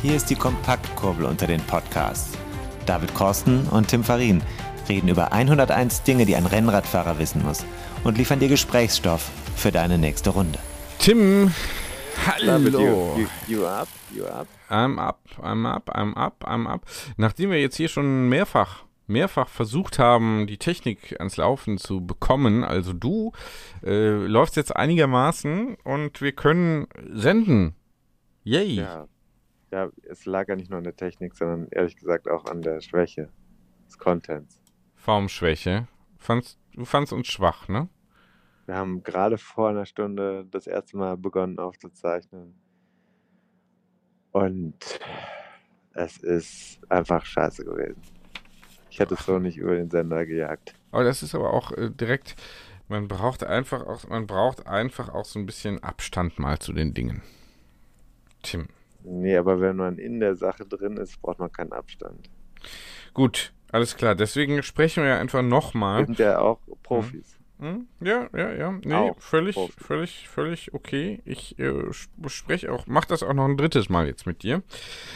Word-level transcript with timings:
Hier 0.00 0.14
ist 0.14 0.30
die 0.30 0.36
Kompaktkurbel 0.36 1.24
unter 1.26 1.48
den 1.48 1.60
Podcasts. 1.62 2.38
David 2.86 3.12
Korsten 3.14 3.66
und 3.66 3.88
Tim 3.88 4.04
Farin 4.04 4.44
reden 4.88 5.08
über 5.08 5.32
101 5.32 6.04
Dinge, 6.04 6.24
die 6.24 6.36
ein 6.36 6.46
Rennradfahrer 6.46 7.18
wissen 7.18 7.42
muss 7.44 7.66
und 8.04 8.16
liefern 8.16 8.38
dir 8.38 8.46
Gesprächsstoff 8.46 9.28
für 9.56 9.72
deine 9.72 9.98
nächste 9.98 10.30
Runde. 10.30 10.60
Tim, 11.00 11.52
David, 12.46 12.74
hallo. 12.74 13.16
you, 13.16 13.26
you, 13.48 13.58
you 13.58 13.66
up? 13.66 13.88
You 14.14 14.24
up? 14.26 14.46
I'm 14.70 15.00
up, 15.00 15.18
I'm 15.42 15.66
up, 15.66 15.90
I'm 15.92 16.14
up, 16.14 16.44
I'm 16.44 16.68
up. 16.68 16.82
Nachdem 17.16 17.50
wir 17.50 17.60
jetzt 17.60 17.76
hier 17.76 17.88
schon 17.88 18.28
mehrfach, 18.28 18.84
mehrfach 19.08 19.48
versucht 19.48 19.98
haben, 19.98 20.46
die 20.46 20.58
Technik 20.58 21.16
ans 21.18 21.36
Laufen 21.36 21.76
zu 21.76 22.06
bekommen, 22.06 22.62
also 22.62 22.92
du, 22.92 23.32
äh, 23.84 24.10
läufst 24.10 24.54
jetzt 24.54 24.76
einigermaßen 24.76 25.74
und 25.82 26.20
wir 26.20 26.30
können 26.30 26.86
senden. 27.12 27.74
Yay. 28.44 28.76
Ja. 28.76 29.08
Ja, 29.70 29.90
es 30.08 30.24
lag 30.24 30.48
ja 30.48 30.56
nicht 30.56 30.70
nur 30.70 30.78
an 30.78 30.84
der 30.84 30.96
Technik, 30.96 31.34
sondern 31.34 31.68
ehrlich 31.70 31.96
gesagt 31.96 32.28
auch 32.28 32.46
an 32.46 32.62
der 32.62 32.80
Schwäche 32.80 33.28
des 33.86 33.98
Contents. 33.98 34.62
Formschwäche. 34.94 35.88
Fandst, 36.16 36.58
du 36.74 36.84
fandst 36.84 37.12
uns 37.12 37.28
schwach, 37.28 37.68
ne? 37.68 37.88
Wir 38.66 38.76
haben 38.76 39.02
gerade 39.02 39.38
vor 39.38 39.70
einer 39.70 39.86
Stunde 39.86 40.46
das 40.50 40.66
erste 40.66 40.96
Mal 40.96 41.16
begonnen 41.16 41.58
aufzuzeichnen. 41.58 42.54
Und 44.32 45.00
es 45.94 46.18
ist 46.18 46.80
einfach 46.90 47.24
scheiße 47.24 47.64
gewesen. 47.64 48.00
Ich 48.90 49.00
hätte 49.00 49.14
es 49.14 49.24
so 49.24 49.38
nicht 49.38 49.56
über 49.56 49.74
den 49.74 49.90
Sender 49.90 50.26
gejagt. 50.26 50.74
Aber 50.90 51.04
das 51.04 51.22
ist 51.22 51.34
aber 51.34 51.52
auch 51.52 51.72
äh, 51.72 51.90
direkt, 51.90 52.36
man 52.88 53.08
braucht 53.08 53.44
einfach 53.44 53.86
auch, 53.86 54.06
man 54.08 54.26
braucht 54.26 54.66
einfach 54.66 55.08
auch 55.10 55.24
so 55.24 55.38
ein 55.38 55.46
bisschen 55.46 55.82
Abstand 55.82 56.38
mal 56.38 56.58
zu 56.58 56.72
den 56.72 56.94
Dingen. 56.94 57.22
Tim. 58.42 58.68
Nee, 59.04 59.36
aber 59.36 59.60
wenn 59.60 59.76
man 59.76 59.98
in 59.98 60.20
der 60.20 60.34
Sache 60.34 60.66
drin 60.66 60.96
ist, 60.96 61.20
braucht 61.20 61.38
man 61.38 61.52
keinen 61.52 61.72
Abstand. 61.72 62.28
Gut, 63.14 63.52
alles 63.72 63.96
klar. 63.96 64.14
Deswegen 64.14 64.62
sprechen 64.62 65.02
wir 65.02 65.10
ja 65.10 65.18
einfach 65.18 65.42
nochmal. 65.42 66.06
sind 66.06 66.18
ja 66.18 66.38
auch 66.38 66.60
Profis. 66.82 67.38
Hm? 67.60 67.88
Ja, 68.00 68.28
ja, 68.36 68.52
ja. 68.52 68.78
Nee, 68.84 68.94
Auch 68.94 69.20
völlig, 69.20 69.56
völlig, 69.76 70.28
völlig 70.28 70.74
okay. 70.74 71.20
Ich 71.24 71.58
äh, 71.58 71.72
spreche 72.28 72.72
auch, 72.72 72.86
mach 72.86 73.04
das 73.04 73.24
auch 73.24 73.34
noch 73.34 73.46
ein 73.46 73.56
drittes 73.56 73.88
Mal 73.88 74.06
jetzt 74.06 74.26
mit 74.26 74.44
dir. 74.44 74.62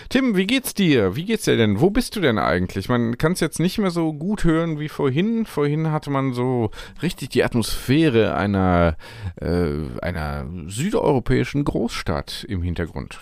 Tim, 0.09 0.37
wie 0.37 0.49
geht's 0.49 0.75
dir? 0.75 1.15
Wie 1.15 1.25
geht's 1.25 1.45
dir 1.45 1.57
denn? 1.57 1.81
Wo 1.81 1.91
bist 1.91 2.17
du 2.17 2.21
denn 2.21 2.39
eigentlich? 2.39 2.89
Man 2.89 3.17
kann 3.17 3.33
es 3.33 3.41
jetzt 3.41 3.61
nicht 3.61 3.79
mehr 3.79 3.93
so 3.93 4.13
gut 4.13 4.43
hören 4.43 4.81
wie 4.81 4.89
vorhin. 4.89 5.47
Vorhin 5.47 5.93
hatte 5.93 6.11
man 6.11 6.33
so 6.33 6.73
richtig 7.01 7.29
die 7.29 7.45
Atmosphäre 7.45 8.35
einer, 8.35 8.97
äh, 9.41 10.01
einer 10.01 10.47
südeuropäischen 10.67 11.63
Großstadt 11.63 12.45
im 12.49 12.63
Hintergrund. 12.63 13.21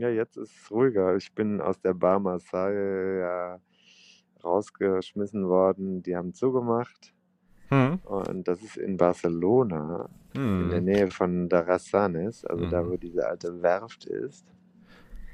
Ja, 0.00 0.08
jetzt 0.08 0.36
ist 0.38 0.50
es 0.56 0.70
ruhiger. 0.70 1.14
Ich 1.16 1.34
bin 1.34 1.60
aus 1.60 1.78
der 1.80 1.94
Bar 1.94 2.18
Marseille 2.20 3.20
ja 3.20 3.58
rausgeschmissen 4.42 5.46
worden. 5.48 6.02
Die 6.02 6.16
haben 6.16 6.32
zugemacht. 6.32 7.12
Hm. 7.68 7.98
Und 8.04 8.48
das 8.48 8.62
ist 8.62 8.76
in 8.78 8.96
Barcelona, 8.96 10.08
in 10.34 10.70
der 10.70 10.78
Hm. 10.78 10.84
Nähe 10.84 11.10
von 11.10 11.48
Darassanes, 11.48 12.44
also 12.44 12.66
da, 12.68 12.82
Mhm. 12.82 12.90
wo 12.90 12.96
diese 12.96 13.28
alte 13.28 13.62
Werft 13.62 14.06
ist. 14.06 14.46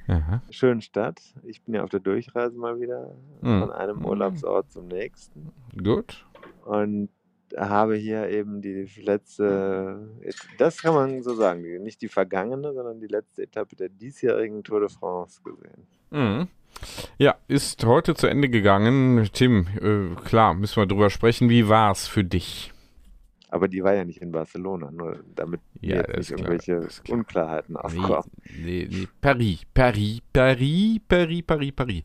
Aha. 0.09 0.43
Schöne 0.51 0.83
Stadt. 0.83 1.21
Ich 1.45 1.63
bin 1.63 1.75
ja 1.75 1.83
auf 1.83 1.91
der 1.91 2.01
Durchreise 2.01 2.57
mal 2.59 2.79
wieder 2.81 3.13
von 3.41 3.71
einem 3.73 4.05
Urlaubsort 4.05 4.71
zum 4.71 4.87
nächsten. 4.89 5.51
Gut. 5.83 6.27
Und 6.65 7.09
habe 7.57 7.97
hier 7.97 8.29
eben 8.29 8.61
die 8.63 8.89
letzte, 9.03 10.09
das 10.59 10.83
kann 10.83 10.95
man 10.95 11.23
so 11.23 11.35
sagen, 11.35 11.83
nicht 11.83 12.03
die 12.03 12.09
vergangene, 12.09 12.73
sondern 12.73 13.01
die 13.01 13.07
letzte 13.07 13.43
Etappe 13.43 13.77
der 13.77 13.89
diesjährigen 13.89 14.65
Tour 14.65 14.81
de 14.81 14.89
France 14.89 15.41
gesehen. 15.43 15.87
Mhm. 16.11 16.49
Ja, 17.19 17.37
ist 17.49 17.85
heute 17.85 18.15
zu 18.15 18.27
Ende 18.27 18.49
gegangen. 18.49 19.29
Tim, 19.33 19.67
äh, 19.81 20.15
klar, 20.23 20.55
müssen 20.55 20.77
wir 20.77 20.87
drüber 20.87 21.09
sprechen. 21.11 21.49
Wie 21.49 21.69
war's 21.69 22.07
für 22.07 22.25
dich? 22.25 22.73
Aber 23.49 23.69
die 23.69 23.83
war 23.83 23.95
ja 23.95 24.05
nicht 24.05 24.21
in 24.21 24.33
Barcelona, 24.33 24.91
nur 24.91 25.21
damit 25.35 25.61
Ja, 25.81 25.97
jetzt 25.97 26.17
nicht 26.17 26.27
klar, 26.37 26.39
irgendwelche. 26.51 26.89
Unklarheiten 27.09 27.77
aufkommen. 27.77 28.31
Nee, 28.59 28.89
nee, 28.91 29.09
Paris, 29.21 29.61
Paris, 29.73 30.21
Paris, 30.33 31.01
Paris, 31.09 31.43
Paris, 31.47 31.73
Paris. 31.73 32.03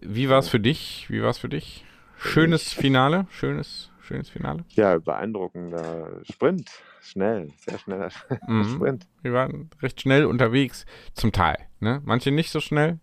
Wie 0.00 0.28
war's 0.28 0.48
für 0.48 0.60
dich? 0.60 1.06
Wie 1.10 1.22
war's 1.22 1.38
für 1.38 1.48
dich? 1.48 1.84
Schönes 2.16 2.72
Finale, 2.72 3.26
schönes, 3.30 3.90
schönes 4.08 4.28
Finale. 4.30 4.64
Ja, 4.70 4.98
beeindruckender 4.98 6.20
Sprint. 6.24 6.70
Schnell, 7.00 7.48
sehr 7.58 7.78
schneller 7.78 8.10
Mhm. 8.46 8.64
Sprint. 8.64 9.06
Wir 9.22 9.32
waren 9.32 9.70
recht 9.80 10.00
schnell 10.00 10.24
unterwegs, 10.26 10.84
zum 11.14 11.30
Teil. 11.32 11.56
Ne? 11.80 12.02
Manche 12.04 12.30
nicht 12.32 12.50
so 12.50 12.60
schnell, 12.60 12.98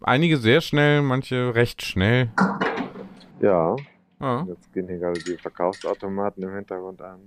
einige 0.00 0.38
sehr 0.38 0.60
schnell, 0.60 1.02
manche 1.02 1.54
recht 1.54 1.82
schnell. 1.82 2.30
Ja, 3.40 3.76
Ja. 4.20 4.44
jetzt 4.48 4.72
gehen 4.72 4.88
hier 4.88 4.98
gerade 4.98 5.20
die 5.20 5.36
Verkaufsautomaten 5.36 6.42
im 6.42 6.54
Hintergrund 6.54 7.02
an. 7.02 7.20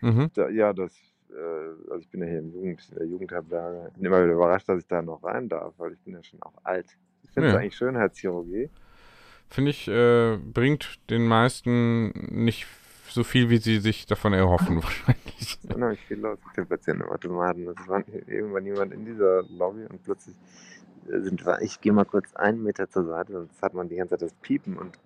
Mhm. 0.00 0.30
Da, 0.34 0.48
ja, 0.48 0.72
das, 0.72 0.92
äh, 1.30 1.90
also 1.90 1.98
ich 2.00 2.08
bin 2.08 2.20
ja 2.22 2.26
hier 2.28 2.38
im 2.38 2.52
Jugend, 2.52 2.80
in 2.90 2.98
der 2.98 3.06
Jugendherberge. 3.06 3.90
Bin 3.96 4.04
immer 4.04 4.22
wieder 4.22 4.34
überrascht, 4.34 4.68
dass 4.68 4.78
ich 4.78 4.86
da 4.86 5.02
noch 5.02 5.22
rein 5.24 5.48
darf, 5.48 5.74
weil 5.78 5.92
ich 5.92 6.00
bin 6.00 6.14
ja 6.14 6.22
schon 6.22 6.40
auch 6.42 6.54
alt. 6.64 6.86
Ich 7.22 7.30
finde 7.30 7.48
es 7.48 7.54
Ja. 7.54 7.60
eigentlich 7.60 7.76
Schönheitschirurgie. 7.76 8.70
Finde 9.48 9.70
ich, 9.70 9.88
äh, 9.88 10.36
bringt 10.38 10.98
den 11.10 11.26
meisten 11.26 12.08
nicht 12.44 12.66
so 13.08 13.24
viel, 13.24 13.48
wie 13.48 13.58
sie 13.58 13.78
sich 13.78 14.06
davon 14.06 14.32
erhoffen, 14.32 14.76
wahrscheinlich. 14.82 15.58
Unheimlich 15.74 16.00
viel 16.06 16.18
los 16.18 16.38
mit 16.46 16.56
den 16.56 16.66
Patientenautomaten. 16.66 17.68
Es 17.68 17.88
war 17.88 18.02
irgendwann 18.26 18.66
jemand 18.66 18.92
in 18.92 19.04
dieser 19.04 19.42
Lobby 19.44 19.84
und 19.86 20.02
plötzlich 20.04 20.36
äh, 21.08 21.20
sind 21.20 21.44
wir, 21.46 21.62
ich 21.62 21.80
gehe 21.80 21.92
mal 21.92 22.04
kurz 22.04 22.34
einen 22.34 22.62
Meter 22.62 22.88
zur 22.90 23.04
Seite, 23.06 23.32
sonst 23.32 23.62
hat 23.62 23.74
man 23.74 23.88
die 23.88 23.96
ganze 23.96 24.12
Zeit 24.18 24.22
das 24.22 24.34
Piepen 24.42 24.76
und 24.76 24.98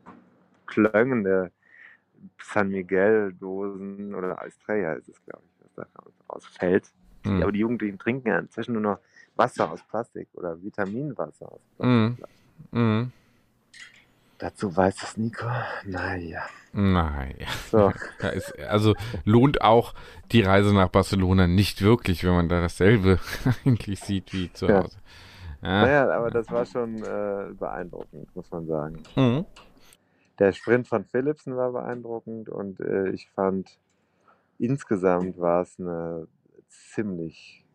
Klöngen 0.67 1.25
der 1.25 1.51
San 2.43 2.69
Miguel-Dosen 2.69 4.15
oder 4.15 4.45
Estrella 4.45 4.95
ist 4.95 5.09
es, 5.09 5.25
glaube 5.25 5.43
ich, 5.45 5.65
was 5.65 5.75
da 5.75 5.87
rausfällt. 6.33 6.91
Mhm. 7.25 7.43
Aber 7.43 7.53
die 7.53 7.61
Jugendlichen 7.61 7.99
trinken 7.99 8.29
ja 8.29 8.39
inzwischen 8.39 8.73
nur 8.73 8.83
noch 8.83 8.99
Wasser 9.37 9.71
aus 9.71 9.83
Plastik 9.83 10.29
oder 10.35 10.63
Vitaminwasser 10.63 11.51
aus 11.53 11.61
Mhm. 11.79 12.17
Plastik. 12.17 12.39
Mhm. 12.73 13.13
Dazu 14.41 14.75
weiß 14.75 14.97
das 14.97 15.17
Nico. 15.19 15.47
Naja. 15.85 16.41
Naja. 16.73 17.47
So. 17.71 17.93
Also 18.69 18.95
lohnt 19.25 19.61
auch 19.61 19.95
die 20.33 20.41
Reise 20.41 20.75
nach 20.75 20.89
Barcelona 20.89 21.47
nicht 21.47 21.83
wirklich, 21.83 22.25
wenn 22.25 22.33
man 22.33 22.49
da 22.49 22.61
dasselbe 22.61 23.19
eigentlich 23.65 24.01
sieht 24.01 24.33
wie 24.33 24.51
zu. 24.53 24.69
Hause. 24.69 24.97
Ja. 25.63 25.83
Naja, 25.83 26.11
aber 26.11 26.31
das 26.31 26.51
war 26.51 26.65
schon 26.65 27.03
äh, 27.03 27.53
beeindruckend, 27.53 28.35
muss 28.35 28.51
man 28.51 28.67
sagen. 28.67 29.03
Mhm. 29.15 29.45
Der 30.39 30.53
Sprint 30.53 30.89
von 30.89 31.05
Philipsen 31.05 31.55
war 31.55 31.73
beeindruckend 31.73 32.49
und 32.49 32.81
äh, 32.81 33.11
ich 33.11 33.29
fand, 33.29 33.79
insgesamt 34.59 35.39
war 35.39 35.63
es 35.63 35.79
eine 35.79 36.29
ziemlich, 36.67 37.67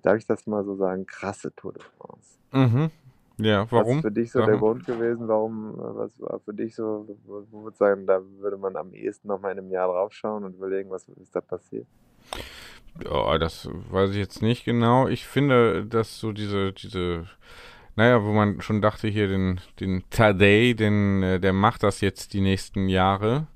darf 0.00 0.16
ich 0.16 0.26
das 0.26 0.46
mal 0.46 0.64
so 0.64 0.76
sagen, 0.76 1.04
krasse 1.04 1.54
Tour 1.54 1.74
de 1.74 1.82
France. 1.82 2.38
Mhm. 2.52 2.90
Ja, 3.38 3.70
Was 3.70 3.70
warum? 3.72 3.98
ist 3.98 4.00
für 4.00 4.10
dich 4.12 4.32
so 4.32 4.42
der 4.42 4.58
Warum? 4.60 4.60
Grund 4.60 4.86
gewesen, 4.86 5.28
warum, 5.28 5.74
was 5.76 6.18
war 6.20 6.40
für 6.40 6.54
dich 6.54 6.74
so, 6.74 7.06
wo 7.26 7.68
du 7.70 7.76
sagen, 7.76 8.06
da 8.06 8.20
würde 8.40 8.56
man 8.56 8.76
am 8.76 8.92
ehesten 8.94 9.28
noch 9.28 9.40
mal 9.40 9.52
in 9.52 9.58
einem 9.58 9.70
Jahr 9.70 9.88
draufschauen 9.88 10.44
und 10.44 10.54
überlegen, 10.56 10.90
was 10.90 11.08
ist 11.08 11.34
da 11.36 11.40
passiert? 11.42 11.86
Ja, 13.04 13.36
das 13.38 13.68
weiß 13.90 14.10
ich 14.10 14.16
jetzt 14.16 14.42
nicht 14.42 14.64
genau. 14.64 15.06
Ich 15.08 15.26
finde, 15.26 15.84
dass 15.86 16.18
so 16.18 16.32
diese, 16.32 16.72
diese, 16.72 17.26
naja, 17.96 18.24
wo 18.24 18.32
man 18.32 18.60
schon 18.62 18.80
dachte, 18.82 19.08
hier 19.08 19.28
den, 19.28 19.60
den 19.80 20.04
Tadej, 20.10 20.74
den, 20.74 21.22
äh, 21.22 21.40
der 21.40 21.52
macht 21.52 21.82
das 21.82 22.00
jetzt 22.00 22.32
die 22.32 22.40
nächsten 22.40 22.88
Jahre 22.88 23.48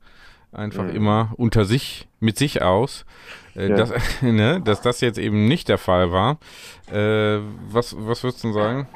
einfach 0.52 0.84
Mhm. 0.84 0.96
immer 0.96 1.32
unter 1.36 1.64
sich, 1.64 2.08
mit 2.20 2.38
sich 2.38 2.62
aus. 2.62 3.04
Äh, 3.54 3.68
Ja. 3.68 3.76
dass, 3.76 3.90
ne, 4.22 4.60
dass 4.60 4.80
das 4.82 5.00
jetzt 5.00 5.18
eben 5.18 5.46
nicht 5.48 5.68
der 5.68 5.78
Fall 5.78 6.12
war. 6.12 6.38
Äh, 6.90 7.40
was, 7.70 7.94
was 7.98 8.22
würdest 8.22 8.44
du 8.44 8.52
sagen? 8.52 8.88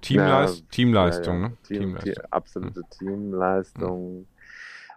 Teamleist 0.00 0.60
Ja, 0.60 0.66
Teamleistung, 0.70 1.42
Ja, 1.42 1.48
ne? 1.48 1.56
Team, 1.64 1.78
Teamleistung. 1.80 2.12
Die 2.14 2.32
absolute 2.32 2.84
Teamleistung. 2.90 4.26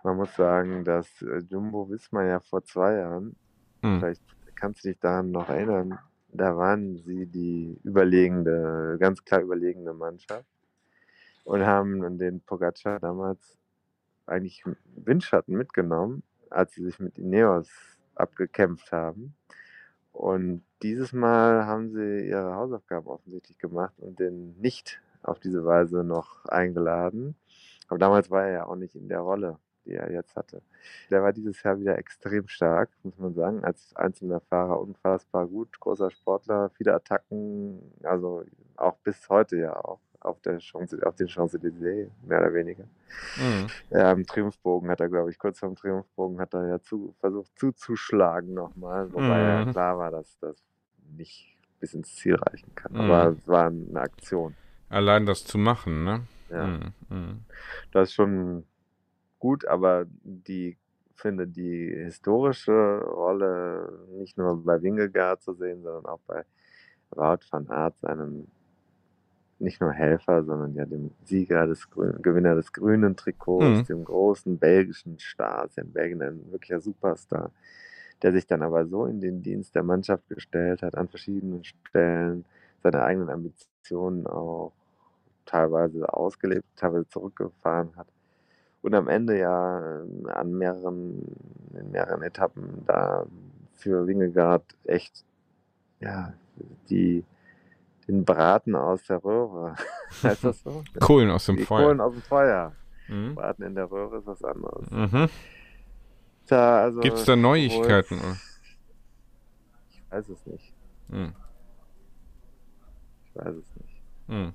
Man 0.03 0.17
muss 0.17 0.35
sagen, 0.35 0.83
dass 0.83 1.07
äh, 1.21 1.39
Jumbo 1.49 1.89
Wismar 1.89 2.25
ja 2.25 2.39
vor 2.39 2.63
zwei 2.63 2.95
Jahren, 2.95 3.35
Hm. 3.83 3.99
vielleicht 3.99 4.21
kannst 4.55 4.83
du 4.83 4.89
dich 4.89 4.99
daran 4.99 5.31
noch 5.31 5.49
erinnern, 5.49 5.97
da 6.33 6.55
waren 6.55 6.97
sie 6.97 7.25
die 7.25 7.77
überlegende, 7.83 8.97
ganz 8.99 9.23
klar 9.23 9.41
überlegene 9.41 9.93
Mannschaft 9.93 10.45
und 11.43 11.65
haben 11.65 12.17
den 12.17 12.41
Pogacar 12.41 12.99
damals 12.99 13.57
eigentlich 14.25 14.63
Windschatten 14.95 15.55
mitgenommen, 15.55 16.23
als 16.49 16.73
sie 16.73 16.83
sich 16.83 16.99
mit 16.99 17.17
Ineos 17.17 17.69
abgekämpft 18.15 18.91
haben. 18.91 19.35
Und 20.11 20.63
dieses 20.81 21.13
Mal 21.13 21.65
haben 21.65 21.89
sie 21.89 22.27
ihre 22.27 22.55
Hausaufgaben 22.55 23.07
offensichtlich 23.07 23.57
gemacht 23.57 23.93
und 23.99 24.19
den 24.19 24.59
nicht 24.59 25.01
auf 25.23 25.39
diese 25.39 25.65
Weise 25.65 26.03
noch 26.03 26.45
eingeladen. 26.45 27.35
Aber 27.87 27.99
damals 27.99 28.29
war 28.29 28.45
er 28.45 28.53
ja 28.53 28.65
auch 28.65 28.75
nicht 28.75 28.95
in 28.95 29.07
der 29.09 29.19
Rolle, 29.19 29.57
die 29.85 29.93
er 29.93 30.11
jetzt 30.11 30.35
hatte. 30.35 30.61
Der 31.09 31.23
war 31.23 31.33
dieses 31.33 31.61
Jahr 31.63 31.79
wieder 31.79 31.97
extrem 31.97 32.47
stark, 32.47 32.89
muss 33.03 33.17
man 33.17 33.33
sagen, 33.33 33.63
als 33.63 33.95
einzelner 33.95 34.41
Fahrer 34.41 34.79
unfassbar 34.79 35.47
gut, 35.47 35.79
großer 35.79 36.11
Sportler, 36.11 36.69
viele 36.71 36.93
Attacken, 36.93 37.81
also 38.03 38.43
auch 38.75 38.97
bis 38.97 39.29
heute 39.29 39.57
ja 39.57 39.75
auch 39.75 39.99
auf, 40.21 40.39
der 40.41 40.59
Champs, 40.59 40.93
auf 41.03 41.15
den 41.15 41.27
Champs-Élysées, 41.27 42.09
mehr 42.25 42.39
oder 42.39 42.53
weniger. 42.53 42.83
Mhm. 43.37 43.67
Ja, 43.89 44.11
am 44.11 44.25
Triumphbogen 44.25 44.89
hat 44.89 45.01
er, 45.01 45.09
glaube 45.09 45.29
ich, 45.31 45.37
kurz 45.37 45.59
vorm 45.59 45.75
Triumphbogen 45.75 46.39
hat 46.39 46.53
er 46.53 46.67
ja 46.67 46.81
zu, 46.81 47.13
versucht 47.19 47.51
zuzuschlagen 47.57 48.53
nochmal, 48.53 49.11
wobei 49.13 49.41
ja 49.41 49.65
Mhm. 49.65 49.71
klar 49.71 49.97
war, 49.97 50.11
dass 50.11 50.37
das 50.39 50.63
nicht 51.17 51.57
bis 51.79 51.93
ins 51.93 52.15
Ziel 52.15 52.35
reichen 52.35 52.73
kann. 52.75 52.93
Mhm. 52.93 53.01
Aber 53.01 53.27
es 53.29 53.47
war 53.47 53.67
eine 53.67 53.99
Aktion. 53.99 54.55
Allein 54.89 55.25
das 55.25 55.43
zu 55.43 55.57
machen, 55.57 56.03
ne? 56.03 56.21
Ja. 56.49 56.67
Mhm. 56.67 56.93
Mhm. 57.09 57.39
Das 57.91 58.09
ist 58.09 58.13
schon 58.13 58.65
gut, 59.39 59.65
aber 59.65 60.05
die 60.23 60.77
finde 61.15 61.47
die 61.47 61.93
historische 61.95 62.99
Rolle 63.03 64.07
nicht 64.17 64.37
nur 64.37 64.63
bei 64.63 64.81
Wingegaard 64.81 65.41
zu 65.41 65.53
sehen, 65.53 65.83
sondern 65.83 66.05
auch 66.05 66.19
bei 66.27 66.43
Wout 67.11 67.45
van 67.49 67.67
Aert, 67.69 67.99
seinem 67.99 68.47
nicht 69.61 69.81
nur 69.81 69.91
Helfer, 69.93 70.43
sondern 70.43 70.73
ja 70.75 70.85
dem 70.85 71.11
Sieger 71.25 71.67
des 71.67 71.89
Grün, 71.89 72.21
Gewinner 72.21 72.55
des 72.55 72.73
grünen 72.73 73.15
Trikots, 73.15 73.83
Mhm. 73.83 73.85
dem 73.85 74.03
großen 74.05 74.57
belgischen 74.59 75.19
Star, 75.19 75.65
ist 75.65 75.77
ja 75.77 75.83
in 75.83 75.93
Belgien 75.93 76.21
ein 76.21 76.51
wirklicher 76.51 76.81
Superstar, 76.81 77.51
der 78.21 78.33
sich 78.33 78.47
dann 78.47 78.61
aber 78.63 78.85
so 78.87 79.05
in 79.05 79.21
den 79.21 79.41
Dienst 79.41 79.75
der 79.75 79.83
Mannschaft 79.83 80.27
gestellt 80.29 80.81
hat, 80.83 80.95
an 80.95 81.07
verschiedenen 81.09 81.63
Stellen, 81.63 82.45
seine 82.83 83.03
eigenen 83.03 83.29
Ambitionen 83.29 84.27
auch 84.27 84.73
teilweise 85.45 86.11
ausgelebt, 86.13 86.65
teilweise 86.75 87.07
zurückgefahren 87.09 87.95
hat 87.95 88.07
und 88.81 88.95
am 88.95 89.07
Ende 89.07 89.37
ja 89.39 90.01
äh, 90.03 90.31
an 90.31 90.53
mehreren, 90.53 91.23
in 91.73 91.91
mehreren 91.91 92.23
Etappen 92.23 92.83
da 92.87 93.25
für 93.73 94.07
Wingegaard 94.07 94.63
echt 94.85 95.25
ja, 95.99 96.33
die, 96.89 97.23
den 98.11 98.25
Braten 98.25 98.75
aus 98.75 99.03
der 99.05 99.23
Röhre. 99.23 99.75
heißt 100.23 100.43
das 100.43 100.61
so? 100.61 100.83
Kohlen 100.99 101.31
aus 101.31 101.45
dem 101.45 101.57
die 101.57 101.65
Feuer. 101.65 101.85
Kohlen 101.85 102.01
aus 102.01 102.13
dem 102.13 102.21
Feuer. 102.21 102.73
Mhm. 103.07 103.35
Braten 103.35 103.63
in 103.63 103.75
der 103.75 103.89
Röhre 103.89 104.17
ist 104.17 104.27
was 104.27 104.43
anderes. 104.43 104.89
Mhm. 104.91 105.29
Tja, 106.45 106.81
also 106.83 106.99
Gibt 106.99 107.17
es 107.17 107.25
da 107.25 107.35
Neuigkeiten? 107.35 108.19
oder? 108.19 108.37
Ich 109.89 110.11
weiß 110.11 110.29
es 110.29 110.45
nicht. 110.45 110.73
Mhm. 111.07 111.33
Ich 113.25 113.35
weiß 113.35 113.55
es 113.55 113.75
nicht. 113.75 114.01
Mhm. 114.27 114.53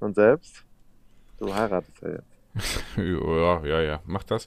Und 0.00 0.14
selbst? 0.14 0.64
Du 1.38 1.54
heiratest 1.54 2.00
ja 2.02 2.08
jetzt. 2.10 2.26
Ja, 2.96 3.64
ja, 3.64 3.80
ja, 3.80 4.00
mach 4.04 4.24
das. 4.24 4.46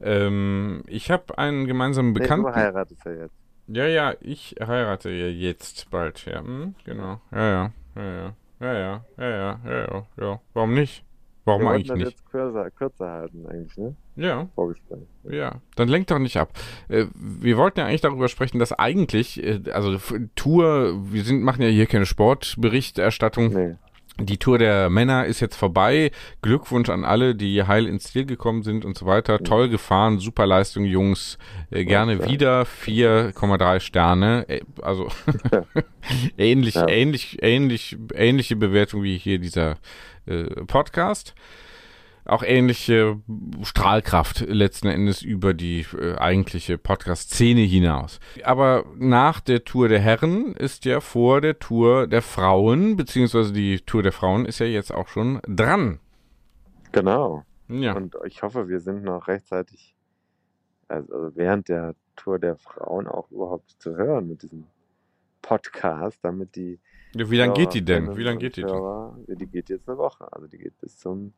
Ähm, 0.00 0.82
ich 0.86 1.10
habe 1.10 1.38
einen 1.38 1.66
gemeinsamen 1.66 2.12
Nee, 2.12 2.20
Bekannten. 2.20 2.46
du 2.46 2.54
heiratest 2.54 3.02
ja 3.04 3.12
jetzt. 3.12 3.45
Ja, 3.68 3.86
ja, 3.86 4.14
ich 4.20 4.54
heirate 4.60 5.10
ja 5.10 5.26
jetzt 5.26 5.90
bald, 5.90 6.24
ja. 6.26 6.40
Hm, 6.40 6.74
genau. 6.84 7.20
Ja, 7.32 7.50
ja, 7.50 7.72
ja, 7.96 8.02
ja. 8.02 8.34
Ja, 8.58 8.72
ja, 8.72 9.04
ja, 9.18 9.28
ja, 9.28 9.60
ja, 9.64 10.06
ja. 10.18 10.40
Warum 10.54 10.74
nicht? 10.74 11.04
Warum 11.44 11.62
Wir 11.62 11.70
eigentlich 11.70 11.88
das 11.88 11.98
nicht? 11.98 12.10
jetzt 12.10 12.30
kürzer, 12.30 12.70
kürzer 12.72 13.08
halten 13.08 13.46
eigentlich, 13.46 13.76
ne? 13.76 13.94
Ja, 14.16 14.48
Vorgespräch. 14.54 14.98
ja. 15.30 15.60
Dann 15.76 15.88
lenkt 15.88 16.10
doch 16.10 16.18
nicht 16.18 16.38
ab. 16.38 16.50
Äh, 16.88 17.06
wir 17.14 17.56
wollten 17.56 17.78
ja 17.78 17.86
eigentlich 17.86 18.00
darüber 18.00 18.28
sprechen, 18.28 18.58
dass 18.58 18.72
eigentlich, 18.72 19.42
äh, 19.44 19.60
also 19.70 19.96
Tour, 20.34 20.96
wir 21.12 21.22
sind, 21.22 21.42
machen 21.42 21.62
ja 21.62 21.68
hier 21.68 21.86
keine 21.86 22.06
Sportberichterstattung. 22.06 23.52
Nee. 23.52 23.76
Die 24.18 24.38
Tour 24.38 24.56
der 24.58 24.88
Männer 24.88 25.26
ist 25.26 25.40
jetzt 25.40 25.56
vorbei. 25.56 26.10
Glückwunsch 26.40 26.88
an 26.88 27.04
alle, 27.04 27.34
die 27.34 27.62
heil 27.64 27.86
ins 27.86 28.04
Ziel 28.04 28.24
gekommen 28.24 28.62
sind 28.62 28.84
und 28.86 28.96
so 28.96 29.04
weiter. 29.04 29.38
Toll 29.40 29.68
gefahren, 29.68 30.18
super 30.18 30.46
Leistung, 30.46 30.84
Jungs. 30.84 31.36
Äh, 31.70 31.84
gerne 31.84 32.14
Ja. 32.14 32.28
wieder. 32.30 32.62
4,3 32.64 33.78
Sterne. 33.80 34.46
Äh, 34.48 34.60
also 34.80 35.08
ähnlich, 36.38 36.74
Ja. 36.76 36.88
ähnlich, 36.88 37.38
ähnlich, 37.42 37.96
ähnliche 38.14 38.56
Bewertung 38.56 39.02
wie 39.02 39.18
hier 39.18 39.38
dieser 39.38 39.76
äh, 40.26 40.44
Podcast. 40.66 41.34
Auch 42.26 42.42
ähnliche 42.42 43.20
Strahlkraft 43.62 44.40
letzten 44.40 44.88
Endes 44.88 45.22
über 45.22 45.54
die 45.54 45.86
äh, 45.98 46.16
eigentliche 46.16 46.76
Podcast-Szene 46.76 47.60
hinaus. 47.60 48.18
Aber 48.42 48.84
nach 48.96 49.40
der 49.40 49.64
Tour 49.64 49.88
der 49.88 50.00
Herren 50.00 50.54
ist 50.54 50.84
ja 50.84 51.00
vor 51.00 51.40
der 51.40 51.58
Tour 51.58 52.06
der 52.06 52.22
Frauen, 52.22 52.96
beziehungsweise 52.96 53.52
die 53.52 53.80
Tour 53.80 54.02
der 54.02 54.12
Frauen 54.12 54.44
ist 54.44 54.58
ja 54.58 54.66
jetzt 54.66 54.92
auch 54.92 55.08
schon 55.08 55.40
dran. 55.46 56.00
Genau. 56.92 57.44
Ja. 57.68 57.94
Und 57.94 58.16
ich 58.24 58.42
hoffe, 58.42 58.68
wir 58.68 58.80
sind 58.80 59.04
noch 59.04 59.28
rechtzeitig, 59.28 59.94
also 60.88 61.30
während 61.34 61.68
der 61.68 61.94
Tour 62.16 62.38
der 62.38 62.56
Frauen 62.56 63.06
auch 63.06 63.30
überhaupt 63.30 63.76
zu 63.78 63.96
hören 63.96 64.28
mit 64.28 64.42
diesem 64.42 64.66
Podcast, 65.42 66.18
damit 66.22 66.56
die. 66.56 66.80
Wie 67.14 67.36
lange 67.36 67.54
geht 67.54 67.74
die 67.74 67.84
denn? 67.84 68.16
Wie 68.16 68.22
lange 68.22 68.38
geht 68.38 68.56
die 68.56 68.62
denn? 68.62 69.26
Die 69.28 69.46
geht 69.46 69.68
jetzt 69.68 69.88
eine 69.88 69.96
Woche. 69.96 70.30
Also 70.32 70.48
die 70.48 70.58
geht 70.58 70.78
bis 70.80 70.98
zum 70.98 71.32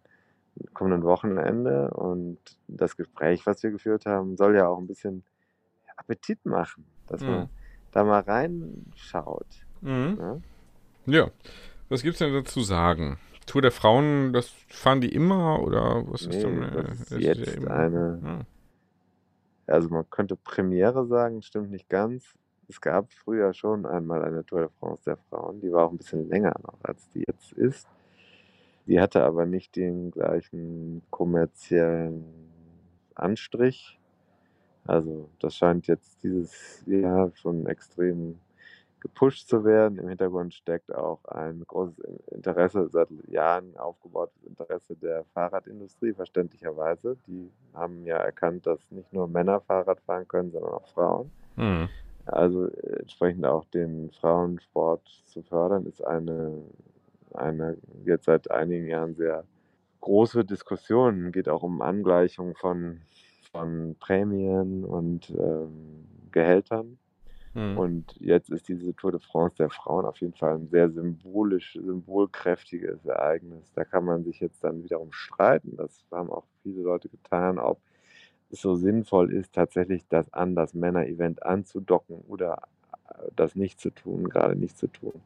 kommenden 0.74 1.02
Wochenende. 1.04 1.90
Und 1.90 2.38
das 2.68 2.96
Gespräch, 2.96 3.46
was 3.46 3.62
wir 3.62 3.70
geführt 3.70 4.06
haben, 4.06 4.36
soll 4.36 4.56
ja 4.56 4.68
auch 4.68 4.78
ein 4.78 4.86
bisschen 4.86 5.22
Appetit 5.96 6.44
machen, 6.46 6.84
dass 7.06 7.20
Mhm. 7.20 7.26
man 7.28 7.48
da 7.92 8.04
mal 8.04 8.20
reinschaut. 8.20 9.46
Mhm. 9.80 10.16
Ne? 10.18 10.42
Ja. 11.06 11.30
Was 11.88 12.02
gibt's 12.02 12.18
denn 12.18 12.32
dazu 12.32 12.60
sagen? 12.60 13.18
Tour 13.46 13.62
der 13.62 13.72
Frauen, 13.72 14.32
das 14.34 14.48
fahren 14.68 15.00
die 15.00 15.12
immer 15.14 15.62
oder 15.62 16.04
was 16.06 16.22
ist 16.22 16.28
Nee, 16.34 16.42
denn? 16.42 16.70
das 16.74 17.00
ist 17.00 17.10
ja 17.12 17.18
jetzt 17.32 17.56
immer- 17.56 17.70
eine- 17.70 18.20
Ja. 18.22 18.40
Also 19.74 19.88
man 19.88 20.08
könnte 20.10 20.36
Premiere 20.36 21.06
sagen, 21.06 21.42
stimmt 21.42 21.70
nicht 21.70 21.88
ganz. 21.88 22.34
Es 22.68 22.80
gab 22.80 23.10
früher 23.12 23.52
schon 23.54 23.86
einmal 23.86 24.22
eine 24.24 24.44
Tour 24.44 24.60
de 24.60 24.68
France 24.78 25.02
der 25.06 25.16
Frauen, 25.16 25.60
die 25.60 25.72
war 25.72 25.86
auch 25.86 25.90
ein 25.90 25.96
bisschen 25.96 26.28
länger 26.28 26.54
noch, 26.62 26.78
als 26.82 27.08
die 27.10 27.24
jetzt 27.26 27.52
ist. 27.52 27.88
Die 28.88 29.00
hatte 29.00 29.22
aber 29.22 29.46
nicht 29.46 29.76
den 29.76 30.10
gleichen 30.10 31.02
kommerziellen 31.10 32.24
Anstrich. 33.14 34.00
Also 34.86 35.28
das 35.40 35.54
scheint 35.54 35.86
jetzt 35.86 36.22
dieses 36.22 36.82
Jahr 36.86 37.30
schon 37.34 37.66
extrem 37.66 38.40
gepusht 39.00 39.46
zu 39.48 39.64
werden. 39.64 39.98
Im 39.98 40.08
Hintergrund 40.08 40.54
steckt 40.54 40.92
auch 40.94 41.24
ein 41.26 41.62
großes 41.66 41.98
Interesse, 42.30 42.88
seit 42.88 43.08
Jahren 43.28 43.76
aufgebautes 43.76 44.42
Interesse 44.44 44.96
der 44.96 45.24
Fahrradindustrie, 45.34 46.14
verständlicherweise. 46.14 47.16
Die 47.26 47.50
haben 47.74 48.04
ja 48.06 48.16
erkannt, 48.16 48.66
dass 48.66 48.80
nicht 48.90 49.12
nur 49.12 49.28
Männer 49.28 49.60
Fahrrad 49.60 50.00
fahren 50.00 50.26
können, 50.26 50.50
sondern 50.50 50.72
auch 50.72 50.88
Frauen. 50.88 51.30
Mhm. 51.56 51.88
Also 52.24 52.66
entsprechend 52.66 53.46
auch 53.46 53.64
den 53.66 54.10
Frauensport 54.12 55.06
zu 55.26 55.42
fördern, 55.42 55.86
ist 55.86 56.04
eine, 56.04 56.62
eine 57.34 57.76
jetzt 58.04 58.24
seit 58.24 58.50
einigen 58.50 58.86
Jahren 58.86 59.14
sehr 59.14 59.44
große 60.00 60.44
Diskussion. 60.44 61.32
Geht 61.32 61.48
auch 61.48 61.62
um 61.62 61.82
Angleichung 61.82 62.54
von, 62.54 63.00
von 63.52 63.96
Prämien 63.98 64.84
und 64.84 65.30
ähm, 65.30 66.06
Gehältern. 66.32 66.98
Mhm. 67.54 67.78
Und 67.78 68.16
jetzt 68.20 68.50
ist 68.50 68.68
diese 68.68 68.94
Tour 68.94 69.12
de 69.12 69.20
France 69.20 69.56
der 69.56 69.70
Frauen 69.70 70.04
auf 70.04 70.18
jeden 70.20 70.34
Fall 70.34 70.54
ein 70.54 70.68
sehr 70.68 70.90
symbolisch, 70.90 71.74
symbolkräftiges 71.74 73.04
Ereignis. 73.04 73.72
Da 73.74 73.84
kann 73.84 74.04
man 74.04 74.24
sich 74.24 74.40
jetzt 74.40 74.62
dann 74.62 74.84
wiederum 74.84 75.12
streiten. 75.12 75.76
Das 75.76 76.04
haben 76.10 76.30
auch 76.30 76.44
viele 76.62 76.82
Leute 76.82 77.08
getan, 77.08 77.58
ob 77.58 77.80
es 78.50 78.60
so 78.60 78.76
sinnvoll 78.76 79.32
ist, 79.32 79.52
tatsächlich 79.52 80.06
das 80.08 80.32
an 80.32 80.54
das 80.54 80.74
Männer-Event 80.74 81.42
anzudocken 81.42 82.16
oder 82.28 82.62
das 83.34 83.56
nicht 83.56 83.80
zu 83.80 83.90
tun, 83.90 84.28
gerade 84.28 84.56
nicht 84.56 84.78
zu 84.78 84.86
tun. 84.86 85.20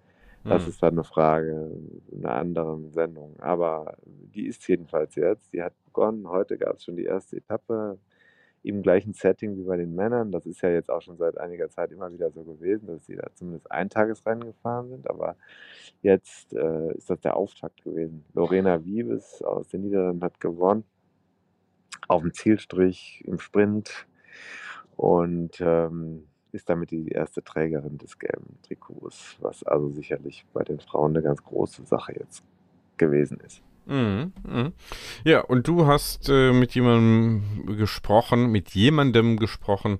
Das 0.46 0.66
Mhm. 0.66 0.68
ist 0.68 0.82
dann 0.82 0.94
eine 0.94 1.04
Frage 1.04 1.70
einer 2.16 2.34
anderen 2.34 2.90
Sendung. 2.92 3.38
Aber 3.40 3.96
die 4.06 4.46
ist 4.46 4.66
jedenfalls 4.68 5.14
jetzt. 5.16 5.52
Die 5.52 5.62
hat 5.62 5.74
begonnen. 5.84 6.28
Heute 6.28 6.58
gab 6.58 6.76
es 6.76 6.84
schon 6.84 6.96
die 6.96 7.04
erste 7.04 7.36
Etappe 7.36 7.98
im 8.64 8.82
gleichen 8.82 9.12
Setting 9.14 9.56
wie 9.56 9.64
bei 9.64 9.76
den 9.76 9.94
Männern. 9.94 10.32
Das 10.32 10.46
ist 10.46 10.62
ja 10.62 10.70
jetzt 10.70 10.90
auch 10.90 11.02
schon 11.02 11.16
seit 11.18 11.38
einiger 11.38 11.70
Zeit 11.70 11.92
immer 11.92 12.12
wieder 12.12 12.30
so 12.30 12.44
gewesen, 12.44 12.86
dass 12.88 13.06
sie 13.06 13.16
da 13.16 13.28
zumindest 13.34 13.70
Eintagesrennen 13.70 14.46
gefahren 14.46 14.90
sind. 14.90 15.08
Aber 15.10 15.36
jetzt 16.02 16.52
äh, 16.54 16.94
ist 16.94 17.10
das 17.10 17.20
der 17.20 17.36
Auftakt 17.36 17.82
gewesen. 17.84 18.24
Lorena 18.34 18.84
Wiebes 18.84 19.42
aus 19.42 19.68
den 19.68 19.82
Niederlanden 19.82 20.22
hat 20.24 20.40
gewonnen. 20.40 20.84
auf 22.08 22.22
dem 22.22 22.32
Zielstrich 22.34 23.22
im 23.26 23.38
Sprint 23.38 24.06
und 24.96 25.60
ähm, 25.60 26.28
ist 26.54 26.68
damit 26.68 26.90
die 26.90 27.08
erste 27.08 27.42
Trägerin 27.42 27.98
des 27.98 28.18
gelben 28.18 28.58
Trikots, 28.62 29.36
was 29.40 29.62
also 29.64 29.90
sicherlich 29.90 30.44
bei 30.52 30.62
den 30.62 30.80
Frauen 30.80 31.12
eine 31.12 31.22
ganz 31.22 31.42
große 31.42 31.84
Sache 31.84 32.14
jetzt 32.18 32.42
gewesen 32.96 33.38
ist. 33.44 33.62
Mhm, 33.86 34.32
mhm. 34.46 34.72
Ja, 35.24 35.40
und 35.40 35.66
du 35.66 35.86
hast 35.86 36.28
äh, 36.28 36.52
mit 36.52 36.74
jemandem 36.74 37.76
gesprochen, 37.76 38.50
mit 38.52 38.70
jemandem 38.70 39.36
gesprochen, 39.36 39.98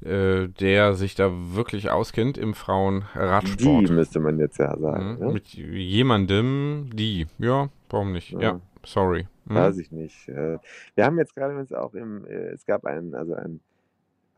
äh, 0.00 0.48
der 0.48 0.94
sich 0.94 1.14
da 1.14 1.30
wirklich 1.54 1.90
auskennt 1.90 2.38
im 2.38 2.54
Frauenradsport. 2.54 3.88
Die 3.88 3.92
müsste 3.92 4.20
man 4.20 4.38
jetzt 4.38 4.58
ja 4.58 4.76
sagen. 4.78 5.14
Mhm, 5.14 5.18
ne? 5.26 5.32
Mit 5.32 5.48
jemandem, 5.48 6.88
die. 6.92 7.26
Ja, 7.38 7.68
warum 7.90 8.12
nicht? 8.12 8.30
Ja, 8.32 8.40
Ja. 8.40 8.60
sorry. 8.84 9.26
Mhm. 9.44 9.54
Weiß 9.54 9.78
ich 9.78 9.90
nicht. 9.92 10.28
Äh, 10.28 10.58
Wir 10.94 11.04
haben 11.04 11.18
jetzt 11.18 11.34
gerade 11.34 11.66
auch 11.80 11.94
im, 11.94 12.24
äh, 12.26 12.48
es 12.50 12.64
gab 12.64 12.84
einen, 12.86 13.14
also 13.14 13.34
ein, 13.34 13.60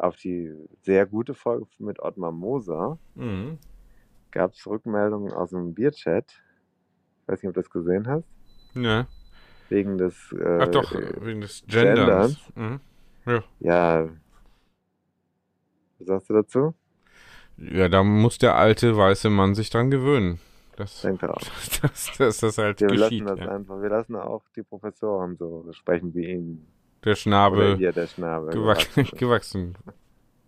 auf 0.00 0.16
die 0.16 0.52
sehr 0.82 1.06
gute 1.06 1.34
Folge 1.34 1.66
mit 1.78 2.00
Ottmar 2.00 2.32
Moser 2.32 2.98
Mhm. 3.14 3.58
gab 4.30 4.52
es 4.54 4.66
Rückmeldungen 4.66 5.32
aus 5.32 5.50
dem 5.50 5.74
Bierchat. 5.74 6.24
Ich 7.22 7.28
weiß 7.28 7.42
nicht, 7.42 7.48
ob 7.48 7.54
du 7.54 7.60
das 7.60 7.70
gesehen 7.70 8.06
hast. 8.08 8.24
Ja. 8.74 9.06
Wegen 9.68 9.98
des. 9.98 10.32
Äh, 10.32 10.58
Ach 10.62 10.68
doch, 10.68 10.92
wegen 11.20 11.40
des 11.42 11.64
Genders. 11.66 12.36
Mhm. 12.56 12.80
Ja. 13.60 14.08
Was 15.98 16.06
sagst 16.06 16.30
du 16.30 16.34
dazu? 16.34 16.74
Ja, 17.58 17.88
da 17.88 18.02
muss 18.02 18.38
der 18.38 18.56
alte 18.56 18.96
weiße 18.96 19.28
Mann 19.28 19.54
sich 19.54 19.68
dran 19.70 19.90
gewöhnen. 19.90 20.40
Das, 20.76 21.02
Denke 21.02 21.28
auch. 21.32 21.40
dass, 21.82 22.16
dass 22.16 22.38
das 22.38 22.56
halt 22.58 22.80
Wir 22.80 22.88
geschieht. 22.88 23.20
lassen 23.20 23.26
das 23.26 23.38
ja. 23.40 23.48
einfach. 23.54 23.82
Wir 23.82 23.90
lassen 23.90 24.16
auch 24.16 24.42
die 24.56 24.62
Professoren 24.62 25.36
so 25.36 25.66
sprechen 25.72 26.14
wie 26.14 26.30
ihn. 26.30 26.66
Der 27.04 27.14
Schnabel 27.14 27.76
hier 27.76 27.92
der 27.92 28.06
Schnabel. 28.06 28.50
gewachsen, 28.52 29.04
gewachsen 29.16 29.74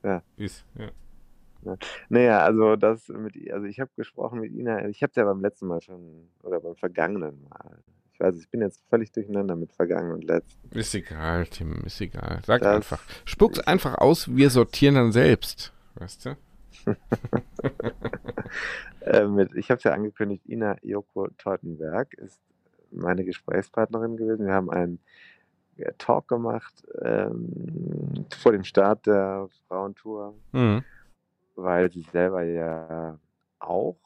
Ja. 0.03 0.23
ist. 0.37 0.65
Ja. 0.79 1.77
Naja, 2.09 2.41
also 2.41 2.75
das 2.77 3.07
mit, 3.09 3.35
also 3.53 3.67
ich 3.67 3.79
habe 3.79 3.91
gesprochen 3.97 4.41
mit 4.41 4.53
Ina, 4.53 4.89
ich 4.89 5.01
habe 5.03 5.11
es 5.11 5.17
ja 5.17 5.25
beim 5.25 5.41
letzten 5.41 5.69
Mal 5.69 5.81
schon, 5.81 6.29
oder 6.43 6.61
beim 6.61 6.75
vergangenen 6.75 7.41
Mal. 7.49 7.79
Ich 8.13 8.19
weiß, 8.21 8.37
ich 8.37 8.49
bin 8.51 8.61
jetzt 8.61 8.83
völlig 8.91 9.13
durcheinander 9.13 9.55
mit 9.57 9.73
vergangen 9.73 10.13
und 10.13 10.25
letzten. 10.25 10.77
Ist 10.77 10.95
egal, 10.95 11.47
Tim, 11.47 11.83
ist 11.87 12.01
egal. 12.01 12.41
Sag 12.45 12.63
Das 12.63 12.75
einfach. 12.77 13.03
Spuck's 13.25 13.61
einfach 13.61 13.95
aus, 13.99 14.35
wir 14.35 14.51
sortieren 14.51 14.97
dann 14.97 15.13
selbst. 15.13 15.73
Weißt 15.95 16.27
du? 16.27 16.37
Äh, 19.01 19.27
mit, 19.27 19.55
ich 19.57 19.69
habe 19.71 19.79
es 19.79 19.85
ja 19.85 19.93
angekündigt, 19.93 20.47
Ina 20.49 20.77
Joko 20.83 21.29
Teutenberg 21.39 22.15
ist 22.15 22.39
meine 22.93 23.25
Gesprächspartnerin 23.25 24.17
gewesen. 24.17 24.47
Wir 24.47 24.55
haben 24.55 24.71
einen 24.71 25.01
Talk 25.99 26.29
gemacht 26.29 26.87
ähm, 27.01 28.27
vor 28.39 28.53
dem 28.53 28.65
Start 28.65 29.07
der 29.07 29.49
Frauentour, 29.67 30.35
Mhm. 30.53 30.85
weil 31.57 31.91
sie 31.91 32.03
selber 32.13 32.43
ja 32.43 33.19
auch 33.59 33.97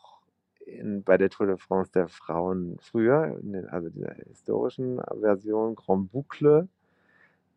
in, 0.64 1.02
bei 1.02 1.16
der 1.16 1.30
Tour 1.30 1.46
de 1.46 1.56
France 1.56 1.90
der 1.92 2.08
Frauen 2.08 2.76
früher, 2.80 3.38
in 3.40 3.52
den, 3.52 3.68
also 3.68 3.88
dieser 3.88 4.14
historischen 4.14 5.00
Version 5.20 5.74
Grand 5.74 6.10
Boucle 6.10 6.68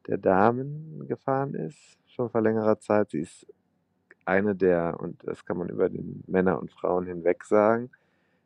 der 0.08 0.18
Damen 0.18 1.08
gefahren 1.08 1.54
ist, 1.56 1.98
schon 2.08 2.30
vor 2.30 2.42
längerer 2.42 2.80
Zeit. 2.80 3.12
Sie 3.12 3.22
ist 3.22 3.48
eine 4.26 4.56
der, 4.56 5.00
und 5.00 5.26
das 5.28 5.46
kann 5.46 5.58
man 5.58 5.70
über 5.70 5.90
den 5.90 6.24
Männer 6.28 6.60
und 6.60 6.72
Frauen 6.72 7.06
hinweg 7.06 7.44
sagen, 7.44 7.90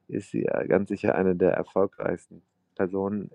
ist 0.07 0.31
sie 0.31 0.43
ganz 0.67 0.89
sicher 0.89 1.15
eine 1.15 1.35
der 1.35 1.53
erfolgreichsten 1.53 2.41
Personen 2.75 3.31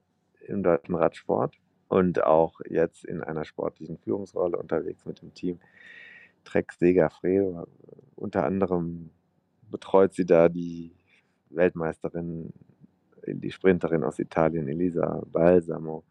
im 0.46 0.62
deutschen 0.62 0.94
Radsport 0.94 1.54
und 1.88 2.22
auch 2.22 2.60
jetzt 2.68 3.04
in 3.04 3.22
einer 3.22 3.44
sportlichen 3.44 3.98
Führungsrolle 3.98 4.56
unterwegs 4.56 5.04
mit 5.06 5.22
dem 5.22 5.34
Team 5.34 5.58
Trek 6.44 6.72
Segafredo. 6.72 7.66
Unter 8.16 8.44
anderem 8.44 9.10
betreut 9.70 10.14
sie 10.14 10.26
da 10.26 10.48
die 10.48 10.92
Weltmeisterin, 11.50 12.52
die 13.26 13.50
Sprinterin 13.50 14.04
aus 14.04 14.18
Italien, 14.18 14.68
Elisa 14.68 15.22
Balsamo, 15.32 16.04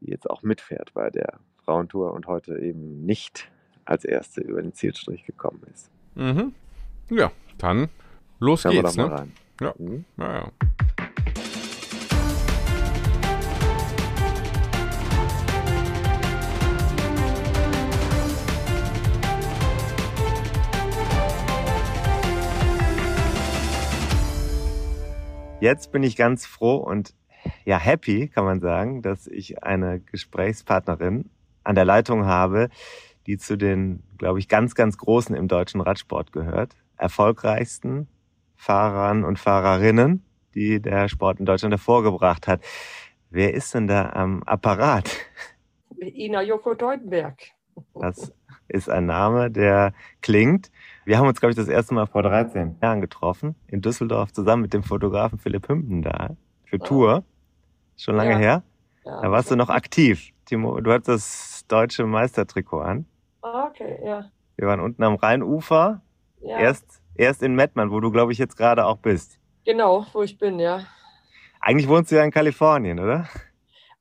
die 0.00 0.10
jetzt 0.10 0.28
auch 0.28 0.42
mitfährt 0.42 0.92
bei 0.94 1.10
der 1.10 1.40
Frauentour 1.64 2.12
und 2.12 2.26
heute 2.26 2.58
eben 2.58 3.04
nicht 3.04 3.50
als 3.84 4.04
erste 4.04 4.40
über 4.40 4.62
den 4.62 4.72
Zielstrich 4.72 5.24
gekommen 5.24 5.62
ist. 5.72 5.90
Mhm. 6.14 6.54
Ja, 7.10 7.30
dann 7.58 7.88
los 8.38 8.62
Schauen 8.62 8.72
geht's, 8.72 8.96
ne? 8.96 9.10
rein. 9.10 9.32
Ja. 9.60 9.74
Mhm. 9.78 10.04
Ja, 10.16 10.50
Jetzt 25.60 25.92
bin 25.92 26.02
ich 26.02 26.16
ganz 26.16 26.46
froh 26.46 26.76
und 26.76 27.14
ja 27.66 27.78
happy, 27.78 28.28
kann 28.28 28.46
man 28.46 28.60
sagen, 28.60 29.02
dass 29.02 29.26
ich 29.26 29.62
eine 29.62 30.00
Gesprächspartnerin 30.00 31.28
an 31.64 31.74
der 31.74 31.84
Leitung 31.84 32.24
habe, 32.24 32.70
die 33.26 33.36
zu 33.36 33.56
den, 33.56 34.02
glaube 34.16 34.38
ich, 34.38 34.48
ganz, 34.48 34.74
ganz 34.74 34.96
Großen 34.96 35.36
im 35.36 35.48
deutschen 35.48 35.82
Radsport 35.82 36.32
gehört. 36.32 36.76
Erfolgreichsten 36.96 38.08
Fahrern 38.56 39.22
und 39.22 39.38
Fahrerinnen, 39.38 40.24
die 40.54 40.80
der 40.80 41.08
Sport 41.08 41.40
in 41.40 41.44
Deutschland 41.44 41.72
hervorgebracht 41.74 42.48
hat. 42.48 42.62
Wer 43.28 43.52
ist 43.52 43.74
denn 43.74 43.86
da 43.86 44.10
am 44.14 44.42
Apparat? 44.44 45.10
Ina 46.00 46.42
Joko 46.42 46.74
Teutenberg. 46.74 47.38
Das 47.94 48.32
ist 48.68 48.88
ein 48.88 49.06
Name, 49.06 49.50
der 49.50 49.92
klingt. 50.22 50.70
Wir 51.10 51.18
haben 51.18 51.26
uns, 51.26 51.40
glaube 51.40 51.50
ich, 51.50 51.56
das 51.56 51.66
erste 51.66 51.92
Mal 51.92 52.06
vor 52.06 52.22
13 52.22 52.76
Jahren 52.80 53.00
getroffen, 53.00 53.56
in 53.66 53.80
Düsseldorf, 53.80 54.32
zusammen 54.32 54.62
mit 54.62 54.72
dem 54.72 54.84
Fotografen 54.84 55.40
Philipp 55.40 55.68
Hümpendahl 55.68 56.36
für 56.66 56.76
Ah. 56.80 56.84
Tour. 56.84 57.24
Schon 57.96 58.14
lange 58.14 58.30
Ja. 58.30 58.38
her. 58.38 58.62
Ja. 59.04 59.20
Da 59.20 59.32
warst 59.32 59.50
du 59.50 59.56
noch 59.56 59.70
aktiv. 59.70 60.30
Timo, 60.44 60.80
du 60.80 60.92
hattest 60.92 61.08
das 61.08 61.66
deutsche 61.66 62.06
Meistertrikot 62.06 62.82
an. 62.82 63.06
Ah, 63.42 63.64
okay, 63.66 63.98
ja. 64.04 64.26
Wir 64.54 64.68
waren 64.68 64.78
unten 64.78 65.02
am 65.02 65.16
Rheinufer, 65.16 66.00
ja. 66.42 66.58
erst, 66.60 67.02
erst 67.16 67.42
in 67.42 67.56
Mettmann, 67.56 67.90
wo 67.90 67.98
du, 67.98 68.12
glaube 68.12 68.30
ich, 68.30 68.38
jetzt 68.38 68.56
gerade 68.56 68.86
auch 68.86 68.98
bist. 68.98 69.40
Genau, 69.64 70.06
wo 70.12 70.22
ich 70.22 70.38
bin, 70.38 70.60
ja. 70.60 70.84
Eigentlich 71.60 71.88
wohnst 71.88 72.12
du 72.12 72.14
ja 72.18 72.22
in 72.22 72.30
Kalifornien, 72.30 73.00
oder? 73.00 73.26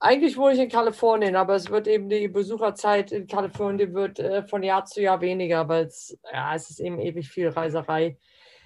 Eigentlich 0.02 0.38
wohne 0.38 0.54
ich 0.54 0.60
in 0.60 0.70
Kalifornien, 0.70 1.36
aber 1.36 1.56
es 1.56 1.70
wird 1.70 1.86
eben 1.86 2.08
die 2.08 2.30
Besucherzeit 2.30 3.12
in 3.12 3.28
Kalifornien 3.28 3.94
wird 3.94 4.18
äh, 4.20 4.44
von 4.44 4.64
Jahr 4.64 4.86
zu 4.86 5.02
Jahr 5.02 5.20
weniger, 5.20 5.68
weil 5.68 5.86
es, 5.86 6.18
ja, 6.32 6.56
es 6.56 6.70
ist 6.70 6.80
eben 6.80 7.00
ewig 7.00 7.28
viel 7.30 7.50
Reiserei. 7.50 8.18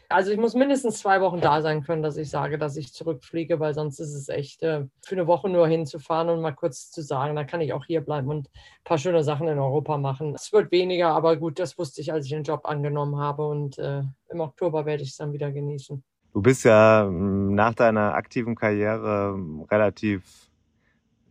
Also 0.10 0.32
ich 0.32 0.38
muss 0.38 0.54
mindestens 0.54 1.00
zwei 1.00 1.22
Wochen 1.22 1.42
da 1.42 1.64
sein 1.64 1.82
können, 1.82 2.04
dass 2.04 2.18
ich 2.18 2.30
sage, 2.30 2.60
dass 2.60 2.78
ich 2.78 2.94
zurückfliege, 2.94 3.60
weil 3.60 3.74
sonst 3.74 4.00
ist 4.00 4.14
es 4.14 4.30
echt 4.30 4.62
äh, 4.62 4.86
für 5.04 5.16
eine 5.16 5.26
Woche 5.26 5.50
nur 5.50 5.68
hinzufahren 5.68 6.30
und 6.30 6.40
mal 6.40 6.52
kurz 6.52 6.92
zu 6.92 7.02
sagen, 7.02 7.36
da 7.36 7.46
kann 7.46 7.62
ich 7.62 7.74
auch 7.74 7.86
hier 7.86 8.02
bleiben 8.02 8.28
und 8.28 8.48
ein 8.48 8.84
paar 8.84 9.00
schöne 9.00 9.24
Sachen 9.24 9.48
in 9.48 9.58
Europa 9.58 9.98
machen. 9.98 10.36
Es 10.36 10.54
wird 10.54 10.72
weniger, 10.72 11.10
aber 11.10 11.38
gut, 11.38 11.58
das 11.58 11.80
wusste 11.80 12.02
ich, 12.02 12.14
als 12.14 12.26
ich 12.26 12.32
den 12.32 12.44
Job 12.44 12.62
angenommen 12.66 13.18
habe 13.18 13.48
und 13.48 13.80
äh, 13.80 14.04
im 14.30 14.40
Oktober 14.40 14.86
werde 14.86 15.02
ich 15.02 15.10
es 15.10 15.18
dann 15.18 15.34
wieder 15.34 15.52
genießen. 15.52 16.04
Du 16.32 16.42
bist 16.44 16.64
ja 16.64 17.10
nach 17.10 17.74
deiner 17.74 18.14
aktiven 18.14 18.54
Karriere 18.54 19.36
relativ 19.72 20.53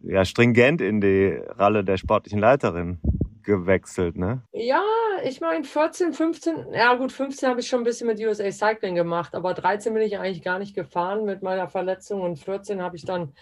ja, 0.05 0.25
stringent 0.25 0.81
in 0.81 1.01
die 1.01 1.41
Rolle 1.59 1.85
der 1.85 1.97
sportlichen 1.97 2.39
Leiterin 2.39 2.99
gewechselt, 3.43 4.17
ne? 4.17 4.43
Ja, 4.53 4.83
ich 5.25 5.41
meine 5.41 5.65
14, 5.65 6.13
15, 6.13 6.73
ja 6.73 6.95
gut, 6.95 7.11
15 7.11 7.49
habe 7.49 7.61
ich 7.61 7.67
schon 7.67 7.81
ein 7.81 7.85
bisschen 7.85 8.07
mit 8.07 8.21
USA 8.21 8.51
Cycling 8.51 8.95
gemacht, 8.95 9.35
aber 9.35 9.53
13 9.53 9.93
bin 9.95 10.03
ich 10.03 10.19
eigentlich 10.19 10.43
gar 10.43 10.61
nicht 10.61 10.75
gefahren 10.75 11.25
mit 11.25 11.43
meiner 11.43 11.69
Verletzung 11.69 12.21
und 12.21 12.39
14 12.39 12.81
habe 12.81 12.97
ich 12.97 13.05
dann 13.05 13.33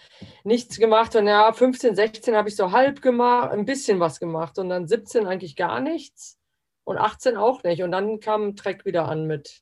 nichts 0.43 0.79
gemacht 0.79 1.15
und 1.15 1.27
ja, 1.27 1.53
15, 1.53 1.95
16 1.95 2.35
habe 2.35 2.49
ich 2.49 2.55
so 2.55 2.71
halb 2.71 3.01
gemacht, 3.01 3.51
ein 3.51 3.65
bisschen 3.65 3.99
was 3.99 4.19
gemacht 4.19 4.57
und 4.57 4.69
dann 4.69 4.87
17 4.87 5.27
eigentlich 5.27 5.55
gar 5.55 5.79
nichts 5.79 6.39
und 6.83 6.97
18 6.97 7.37
auch 7.37 7.63
nicht 7.63 7.83
und 7.83 7.91
dann 7.91 8.19
kam 8.19 8.55
Trek 8.55 8.85
wieder 8.85 9.07
an 9.07 9.27
mit 9.27 9.61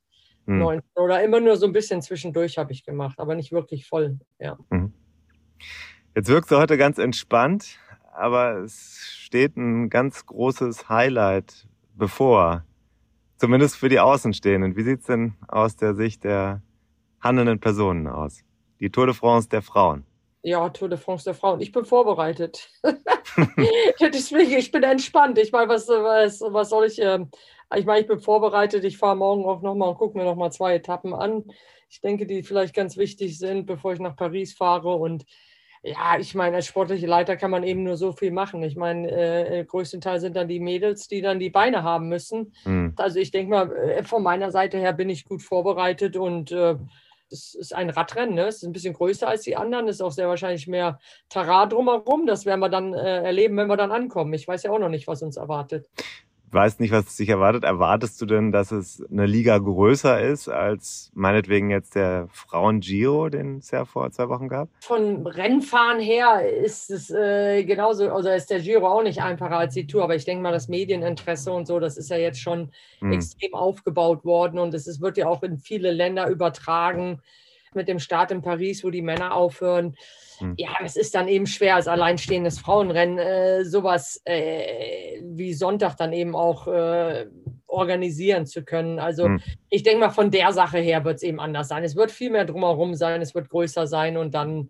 Hm. 0.49 0.57
19 0.57 0.81
oder 0.95 1.23
immer 1.23 1.39
nur 1.39 1.57
so 1.57 1.67
ein 1.67 1.73
bisschen 1.73 2.01
zwischendurch 2.01 2.57
habe 2.57 2.71
ich 2.71 2.83
gemacht, 2.83 3.19
aber 3.19 3.35
nicht 3.35 3.51
wirklich 3.51 3.85
voll, 3.85 4.17
ja. 4.39 4.57
Jetzt 6.15 6.27
wirkst 6.27 6.51
du 6.51 6.57
heute 6.57 6.77
ganz 6.77 6.97
entspannt, 6.97 7.77
aber 8.13 8.57
es 8.57 8.99
steht 9.19 9.55
ein 9.57 9.89
ganz 9.89 10.25
großes 10.25 10.89
Highlight 10.89 11.67
bevor. 11.95 12.65
Zumindest 13.37 13.77
für 13.77 13.89
die 13.89 13.99
Außenstehenden. 13.99 14.75
Wie 14.75 14.83
sieht's 14.83 15.05
denn 15.05 15.35
aus 15.47 15.75
der 15.75 15.93
Sicht 15.93 16.23
der 16.23 16.61
handelnden 17.21 17.59
Personen 17.59 18.07
aus? 18.07 18.43
Die 18.79 18.89
Tour 18.89 19.05
de 19.05 19.15
France 19.15 19.49
der 19.49 19.61
Frauen. 19.61 20.03
Ja, 20.41 20.67
Tour 20.69 20.89
de 20.89 20.97
France 20.97 21.25
der 21.25 21.35
Frauen. 21.35 21.61
Ich 21.61 21.71
bin 21.71 21.85
vorbereitet. 21.85 22.69
Deswegen, 24.01 24.57
ich 24.57 24.71
bin 24.71 24.83
entspannt. 24.83 25.37
Ich 25.37 25.51
meine, 25.51 25.69
was, 25.69 25.87
was, 25.87 26.41
was 26.41 26.69
soll 26.69 26.87
ich? 26.87 26.99
ähm, 26.99 27.29
ich 27.75 27.85
meine, 27.85 28.01
ich 28.01 28.07
bin 28.07 28.19
vorbereitet. 28.19 28.83
Ich 28.83 28.97
fahre 28.97 29.15
morgen 29.15 29.45
auch 29.45 29.61
nochmal 29.61 29.89
und 29.89 29.97
gucke 29.97 30.17
mir 30.17 30.23
nochmal 30.23 30.51
zwei 30.51 30.75
Etappen 30.75 31.13
an. 31.13 31.43
Ich 31.89 32.01
denke, 32.01 32.25
die 32.25 32.41
vielleicht 32.41 32.73
ganz 32.73 32.97
wichtig 32.97 33.37
sind, 33.37 33.67
bevor 33.67 33.93
ich 33.93 33.99
nach 33.99 34.15
Paris 34.15 34.53
fahre. 34.53 34.95
Und 34.95 35.25
ja, 35.81 36.17
ich 36.19 36.35
meine, 36.35 36.57
als 36.57 36.67
sportliche 36.67 37.07
Leiter 37.07 37.37
kann 37.37 37.51
man 37.51 37.63
eben 37.63 37.83
nur 37.83 37.95
so 37.95 38.11
viel 38.11 38.31
machen. 38.31 38.61
Ich 38.63 38.75
meine, 38.75 39.09
äh, 39.09 39.63
größtenteils 39.63 40.21
sind 40.21 40.35
dann 40.35 40.47
die 40.47 40.59
Mädels, 40.59 41.07
die 41.07 41.21
dann 41.21 41.39
die 41.39 41.49
Beine 41.49 41.83
haben 41.83 42.09
müssen. 42.09 42.53
Mhm. 42.65 42.93
Also 42.97 43.19
ich 43.19 43.31
denke 43.31 43.51
mal, 43.51 43.71
äh, 43.71 44.03
von 44.03 44.21
meiner 44.21 44.51
Seite 44.51 44.77
her 44.77 44.93
bin 44.93 45.09
ich 45.09 45.25
gut 45.25 45.41
vorbereitet 45.41 46.17
und 46.17 46.51
äh, 46.51 46.75
es 47.31 47.53
ist 47.53 47.75
ein 47.75 47.89
Radrennen, 47.91 48.35
ne? 48.35 48.47
es 48.47 48.57
ist 48.57 48.63
ein 48.63 48.71
bisschen 48.71 48.95
größer 48.95 49.27
als 49.27 49.43
die 49.43 49.55
anderen, 49.55 49.87
es 49.87 49.97
ist 49.97 50.01
auch 50.01 50.11
sehr 50.11 50.27
wahrscheinlich 50.27 50.67
mehr 50.67 50.99
Terrain 51.29 51.69
drumherum. 51.69 52.25
Das 52.25 52.45
werden 52.45 52.59
wir 52.59 52.69
dann 52.69 52.93
äh, 52.93 53.23
erleben, 53.23 53.55
wenn 53.55 53.67
wir 53.67 53.77
dann 53.77 53.91
ankommen. 53.91 54.33
Ich 54.33 54.47
weiß 54.47 54.63
ja 54.63 54.71
auch 54.71 54.79
noch 54.79 54.89
nicht, 54.89 55.07
was 55.07 55.21
uns 55.21 55.37
erwartet 55.37 55.87
weißt 56.51 56.79
nicht, 56.79 56.91
was 56.91 57.15
sich 57.15 57.29
erwartet. 57.29 57.63
Erwartest 57.63 58.21
du 58.21 58.25
denn, 58.25 58.51
dass 58.51 58.71
es 58.71 59.03
eine 59.11 59.25
Liga 59.25 59.57
größer 59.57 60.19
ist 60.21 60.47
als 60.47 61.11
meinetwegen 61.13 61.69
jetzt 61.69 61.95
der 61.95 62.27
Frauen-Giro, 62.31 63.29
den 63.29 63.57
es 63.57 63.71
ja 63.71 63.85
vor 63.85 64.11
zwei 64.11 64.29
Wochen 64.29 64.47
gab? 64.47 64.69
Von 64.81 65.25
Rennfahren 65.25 65.99
her 65.99 66.47
ist 66.49 66.89
es 66.89 67.09
äh, 67.09 67.63
genauso, 67.63 68.11
also 68.11 68.29
ist 68.29 68.49
der 68.49 68.59
Giro 68.59 68.87
auch 68.87 69.03
nicht 69.03 69.21
einfacher 69.21 69.57
als 69.57 69.73
die 69.73 69.87
Tour, 69.87 70.03
aber 70.03 70.15
ich 70.15 70.25
denke 70.25 70.43
mal, 70.43 70.51
das 70.51 70.67
Medieninteresse 70.67 71.51
und 71.51 71.67
so, 71.67 71.79
das 71.79 71.97
ist 71.97 72.09
ja 72.09 72.17
jetzt 72.17 72.41
schon 72.41 72.71
hm. 72.99 73.11
extrem 73.11 73.53
aufgebaut 73.53 74.25
worden 74.25 74.59
und 74.59 74.73
es 74.73 74.87
ist, 74.87 75.01
wird 75.01 75.17
ja 75.17 75.27
auch 75.27 75.43
in 75.43 75.57
viele 75.57 75.91
Länder 75.91 76.27
übertragen 76.29 77.21
mit 77.73 77.87
dem 77.87 77.99
Start 77.99 78.31
in 78.31 78.41
Paris, 78.41 78.83
wo 78.83 78.89
die 78.89 79.01
Männer 79.01 79.35
aufhören. 79.35 79.95
Hm. 80.39 80.55
Ja, 80.57 80.69
es 80.83 80.95
ist 80.95 81.15
dann 81.15 81.27
eben 81.27 81.45
schwer 81.45 81.75
als 81.75 81.87
alleinstehendes 81.87 82.59
Frauenrennen, 82.59 83.17
äh, 83.17 83.65
sowas 83.65 84.21
äh, 84.25 85.21
wie 85.23 85.53
Sonntag 85.53 85.95
dann 85.97 86.13
eben 86.13 86.35
auch 86.35 86.67
äh, 86.67 87.27
organisieren 87.67 88.45
zu 88.45 88.63
können. 88.63 88.99
Also 88.99 89.25
hm. 89.25 89.41
ich 89.69 89.83
denke 89.83 89.99
mal, 89.99 90.09
von 90.09 90.31
der 90.31 90.51
Sache 90.53 90.79
her 90.79 91.05
wird 91.05 91.17
es 91.17 91.23
eben 91.23 91.39
anders 91.39 91.67
sein. 91.67 91.83
Es 91.83 91.95
wird 91.95 92.11
viel 92.11 92.31
mehr 92.31 92.45
drumherum 92.45 92.95
sein, 92.95 93.21
es 93.21 93.35
wird 93.35 93.49
größer 93.49 93.87
sein 93.87 94.17
und 94.17 94.33
dann, 94.33 94.69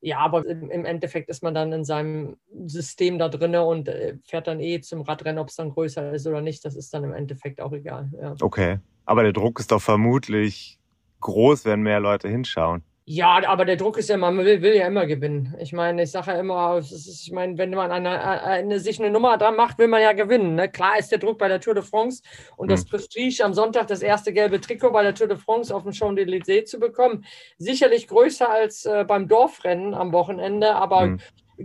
ja, 0.00 0.18
aber 0.18 0.46
im, 0.46 0.70
im 0.70 0.84
Endeffekt 0.84 1.28
ist 1.28 1.42
man 1.42 1.54
dann 1.54 1.72
in 1.72 1.84
seinem 1.84 2.36
System 2.66 3.18
da 3.18 3.28
drin 3.28 3.54
und 3.56 3.88
äh, 3.88 4.16
fährt 4.24 4.46
dann 4.46 4.60
eh 4.60 4.80
zum 4.80 5.02
Radrennen, 5.02 5.38
ob 5.38 5.48
es 5.48 5.56
dann 5.56 5.70
größer 5.70 6.12
ist 6.12 6.26
oder 6.26 6.40
nicht. 6.40 6.64
Das 6.64 6.76
ist 6.76 6.94
dann 6.94 7.04
im 7.04 7.12
Endeffekt 7.12 7.60
auch 7.60 7.72
egal. 7.72 8.10
Ja. 8.20 8.34
Okay, 8.40 8.78
aber 9.04 9.22
der 9.22 9.32
Druck 9.32 9.60
ist 9.60 9.72
doch 9.72 9.82
vermutlich 9.82 10.78
groß, 11.20 11.64
wenn 11.66 11.82
mehr 11.82 12.00
Leute 12.00 12.28
hinschauen. 12.28 12.82
Ja, 13.06 13.40
aber 13.48 13.64
der 13.64 13.76
Druck 13.76 13.98
ist 13.98 14.08
ja, 14.08 14.16
man 14.16 14.36
will, 14.38 14.62
will 14.62 14.74
ja 14.74 14.86
immer 14.86 15.04
gewinnen. 15.06 15.56
Ich 15.58 15.72
meine, 15.72 16.04
ich 16.04 16.12
sage 16.12 16.30
ja 16.30 16.38
immer, 16.38 16.78
ist, 16.78 17.26
ich 17.26 17.32
meine, 17.32 17.58
wenn 17.58 17.70
man 17.70 17.90
eine, 17.90 18.20
eine, 18.20 18.78
sich 18.78 19.00
eine 19.00 19.10
Nummer 19.10 19.36
dran 19.36 19.56
macht, 19.56 19.78
will 19.78 19.88
man 19.88 20.00
ja 20.00 20.12
gewinnen. 20.12 20.54
Ne? 20.54 20.68
Klar 20.68 20.98
ist 20.98 21.10
der 21.10 21.18
Druck 21.18 21.38
bei 21.38 21.48
der 21.48 21.60
Tour 21.60 21.74
de 21.74 21.82
France 21.82 22.22
und 22.56 22.66
mhm. 22.66 22.70
das 22.70 22.84
Prestige 22.84 23.44
am 23.44 23.52
Sonntag 23.52 23.88
das 23.88 24.02
erste 24.02 24.32
gelbe 24.32 24.60
Trikot 24.60 24.92
bei 24.92 25.02
der 25.02 25.14
Tour 25.14 25.26
de 25.26 25.38
France 25.38 25.74
auf 25.74 25.82
dem 25.82 25.92
Champs-Élysées 25.92 26.66
zu 26.66 26.78
bekommen, 26.78 27.24
sicherlich 27.58 28.06
größer 28.06 28.48
als 28.48 28.84
äh, 28.84 29.04
beim 29.04 29.26
Dorfrennen 29.26 29.94
am 29.94 30.12
Wochenende, 30.12 30.76
aber 30.76 31.06
mhm. 31.06 31.20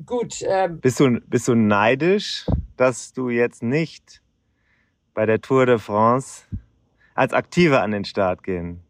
gut. 0.06 0.42
Äh, 0.42 0.70
bist, 0.70 1.00
du, 1.00 1.20
bist 1.28 1.48
du 1.48 1.54
neidisch, 1.54 2.48
dass 2.76 3.14
du 3.14 3.30
jetzt 3.30 3.62
nicht 3.62 4.22
bei 5.14 5.28
der 5.28 5.42
Tour 5.42 5.68
de 5.68 5.78
France 5.78 6.46
als 7.14 7.34
Aktive 7.34 7.82
an 7.82 7.92
den 7.92 8.06
Start 8.06 8.44
gehen 8.44 8.82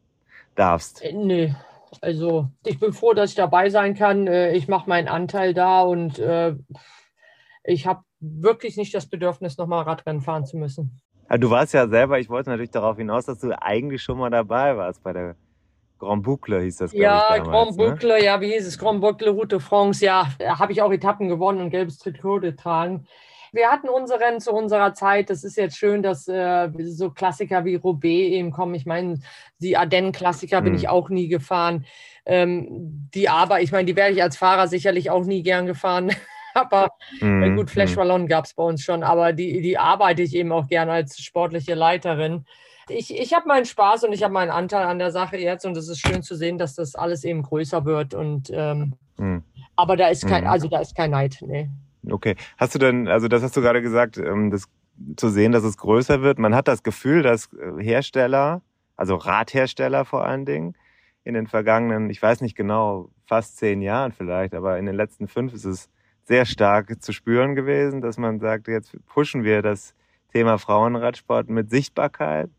darfst? 0.56 1.02
Äh, 1.02 1.12
nö. 1.12 1.50
Also 2.02 2.50
ich 2.66 2.80
bin 2.80 2.94
froh, 2.94 3.14
dass 3.14 3.32
ich 3.32 3.36
dabei 3.36 3.70
sein 3.70 3.96
kann. 3.96 4.28
Äh, 4.28 4.54
ich 4.54 4.68
mache 4.68 4.90
meinen 4.90 5.08
Anteil 5.08 5.54
da 5.54 5.82
und 5.82 6.20
äh, 6.20 6.56
ich 7.64 7.88
habe 7.88 8.04
wirklich 8.20 8.78
nicht 8.78 8.94
das 8.94 9.08
Bedürfnis, 9.08 9.58
nochmal 9.58 9.84
Radrennen 9.84 10.22
fahren 10.22 10.46
zu 10.46 10.58
müssen. 10.58 11.02
du 11.30 11.50
warst 11.50 11.74
ja 11.74 11.88
selber, 11.88 12.20
ich 12.20 12.30
wollte 12.30 12.50
natürlich 12.50 12.72
darauf 12.72 12.98
hinaus, 12.98 13.26
dass 13.26 13.40
du 13.40 13.52
eigentlich 13.62 14.02
schon 14.02 14.18
mal 14.18 14.30
dabei 14.30 14.78
warst 14.78 15.04
bei 15.04 15.14
der 15.14 15.36
Grand 15.98 16.24
Boucle 16.24 16.62
hieß 16.62 16.78
das, 16.78 16.94
Ja, 16.94 17.36
ich, 17.36 17.44
damals, 17.44 17.50
Grand 17.50 17.78
ne? 17.78 17.92
Boucle, 17.92 18.24
ja, 18.24 18.42
wie 18.42 18.52
hieß 18.52 18.68
es? 18.68 18.78
Grand 18.78 19.02
Boucle 19.02 19.30
Route 19.30 19.60
France, 19.60 20.04
ja, 20.04 20.28
da 20.40 20.60
habe 20.60 20.72
ich 20.72 20.82
auch 20.82 20.92
Etappen 20.92 21.30
gewonnen 21.30 21.62
und 21.62 21.70
gelbes 21.70 21.98
Trikot 22.00 22.42
getragen 22.42 23.08
wir 23.56 23.72
hatten 23.72 23.90
unsere 23.90 24.20
Rennen 24.20 24.42
zu 24.42 24.52
unserer 24.52 24.94
Zeit. 24.94 25.30
Das 25.30 25.44
ist 25.44 25.56
jetzt 25.56 25.78
schön, 25.78 26.04
dass 26.04 26.28
äh, 26.28 26.70
so 26.80 27.10
Klassiker 27.10 27.66
wie 27.66 27.76
Roubaix 27.76 28.32
eben 28.34 28.52
kommen. 28.52 28.76
Ich 28.76 28.86
meine, 28.86 29.20
die 29.60 29.78
Ardennen-Klassiker 29.78 30.62
bin 30.62 30.74
mhm. 30.74 30.80
ich 30.80 30.90
auch 30.90 31.10
nie 31.10 31.30
gefahren. 31.30 31.86
Ähm, 32.26 33.10
die 33.14 33.30
aber, 33.30 33.62
ich 33.62 33.72
meine, 33.72 33.86
die 33.86 33.96
werde 33.96 34.14
ich 34.14 34.22
als 34.22 34.38
Fahrer 34.38 34.68
sicherlich 34.68 35.10
auch 35.10 35.24
nie 35.24 35.42
gern 35.42 35.66
gefahren. 35.66 36.12
aber 36.54 36.90
mhm. 37.22 37.56
gut, 37.56 37.70
Flash 37.70 37.96
Wallon 37.96 38.24
mhm. 38.24 38.28
gab 38.28 38.46
es 38.46 38.54
bei 38.54 38.64
uns 38.64 38.84
schon, 38.84 39.04
aber 39.04 39.34
die, 39.34 39.62
die 39.62 39.78
arbeite 39.78 40.22
ich 40.22 40.36
eben 40.36 40.52
auch 40.52 40.68
gern 40.68 40.90
als 40.90 41.18
sportliche 41.22 41.76
Leiterin. 41.76 42.46
Ich, 42.90 43.16
ich 43.16 43.34
habe 43.34 43.48
meinen 43.48 43.66
Spaß 43.66 44.04
und 44.04 44.14
ich 44.14 44.22
habe 44.22 44.34
meinen 44.34 44.52
Anteil 44.52 44.86
an 44.86 45.00
der 45.00 45.12
Sache 45.12 45.38
jetzt 45.38 45.66
und 45.66 45.76
es 45.76 45.88
ist 45.90 46.00
schön 46.00 46.22
zu 46.22 46.36
sehen, 46.36 46.58
dass 46.58 46.76
das 46.76 46.96
alles 46.96 47.24
eben 47.24 47.42
größer 47.42 47.84
wird 47.86 48.14
und 48.14 48.52
ähm, 48.54 48.94
mhm. 49.18 49.44
aber 49.76 49.98
da 49.98 50.08
ist 50.08 50.28
kein, 50.28 50.44
mhm. 50.44 50.50
also 50.50 50.68
da 50.68 50.80
ist 50.80 50.96
kein 50.96 51.12
Neid, 51.12 51.38
nee. 51.42 51.70
Okay. 52.10 52.36
Hast 52.58 52.76
du 52.76 52.80
denn, 52.80 53.08
also 53.08 53.28
das 53.28 53.44
hast 53.44 53.56
du 53.58 53.62
gerade 53.62 53.82
gesagt, 53.82 54.18
ähm, 54.18 54.52
das 54.52 54.70
zu 55.18 55.30
sehen, 55.30 55.52
dass 55.52 55.64
es 55.64 55.78
größer 55.78 56.22
wird. 56.22 56.40
Man 56.40 56.56
hat 56.56 56.68
das 56.68 56.84
Gefühl, 56.84 57.22
dass 57.22 57.50
äh, 57.54 57.84
Hersteller, 57.84 58.62
also 58.96 59.16
Radhersteller 59.16 60.06
vor 60.06 60.26
allen 60.26 60.46
Dingen, 60.46 60.76
in 61.24 61.34
den 61.34 61.48
vergangenen, 61.48 62.10
ich 62.10 62.22
weiß 62.22 62.42
nicht 62.42 62.56
genau, 62.56 63.10
fast 63.26 63.58
zehn 63.58 63.82
Jahren 63.82 64.12
vielleicht, 64.12 64.54
aber 64.54 64.78
in 64.78 64.86
den 64.86 64.96
letzten 64.96 65.28
fünf 65.28 65.54
ist 65.54 65.66
es 65.66 65.90
sehr 66.24 66.46
stark 66.46 67.02
zu 67.02 67.12
spüren 67.14 67.56
gewesen, 67.56 68.02
dass 68.02 68.18
man 68.18 68.40
sagt, 68.40 68.68
jetzt 68.68 68.96
pushen 69.08 69.44
wir 69.44 69.62
das 69.62 69.96
Thema 70.32 70.58
Frauenradsport 70.58 71.50
mit 71.50 71.70
Sichtbarkeit, 71.70 72.50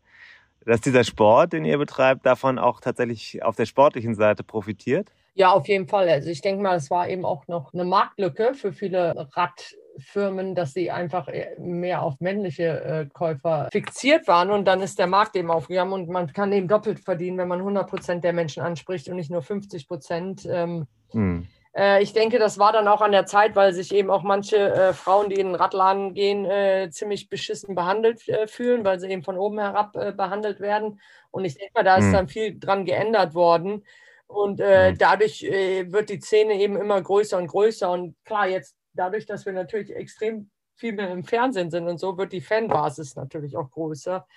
dass 0.65 0.81
dieser 0.81 1.05
Sport, 1.05 1.53
den 1.53 1.63
ihr 1.63 1.77
betreibt, 1.77 2.25
davon 2.25 2.59
auch 2.59 2.81
tatsächlich 2.81 3.41
auf 3.41 3.55
der 3.55 3.65
sportlichen 3.65 4.15
Seite 4.15 4.43
profitiert? 4.43 5.11
Ja, 5.37 5.51
auf 5.51 5.67
jeden 5.67 5.87
Fall. 5.87 6.09
Also 6.09 6.31
ich 6.31 6.41
denke 6.41 6.63
mal, 6.63 6.77
es 6.77 6.89
war 6.89 7.07
eben 7.07 7.23
auch 7.23 7.47
noch 7.47 7.71
eine 7.71 7.85
Marktlücke 7.85 8.55
für 8.55 8.73
viele 8.73 9.29
Radfirmen, 9.33 10.55
dass 10.55 10.73
sie 10.73 10.89
einfach 10.89 11.27
mehr 11.59 12.01
auf 12.01 12.15
männliche 12.19 12.81
äh, 12.81 13.05
Käufer 13.05 13.69
fixiert 13.71 14.27
waren 14.27 14.49
und 14.49 14.65
dann 14.65 14.81
ist 14.81 14.97
der 14.97 15.05
Markt 15.05 15.35
eben 15.35 15.51
aufgegangen 15.51 15.93
und 15.93 16.09
man 16.09 16.33
kann 16.33 16.51
eben 16.53 16.67
doppelt 16.67 17.01
verdienen, 17.01 17.37
wenn 17.37 17.47
man 17.47 17.59
100 17.59 17.87
Prozent 17.87 18.23
der 18.23 18.33
Menschen 18.33 18.63
anspricht 18.63 19.09
und 19.09 19.15
nicht 19.15 19.29
nur 19.29 19.43
50 19.43 19.87
Prozent. 19.87 20.47
Ähm, 20.49 20.87
hm. 21.11 21.47
äh, 21.75 22.01
ich 22.01 22.13
denke, 22.13 22.39
das 22.39 22.57
war 22.57 22.73
dann 22.73 22.87
auch 22.87 23.01
an 23.01 23.11
der 23.11 23.27
Zeit, 23.27 23.55
weil 23.55 23.73
sich 23.73 23.93
eben 23.93 24.09
auch 24.09 24.23
manche 24.23 24.57
äh, 24.57 24.93
Frauen, 24.93 25.29
die 25.29 25.39
in 25.39 25.49
den 25.49 25.55
Radladen 25.55 26.15
gehen, 26.15 26.45
äh, 26.45 26.89
ziemlich 26.89 27.29
beschissen 27.29 27.75
behandelt 27.75 28.27
äh, 28.27 28.47
fühlen, 28.47 28.83
weil 28.83 28.99
sie 28.99 29.07
eben 29.07 29.21
von 29.21 29.37
oben 29.37 29.59
herab 29.59 29.95
äh, 29.97 30.13
behandelt 30.13 30.61
werden. 30.61 30.99
Und 31.29 31.45
ich 31.45 31.59
denke 31.59 31.73
mal, 31.75 31.83
da 31.83 31.97
ist 31.97 32.05
hm. 32.05 32.13
dann 32.13 32.27
viel 32.27 32.59
dran 32.59 32.85
geändert 32.85 33.35
worden. 33.35 33.83
Und 34.27 34.59
äh, 34.59 34.91
mhm. 34.91 34.97
dadurch 34.97 35.43
äh, 35.43 35.91
wird 35.91 36.09
die 36.09 36.19
Szene 36.19 36.55
eben 36.55 36.75
immer 36.75 37.01
größer 37.01 37.37
und 37.37 37.47
größer. 37.47 37.89
Und 37.89 38.15
klar, 38.25 38.47
jetzt 38.47 38.75
dadurch, 38.93 39.25
dass 39.25 39.45
wir 39.45 39.53
natürlich 39.53 39.95
extrem 39.95 40.49
viel 40.75 40.93
mehr 40.93 41.09
im 41.11 41.23
Fernsehen 41.23 41.71
sind 41.71 41.87
und 41.87 41.97
so, 41.97 42.17
wird 42.17 42.33
die 42.33 42.41
Fanbasis 42.41 43.15
natürlich 43.15 43.57
auch 43.57 43.71
größer. 43.71 44.27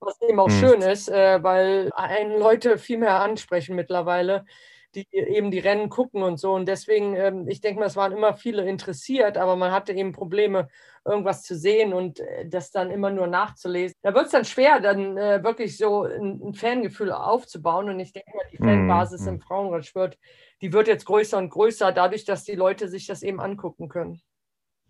Was 0.00 0.20
eben 0.22 0.40
auch 0.40 0.48
mhm. 0.48 0.60
schön 0.60 0.82
ist, 0.82 1.08
äh, 1.08 1.42
weil 1.42 1.90
einen 1.94 2.38
Leute 2.38 2.78
viel 2.78 2.98
mehr 2.98 3.20
ansprechen 3.20 3.76
mittlerweile 3.76 4.46
die 4.94 5.06
eben 5.12 5.50
die 5.50 5.58
Rennen 5.58 5.88
gucken 5.88 6.22
und 6.22 6.38
so. 6.38 6.52
Und 6.52 6.66
deswegen, 6.66 7.14
ähm, 7.14 7.48
ich 7.48 7.60
denke 7.60 7.80
mal, 7.80 7.86
es 7.86 7.96
waren 7.96 8.12
immer 8.12 8.34
viele 8.34 8.68
interessiert, 8.68 9.36
aber 9.38 9.56
man 9.56 9.72
hatte 9.72 9.92
eben 9.92 10.12
Probleme, 10.12 10.68
irgendwas 11.04 11.42
zu 11.42 11.56
sehen 11.56 11.92
und 11.92 12.20
äh, 12.20 12.46
das 12.48 12.70
dann 12.70 12.90
immer 12.90 13.10
nur 13.10 13.26
nachzulesen. 13.26 13.96
Da 14.02 14.14
wird 14.14 14.26
es 14.26 14.32
dann 14.32 14.44
schwer, 14.44 14.80
dann 14.80 15.16
äh, 15.16 15.42
wirklich 15.42 15.76
so 15.76 16.04
ein, 16.04 16.40
ein, 16.42 16.54
Fangefühl 16.54 17.12
aufzubauen. 17.12 17.88
Und 17.88 18.00
ich 18.00 18.12
denke 18.12 18.30
mal, 18.36 18.44
die 18.52 18.62
mhm, 18.62 18.66
Fanbasis 18.66 19.22
mhm. 19.22 19.28
im 19.28 19.40
Frauenradsport, 19.40 20.18
die 20.60 20.72
wird 20.72 20.88
jetzt 20.88 21.06
größer 21.06 21.38
und 21.38 21.50
größer, 21.50 21.92
dadurch, 21.92 22.24
dass 22.24 22.44
die 22.44 22.54
Leute 22.54 22.88
sich 22.88 23.06
das 23.06 23.22
eben 23.22 23.40
angucken 23.40 23.88
können. 23.88 24.20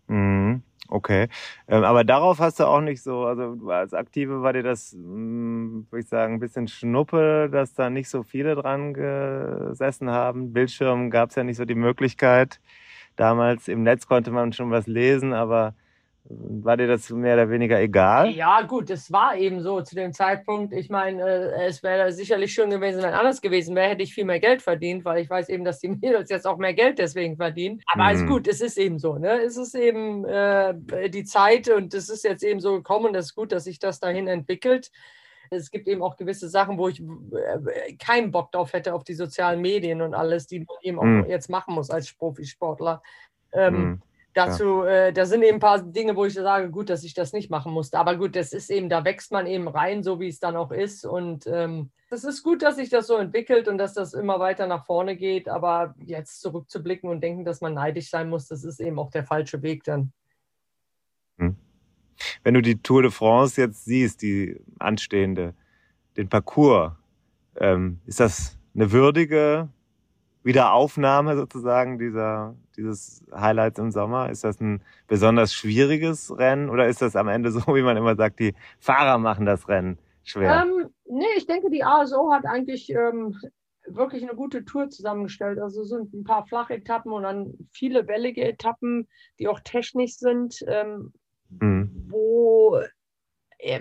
Mhm. 0.07 0.50
Okay. 0.93 1.29
Ähm, 1.69 1.85
aber 1.85 2.03
darauf 2.03 2.39
hast 2.39 2.59
du 2.59 2.65
auch 2.65 2.81
nicht 2.81 3.01
so, 3.01 3.23
also 3.25 3.57
als 3.69 3.93
Aktive 3.93 4.41
war 4.41 4.51
dir 4.51 4.61
das, 4.61 4.91
hm, 4.91 5.87
würde 5.89 6.01
ich 6.03 6.09
sagen, 6.09 6.33
ein 6.33 6.39
bisschen 6.41 6.67
Schnuppe, 6.67 7.49
dass 7.49 7.73
da 7.73 7.89
nicht 7.89 8.09
so 8.09 8.23
viele 8.23 8.55
dran 8.55 8.93
gesessen 8.93 10.09
haben. 10.11 10.51
Bildschirm 10.51 11.09
gab 11.09 11.29
es 11.29 11.35
ja 11.35 11.45
nicht 11.45 11.55
so 11.55 11.63
die 11.63 11.75
Möglichkeit. 11.75 12.59
Damals 13.17 13.67
im 13.69 13.83
Netz 13.83 14.07
konnte 14.07 14.31
man 14.31 14.53
schon 14.53 14.71
was 14.71 14.87
lesen, 14.87 15.33
aber 15.33 15.75
war 16.25 16.77
dir 16.77 16.87
das 16.87 17.09
mehr 17.09 17.33
oder 17.33 17.49
weniger 17.49 17.79
egal? 17.79 18.29
Ja, 18.29 18.61
gut, 18.61 18.89
es 18.91 19.11
war 19.11 19.35
eben 19.35 19.61
so 19.61 19.81
zu 19.81 19.95
dem 19.95 20.13
Zeitpunkt. 20.13 20.71
Ich 20.71 20.89
meine, 20.89 21.21
äh, 21.23 21.65
es 21.65 21.81
wäre 21.81 22.11
sicherlich 22.11 22.53
schön 22.53 22.69
gewesen, 22.69 23.01
wenn 23.01 23.13
anders 23.13 23.41
gewesen 23.41 23.75
wäre, 23.75 23.89
hätte 23.89 24.03
ich 24.03 24.13
viel 24.13 24.25
mehr 24.25 24.39
Geld 24.39 24.61
verdient, 24.61 25.03
weil 25.03 25.21
ich 25.21 25.29
weiß 25.29 25.49
eben, 25.49 25.65
dass 25.65 25.79
die 25.79 25.89
Mädels 26.01 26.29
jetzt 26.29 26.45
auch 26.45 26.57
mehr 26.57 26.73
Geld 26.73 26.99
deswegen 26.99 27.37
verdienen. 27.37 27.81
Aber 27.87 28.03
mhm. 28.03 28.09
alles 28.09 28.27
gut, 28.27 28.47
es 28.47 28.61
ist 28.61 28.77
eben 28.77 28.99
so. 28.99 29.17
Ne? 29.17 29.41
Es 29.41 29.57
ist 29.57 29.73
eben 29.73 30.23
äh, 30.25 31.09
die 31.09 31.23
Zeit 31.23 31.69
und 31.69 31.93
es 31.93 32.09
ist 32.09 32.23
jetzt 32.23 32.43
eben 32.43 32.59
so 32.59 32.75
gekommen. 32.75 33.15
Es 33.15 33.27
ist 33.27 33.35
gut, 33.35 33.51
dass 33.51 33.63
sich 33.63 33.79
das 33.79 33.99
dahin 33.99 34.27
entwickelt. 34.27 34.91
Es 35.49 35.71
gibt 35.71 35.87
eben 35.87 36.01
auch 36.01 36.15
gewisse 36.15 36.47
Sachen, 36.47 36.77
wo 36.77 36.87
ich 36.87 37.01
äh, 37.01 37.95
keinen 37.95 38.31
Bock 38.31 38.51
drauf 38.51 38.73
hätte, 38.73 38.93
auf 38.93 39.03
die 39.03 39.15
sozialen 39.15 39.59
Medien 39.59 40.01
und 40.01 40.13
alles, 40.13 40.45
die 40.47 40.59
man 40.59 40.77
eben 40.83 40.99
auch 40.99 41.03
mhm. 41.03 41.25
jetzt 41.27 41.49
machen 41.49 41.73
muss 41.73 41.89
als 41.89 42.13
Profisportler. 42.13 43.01
Ähm, 43.53 43.73
mhm 43.73 44.01
dazu, 44.33 44.83
äh, 44.83 45.11
da 45.13 45.25
sind 45.25 45.43
eben 45.43 45.57
ein 45.57 45.59
paar 45.59 45.81
Dinge, 45.81 46.15
wo 46.15 46.25
ich 46.25 46.33
sage, 46.33 46.69
gut, 46.69 46.89
dass 46.89 47.03
ich 47.03 47.13
das 47.13 47.33
nicht 47.33 47.49
machen 47.49 47.71
musste. 47.71 47.99
Aber 47.99 48.15
gut, 48.15 48.35
das 48.35 48.53
ist 48.53 48.69
eben, 48.69 48.89
da 48.89 49.03
wächst 49.03 49.31
man 49.31 49.47
eben 49.47 49.67
rein, 49.67 50.03
so 50.03 50.19
wie 50.19 50.27
es 50.27 50.39
dann 50.39 50.55
auch 50.55 50.71
ist. 50.71 51.05
Und 51.05 51.47
ähm, 51.47 51.91
das 52.09 52.23
ist 52.23 52.43
gut, 52.43 52.61
dass 52.61 52.75
sich 52.75 52.89
das 52.89 53.07
so 53.07 53.17
entwickelt 53.17 53.67
und 53.67 53.77
dass 53.77 53.93
das 53.93 54.13
immer 54.13 54.39
weiter 54.39 54.67
nach 54.67 54.85
vorne 54.85 55.15
geht. 55.15 55.49
Aber 55.49 55.95
jetzt 55.99 56.41
zurückzublicken 56.41 57.09
und 57.09 57.21
denken, 57.21 57.45
dass 57.45 57.61
man 57.61 57.73
neidisch 57.73 58.09
sein 58.09 58.29
muss, 58.29 58.47
das 58.47 58.63
ist 58.63 58.79
eben 58.79 58.99
auch 58.99 59.11
der 59.11 59.23
falsche 59.23 59.61
Weg 59.61 59.83
dann. 59.83 60.11
Hm. 61.37 61.55
Wenn 62.43 62.53
du 62.53 62.61
die 62.61 62.81
Tour 62.81 63.01
de 63.01 63.11
France 63.11 63.59
jetzt 63.59 63.85
siehst, 63.85 64.21
die 64.21 64.59
anstehende, 64.79 65.53
den 66.17 66.29
Parcours, 66.29 66.93
ähm, 67.55 67.99
ist 68.05 68.19
das 68.19 68.57
eine 68.73 68.91
würdige 68.91 69.69
Wiederaufnahme 70.43 71.35
sozusagen 71.35 71.99
dieser, 71.99 72.55
dieses 72.75 73.23
Highlights 73.33 73.79
im 73.79 73.91
Sommer? 73.91 74.29
Ist 74.29 74.43
das 74.43 74.59
ein 74.59 74.81
besonders 75.07 75.53
schwieriges 75.53 76.35
Rennen 76.37 76.69
oder 76.69 76.87
ist 76.87 77.01
das 77.01 77.15
am 77.15 77.27
Ende 77.27 77.51
so, 77.51 77.61
wie 77.75 77.83
man 77.83 77.97
immer 77.97 78.15
sagt, 78.15 78.39
die 78.39 78.55
Fahrer 78.79 79.17
machen 79.17 79.45
das 79.45 79.67
Rennen 79.67 79.97
schwer? 80.23 80.63
Ähm, 80.63 80.89
nee, 81.05 81.25
ich 81.37 81.45
denke, 81.45 81.69
die 81.69 81.83
ASO 81.83 82.31
hat 82.31 82.45
eigentlich 82.45 82.89
ähm, 82.91 83.37
wirklich 83.87 84.23
eine 84.23 84.35
gute 84.35 84.65
Tour 84.65 84.89
zusammengestellt. 84.89 85.59
Also 85.59 85.83
sind 85.83 86.13
ein 86.13 86.23
paar 86.23 86.45
flache 86.45 86.75
Etappen 86.75 87.11
und 87.11 87.23
dann 87.23 87.53
viele 87.71 88.07
wellige 88.07 88.43
Etappen, 88.43 89.07
die 89.39 89.47
auch 89.47 89.59
technisch 89.59 90.15
sind, 90.15 90.63
ähm, 90.67 91.13
mhm. 91.49 92.07
wo 92.09 92.81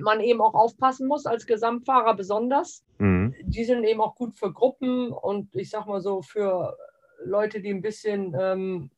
man 0.00 0.20
eben 0.20 0.40
auch 0.40 0.54
aufpassen 0.54 1.06
muss, 1.06 1.26
als 1.26 1.46
Gesamtfahrer 1.46 2.14
besonders. 2.14 2.84
Mhm. 2.98 3.34
Die 3.42 3.64
sind 3.64 3.84
eben 3.84 4.00
auch 4.00 4.14
gut 4.14 4.36
für 4.36 4.52
Gruppen 4.52 5.10
und 5.10 5.54
ich 5.54 5.70
sag 5.70 5.86
mal 5.86 6.00
so 6.00 6.22
für 6.22 6.76
Leute, 7.24 7.60
die 7.60 7.70
ein 7.70 7.82
bisschen 7.82 8.36
ähm, 8.38 8.90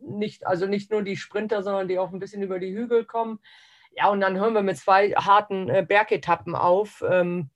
nicht, 0.00 0.46
also 0.46 0.66
nicht 0.66 0.90
nur 0.90 1.02
die 1.02 1.16
Sprinter, 1.16 1.62
sondern 1.62 1.88
die 1.88 1.98
auch 1.98 2.12
ein 2.12 2.18
bisschen 2.18 2.42
über 2.42 2.58
die 2.58 2.74
Hügel 2.74 3.04
kommen. 3.04 3.38
Ja, 3.96 4.08
und 4.08 4.20
dann 4.20 4.38
hören 4.38 4.54
wir 4.54 4.62
mit 4.62 4.76
zwei 4.76 5.10
harten 5.10 5.68
äh, 5.68 5.84
Bergetappen 5.86 6.54
auf. 6.54 7.02
Ähm, 7.08 7.50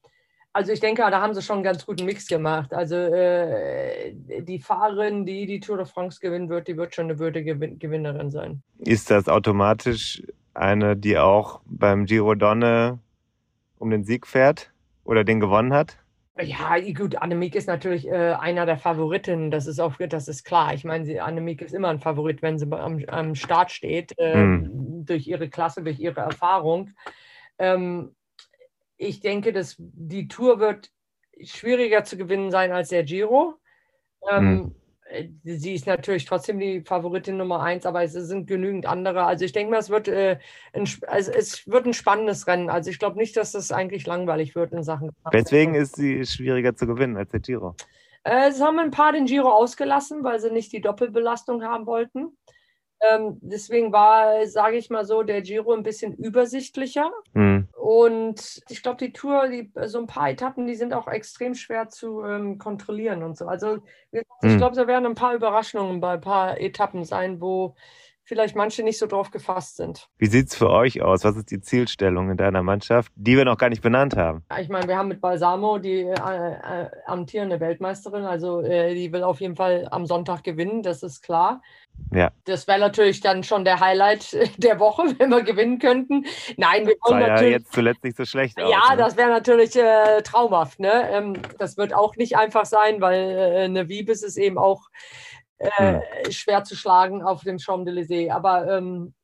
also 0.52 0.72
ich 0.72 0.80
denke, 0.80 1.02
da 1.02 1.20
haben 1.20 1.34
sie 1.34 1.42
schon 1.42 1.56
einen 1.56 1.64
ganz 1.64 1.84
guten 1.84 2.04
Mix 2.04 2.26
gemacht. 2.28 2.72
Also 2.72 2.94
äh, 2.96 4.14
die 4.14 4.60
Fahrerin, 4.60 5.26
die 5.26 5.46
die 5.46 5.60
Tour 5.60 5.78
de 5.78 5.86
France 5.86 6.20
gewinnen 6.20 6.48
wird, 6.48 6.68
die 6.68 6.76
wird 6.76 6.94
schon 6.94 7.06
eine 7.06 7.18
würdige 7.18 7.56
Gewinnerin 7.56 8.30
sein. 8.30 8.62
Ist 8.78 9.10
das 9.10 9.28
automatisch 9.28 10.22
eine, 10.54 10.96
die 10.96 11.18
auch 11.18 11.60
beim 11.66 12.06
Giro 12.06 12.34
Donne 12.34 12.98
um 13.78 13.90
den 13.90 14.04
Sieg 14.04 14.26
fährt 14.26 14.72
oder 15.04 15.24
den 15.24 15.40
gewonnen 15.40 15.72
hat? 15.72 15.98
Ja, 16.40 16.80
gut, 16.92 17.14
Annemiek 17.16 17.54
ist 17.54 17.68
natürlich 17.68 18.08
äh, 18.08 18.32
einer 18.32 18.66
der 18.66 18.76
Favoritinnen, 18.76 19.52
das 19.52 19.68
ist 19.68 19.78
auch, 19.78 19.94
das 19.98 20.26
ist 20.26 20.42
klar. 20.42 20.74
Ich 20.74 20.84
meine, 20.84 21.22
Annemiek 21.22 21.62
ist 21.62 21.74
immer 21.74 21.88
ein 21.88 22.00
Favorit, 22.00 22.42
wenn 22.42 22.58
sie 22.58 22.70
am, 22.72 23.04
am 23.06 23.34
Start 23.36 23.70
steht, 23.70 24.18
äh, 24.18 24.34
hm. 24.34 25.04
durch 25.06 25.28
ihre 25.28 25.48
Klasse, 25.48 25.84
durch 25.84 26.00
ihre 26.00 26.20
Erfahrung. 26.20 26.90
Ähm, 27.58 28.16
ich 28.96 29.20
denke, 29.20 29.52
dass 29.52 29.76
die 29.78 30.26
Tour 30.26 30.58
wird 30.58 30.90
schwieriger 31.40 32.02
zu 32.02 32.16
gewinnen 32.16 32.50
sein 32.50 32.72
als 32.72 32.88
der 32.88 33.04
Giro. 33.04 33.54
Ähm, 34.28 34.48
hm. 34.48 34.74
Äh, 35.10 35.28
sie 35.44 35.74
ist 35.74 35.86
natürlich 35.86 36.24
trotzdem 36.24 36.58
die 36.58 36.82
Favoritin 36.82 37.36
Nummer 37.36 37.62
eins, 37.62 37.86
aber 37.86 38.02
es 38.02 38.12
sind 38.12 38.46
genügend 38.46 38.86
andere. 38.86 39.24
Also 39.24 39.44
ich 39.44 39.52
denke 39.52 39.70
mal, 39.72 39.78
es 39.78 39.90
wird, 39.90 40.08
äh, 40.08 40.38
ein, 40.72 40.88
also 41.06 41.32
es 41.32 41.66
wird 41.66 41.86
ein 41.86 41.94
spannendes 41.94 42.46
Rennen. 42.46 42.70
Also 42.70 42.90
ich 42.90 42.98
glaube 42.98 43.18
nicht, 43.18 43.36
dass 43.36 43.52
das 43.52 43.72
eigentlich 43.72 44.06
langweilig 44.06 44.54
wird 44.54 44.72
in 44.72 44.82
Sachen. 44.82 45.10
Deswegen 45.32 45.74
ist 45.74 45.96
sie 45.96 46.24
schwieriger 46.24 46.74
zu 46.74 46.86
gewinnen 46.86 47.16
als 47.16 47.30
der 47.30 47.40
Giro. 47.40 47.74
Äh, 48.24 48.48
es 48.48 48.60
haben 48.60 48.78
ein 48.78 48.90
paar 48.90 49.12
den 49.12 49.26
Giro 49.26 49.50
ausgelassen, 49.50 50.24
weil 50.24 50.40
sie 50.40 50.50
nicht 50.50 50.72
die 50.72 50.80
Doppelbelastung 50.80 51.62
haben 51.62 51.86
wollten. 51.86 52.36
Ähm, 53.10 53.38
deswegen 53.40 53.92
war, 53.92 54.46
sage 54.46 54.76
ich 54.76 54.90
mal 54.90 55.04
so, 55.04 55.22
der 55.22 55.42
Giro 55.42 55.72
ein 55.72 55.82
bisschen 55.82 56.14
übersichtlicher. 56.14 57.10
Mhm. 57.32 57.68
Und 57.72 58.62
ich 58.68 58.82
glaube, 58.82 58.98
die 58.98 59.12
Tour, 59.12 59.48
die, 59.48 59.70
so 59.86 59.98
ein 59.98 60.06
paar 60.06 60.30
Etappen, 60.30 60.66
die 60.66 60.74
sind 60.74 60.94
auch 60.94 61.08
extrem 61.08 61.54
schwer 61.54 61.88
zu 61.88 62.22
ähm, 62.22 62.58
kontrollieren 62.58 63.22
und 63.22 63.36
so. 63.36 63.46
Also 63.46 63.78
ich 64.12 64.22
mhm. 64.42 64.58
glaube, 64.58 64.76
da 64.76 64.86
werden 64.86 65.06
ein 65.06 65.14
paar 65.14 65.34
Überraschungen 65.34 66.00
bei 66.00 66.14
ein 66.14 66.20
paar 66.20 66.60
Etappen 66.60 67.04
sein, 67.04 67.40
wo 67.40 67.74
vielleicht 68.24 68.56
manche 68.56 68.82
nicht 68.82 68.98
so 68.98 69.06
drauf 69.06 69.30
gefasst 69.30 69.76
sind. 69.76 70.08
Wie 70.18 70.26
sieht 70.26 70.48
es 70.48 70.56
für 70.56 70.70
euch 70.70 71.02
aus? 71.02 71.24
Was 71.24 71.36
ist 71.36 71.50
die 71.50 71.60
Zielstellung 71.60 72.30
in 72.30 72.36
deiner 72.36 72.62
Mannschaft, 72.62 73.12
die 73.14 73.36
wir 73.36 73.44
noch 73.44 73.58
gar 73.58 73.68
nicht 73.68 73.82
benannt 73.82 74.16
haben? 74.16 74.44
Ich 74.58 74.68
meine, 74.68 74.88
wir 74.88 74.96
haben 74.96 75.08
mit 75.08 75.20
Balsamo 75.20 75.78
die 75.78 76.00
äh, 76.00 76.12
äh, 76.12 76.90
amtierende 77.06 77.60
Weltmeisterin, 77.60 78.24
also 78.24 78.62
äh, 78.62 78.94
die 78.94 79.12
will 79.12 79.22
auf 79.22 79.40
jeden 79.40 79.56
Fall 79.56 79.86
am 79.90 80.06
Sonntag 80.06 80.42
gewinnen, 80.42 80.82
das 80.82 81.02
ist 81.02 81.22
klar. 81.22 81.60
Ja. 82.12 82.30
Das 82.44 82.66
wäre 82.66 82.78
natürlich 82.78 83.20
dann 83.20 83.42
schon 83.42 83.64
der 83.64 83.80
Highlight 83.80 84.36
der 84.56 84.78
Woche, 84.78 85.02
wenn 85.18 85.30
wir 85.30 85.42
gewinnen 85.42 85.78
könnten. 85.78 86.26
Nein, 86.56 86.86
wir 86.86 86.94
wollen 87.02 87.20
Sah 87.20 87.28
natürlich. 87.28 87.52
Ja, 87.52 87.58
jetzt 87.58 87.72
zuletzt 87.72 88.04
nicht 88.04 88.16
so 88.16 88.24
schlecht 88.24 88.60
aus. 88.60 88.70
Ja, 88.70 88.90
ne? 88.90 88.96
das 88.96 89.16
wäre 89.16 89.30
natürlich 89.30 89.76
äh, 89.76 90.22
traumhaft. 90.22 90.80
Ne? 90.80 91.10
Ähm, 91.10 91.34
das 91.58 91.76
wird 91.76 91.94
auch 91.94 92.16
nicht 92.16 92.36
einfach 92.36 92.66
sein, 92.66 93.00
weil 93.00 93.30
äh, 93.30 93.64
eine 93.64 93.88
Wiebes 93.88 94.22
ist 94.22 94.36
eben 94.36 94.58
auch 94.58 94.88
äh, 95.58 95.70
hm. 96.24 96.32
schwer 96.32 96.64
zu 96.64 96.76
schlagen 96.76 97.22
auf 97.22 97.42
dem 97.42 97.58
Champs-Élysées. 97.58 98.30
Aber 98.30 98.68
ähm, 98.68 99.14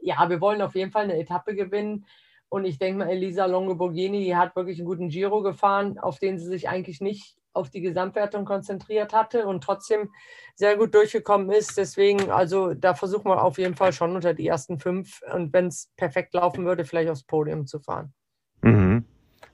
ja, 0.00 0.28
wir 0.28 0.40
wollen 0.40 0.62
auf 0.62 0.74
jeden 0.74 0.90
Fall 0.90 1.04
eine 1.04 1.18
Etappe 1.18 1.54
gewinnen. 1.54 2.06
Und 2.48 2.64
ich 2.64 2.78
denke 2.78 3.00
mal, 3.00 3.10
Elisa 3.10 3.44
Longoborghini, 3.46 4.24
die 4.24 4.36
hat 4.36 4.56
wirklich 4.56 4.78
einen 4.78 4.86
guten 4.86 5.08
Giro 5.08 5.42
gefahren, 5.42 5.98
auf 5.98 6.18
den 6.18 6.38
sie 6.38 6.46
sich 6.46 6.68
eigentlich 6.68 7.00
nicht 7.00 7.36
auf 7.52 7.70
die 7.70 7.80
Gesamtwertung 7.80 8.44
konzentriert 8.44 9.12
hatte 9.12 9.46
und 9.46 9.64
trotzdem 9.64 10.10
sehr 10.54 10.76
gut 10.76 10.94
durchgekommen 10.94 11.50
ist. 11.50 11.76
Deswegen, 11.76 12.30
also 12.30 12.72
da 12.72 12.94
versuchen 12.94 13.26
wir 13.26 13.42
auf 13.42 13.58
jeden 13.58 13.74
Fall 13.74 13.92
schon 13.92 14.14
unter 14.14 14.32
die 14.32 14.46
ersten 14.46 14.78
fünf 14.78 15.20
und 15.34 15.52
wenn 15.52 15.66
es 15.66 15.90
perfekt 15.96 16.34
laufen 16.34 16.64
würde, 16.64 16.84
vielleicht 16.84 17.10
aufs 17.10 17.24
Podium 17.24 17.66
zu 17.66 17.80
fahren. 17.80 18.14
Mhm. 18.62 19.04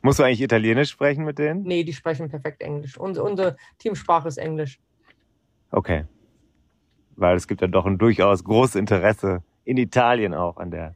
Musst 0.03 0.19
du 0.19 0.23
eigentlich 0.23 0.43
Italienisch 0.43 0.91
sprechen 0.91 1.25
mit 1.25 1.39
denen? 1.39 1.63
Nee, 1.63 1.83
die 1.83 1.95
sprechen 1.95 2.29
perfekt 2.29 2.63
Englisch. 2.63 2.99
Unsere, 2.99 3.27
unsere 3.27 3.57
Teamsprache 3.79 4.29
ist 4.29 4.37
Englisch. 4.37 4.79
Okay 5.71 6.05
weil 7.17 7.37
es 7.37 7.49
gibt 7.49 7.61
ja 7.61 7.69
doch 7.69 7.87
ein 7.87 7.99
durchaus 7.99 8.45
großes 8.45 8.77
Interesse 8.77 9.43
in 9.65 9.77
Italien 9.77 10.35
auch 10.35 10.57
an 10.57 10.71
der 10.71 10.95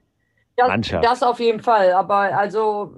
das, 0.58 0.68
Mannschaft. 0.68 1.04
Das 1.04 1.22
auf 1.22 1.40
jeden 1.40 1.60
Fall. 1.60 1.92
Aber 1.92 2.36
also, 2.36 2.96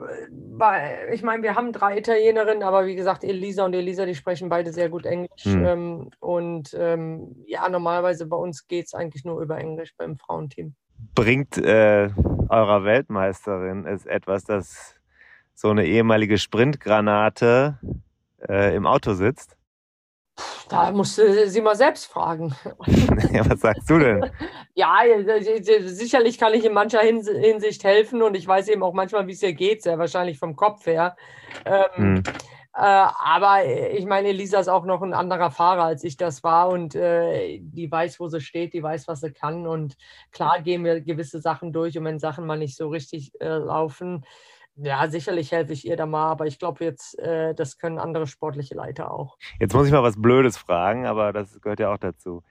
ich 1.12 1.22
meine, 1.22 1.42
wir 1.42 1.54
haben 1.54 1.72
drei 1.72 1.98
Italienerinnen, 1.98 2.62
aber 2.62 2.86
wie 2.86 2.96
gesagt, 2.96 3.22
Elisa 3.22 3.64
und 3.64 3.74
Elisa, 3.74 4.06
die 4.06 4.14
sprechen 4.14 4.48
beide 4.48 4.72
sehr 4.72 4.88
gut 4.88 5.04
Englisch. 5.04 5.44
Hm. 5.44 5.64
Ähm, 5.64 6.10
und 6.20 6.74
ähm, 6.78 7.36
ja, 7.46 7.68
normalerweise 7.68 8.26
bei 8.26 8.36
uns 8.36 8.66
geht 8.66 8.86
es 8.86 8.94
eigentlich 8.94 9.24
nur 9.24 9.40
über 9.40 9.58
Englisch 9.58 9.94
beim 9.96 10.16
Frauenteam. 10.16 10.74
Bringt 11.14 11.58
äh, 11.58 12.10
eurer 12.48 12.84
Weltmeisterin 12.84 13.86
es 13.86 14.06
etwas, 14.06 14.44
dass 14.44 14.96
so 15.54 15.68
eine 15.68 15.84
ehemalige 15.84 16.38
Sprintgranate 16.38 17.78
äh, 18.48 18.74
im 18.74 18.86
Auto 18.86 19.12
sitzt? 19.12 19.56
Da 20.68 20.90
musst 20.92 21.18
du 21.18 21.48
sie 21.48 21.60
mal 21.60 21.76
selbst 21.76 22.06
fragen. 22.06 22.54
Ja, 23.32 23.48
was 23.48 23.60
sagst 23.60 23.88
du 23.88 23.98
denn? 23.98 24.30
ja, 24.74 24.98
sicherlich 25.82 26.38
kann 26.38 26.54
ich 26.54 26.64
in 26.64 26.72
mancher 26.72 27.00
Hinsicht 27.00 27.84
helfen 27.84 28.22
und 28.22 28.36
ich 28.36 28.46
weiß 28.46 28.68
eben 28.68 28.82
auch 28.82 28.92
manchmal, 28.92 29.26
wie 29.26 29.32
es 29.32 29.42
ihr 29.42 29.52
geht, 29.52 29.82
sehr 29.82 29.98
wahrscheinlich 29.98 30.38
vom 30.38 30.56
Kopf 30.56 30.86
her. 30.86 31.16
Ähm, 31.64 31.84
hm. 31.94 32.22
äh, 32.74 32.80
aber 32.80 33.64
ich 33.64 34.04
meine, 34.06 34.28
Elisa 34.28 34.58
ist 34.58 34.68
auch 34.68 34.84
noch 34.84 35.02
ein 35.02 35.14
anderer 35.14 35.50
Fahrer, 35.50 35.84
als 35.84 36.02
ich 36.02 36.16
das 36.16 36.42
war 36.42 36.70
und 36.70 36.94
äh, 36.94 37.58
die 37.60 37.90
weiß, 37.90 38.18
wo 38.18 38.28
sie 38.28 38.40
steht, 38.40 38.72
die 38.72 38.82
weiß, 38.82 39.06
was 39.06 39.20
sie 39.20 39.32
kann 39.32 39.66
und 39.66 39.96
klar 40.32 40.60
gehen 40.60 40.84
wir 40.84 41.00
gewisse 41.00 41.40
Sachen 41.40 41.72
durch 41.72 41.96
und 41.98 42.04
wenn 42.04 42.18
Sachen 42.18 42.46
mal 42.46 42.58
nicht 42.58 42.76
so 42.76 42.88
richtig 42.88 43.32
äh, 43.40 43.46
laufen, 43.48 44.24
ja, 44.82 45.08
sicherlich 45.08 45.52
helfe 45.52 45.72
ich 45.72 45.86
ihr 45.86 45.96
da 45.96 46.06
mal, 46.06 46.30
aber 46.30 46.46
ich 46.46 46.58
glaube 46.58 46.84
jetzt, 46.84 47.18
äh, 47.18 47.54
das 47.54 47.78
können 47.78 47.98
andere 47.98 48.26
sportliche 48.26 48.74
Leiter 48.74 49.12
auch. 49.12 49.38
Jetzt 49.58 49.74
muss 49.74 49.86
ich 49.86 49.92
mal 49.92 50.02
was 50.02 50.20
Blödes 50.20 50.56
fragen, 50.56 51.06
aber 51.06 51.32
das 51.32 51.60
gehört 51.60 51.80
ja 51.80 51.92
auch 51.92 51.98
dazu. 51.98 52.42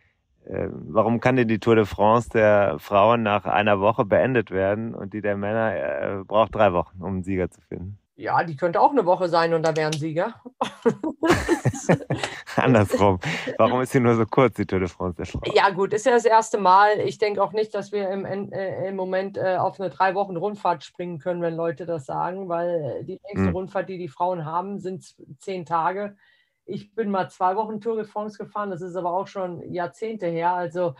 Äh, 0.45 0.69
warum 0.71 1.19
kann 1.19 1.35
denn 1.35 1.47
die 1.47 1.59
Tour 1.59 1.75
de 1.75 1.85
France 1.85 2.29
der 2.29 2.77
Frauen 2.79 3.23
nach 3.23 3.45
einer 3.45 3.79
Woche 3.79 4.05
beendet 4.05 4.51
werden 4.51 4.95
und 4.95 5.13
die 5.13 5.21
der 5.21 5.37
Männer 5.37 5.75
äh, 5.75 6.23
braucht 6.23 6.55
drei 6.55 6.73
Wochen, 6.73 7.01
um 7.01 7.13
einen 7.13 7.23
Sieger 7.23 7.49
zu 7.49 7.61
finden? 7.61 7.99
Ja, 8.19 8.43
die 8.43 8.57
könnte 8.57 8.81
auch 8.81 8.91
eine 8.91 9.05
Woche 9.05 9.29
sein 9.29 9.53
und 9.53 9.65
da 9.65 9.73
wären 9.77 9.93
Sieger. 9.93 10.33
Andersrum. 12.57 13.17
Warum 13.57 13.79
ist 13.79 13.93
sie 13.93 14.01
nur 14.01 14.15
so 14.15 14.25
kurz, 14.25 14.55
die 14.55 14.65
Tour 14.65 14.79
de 14.79 14.89
France? 14.89 15.23
Ja, 15.53 15.69
gut, 15.69 15.93
ist 15.93 16.05
ja 16.05 16.11
das 16.11 16.25
erste 16.25 16.57
Mal. 16.57 16.99
Ich 16.99 17.17
denke 17.17 17.41
auch 17.41 17.53
nicht, 17.53 17.73
dass 17.73 17.93
wir 17.93 18.09
im, 18.09 18.25
äh, 18.25 18.89
im 18.89 18.97
Moment 18.97 19.37
äh, 19.37 19.55
auf 19.55 19.79
eine 19.79 19.89
drei 19.89 20.15
Wochen 20.15 20.35
Rundfahrt 20.35 20.83
springen 20.83 21.19
können, 21.19 21.41
wenn 21.41 21.55
Leute 21.55 21.85
das 21.85 22.05
sagen, 22.05 22.49
weil 22.49 23.05
die 23.05 23.21
längste 23.23 23.47
hm. 23.47 23.55
Rundfahrt, 23.55 23.87
die 23.87 23.97
die 23.97 24.09
Frauen 24.09 24.43
haben, 24.43 24.79
sind 24.79 25.15
zehn 25.39 25.65
Tage. 25.65 26.17
Ich 26.65 26.93
bin 26.93 27.11
mal 27.11 27.29
zwei 27.29 27.55
Wochen 27.55 27.79
Tour 27.79 27.95
de 27.95 28.03
France 28.03 28.37
gefahren, 28.37 28.69
das 28.69 28.81
ist 28.81 28.97
aber 28.97 29.13
auch 29.13 29.27
schon 29.27 29.71
Jahrzehnte 29.71 30.27
her. 30.27 30.53
Also 30.53 30.93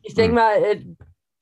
ich 0.00 0.14
denke 0.14 0.28
hm. 0.28 0.34
mal, 0.36 0.62
äh, 0.62 0.84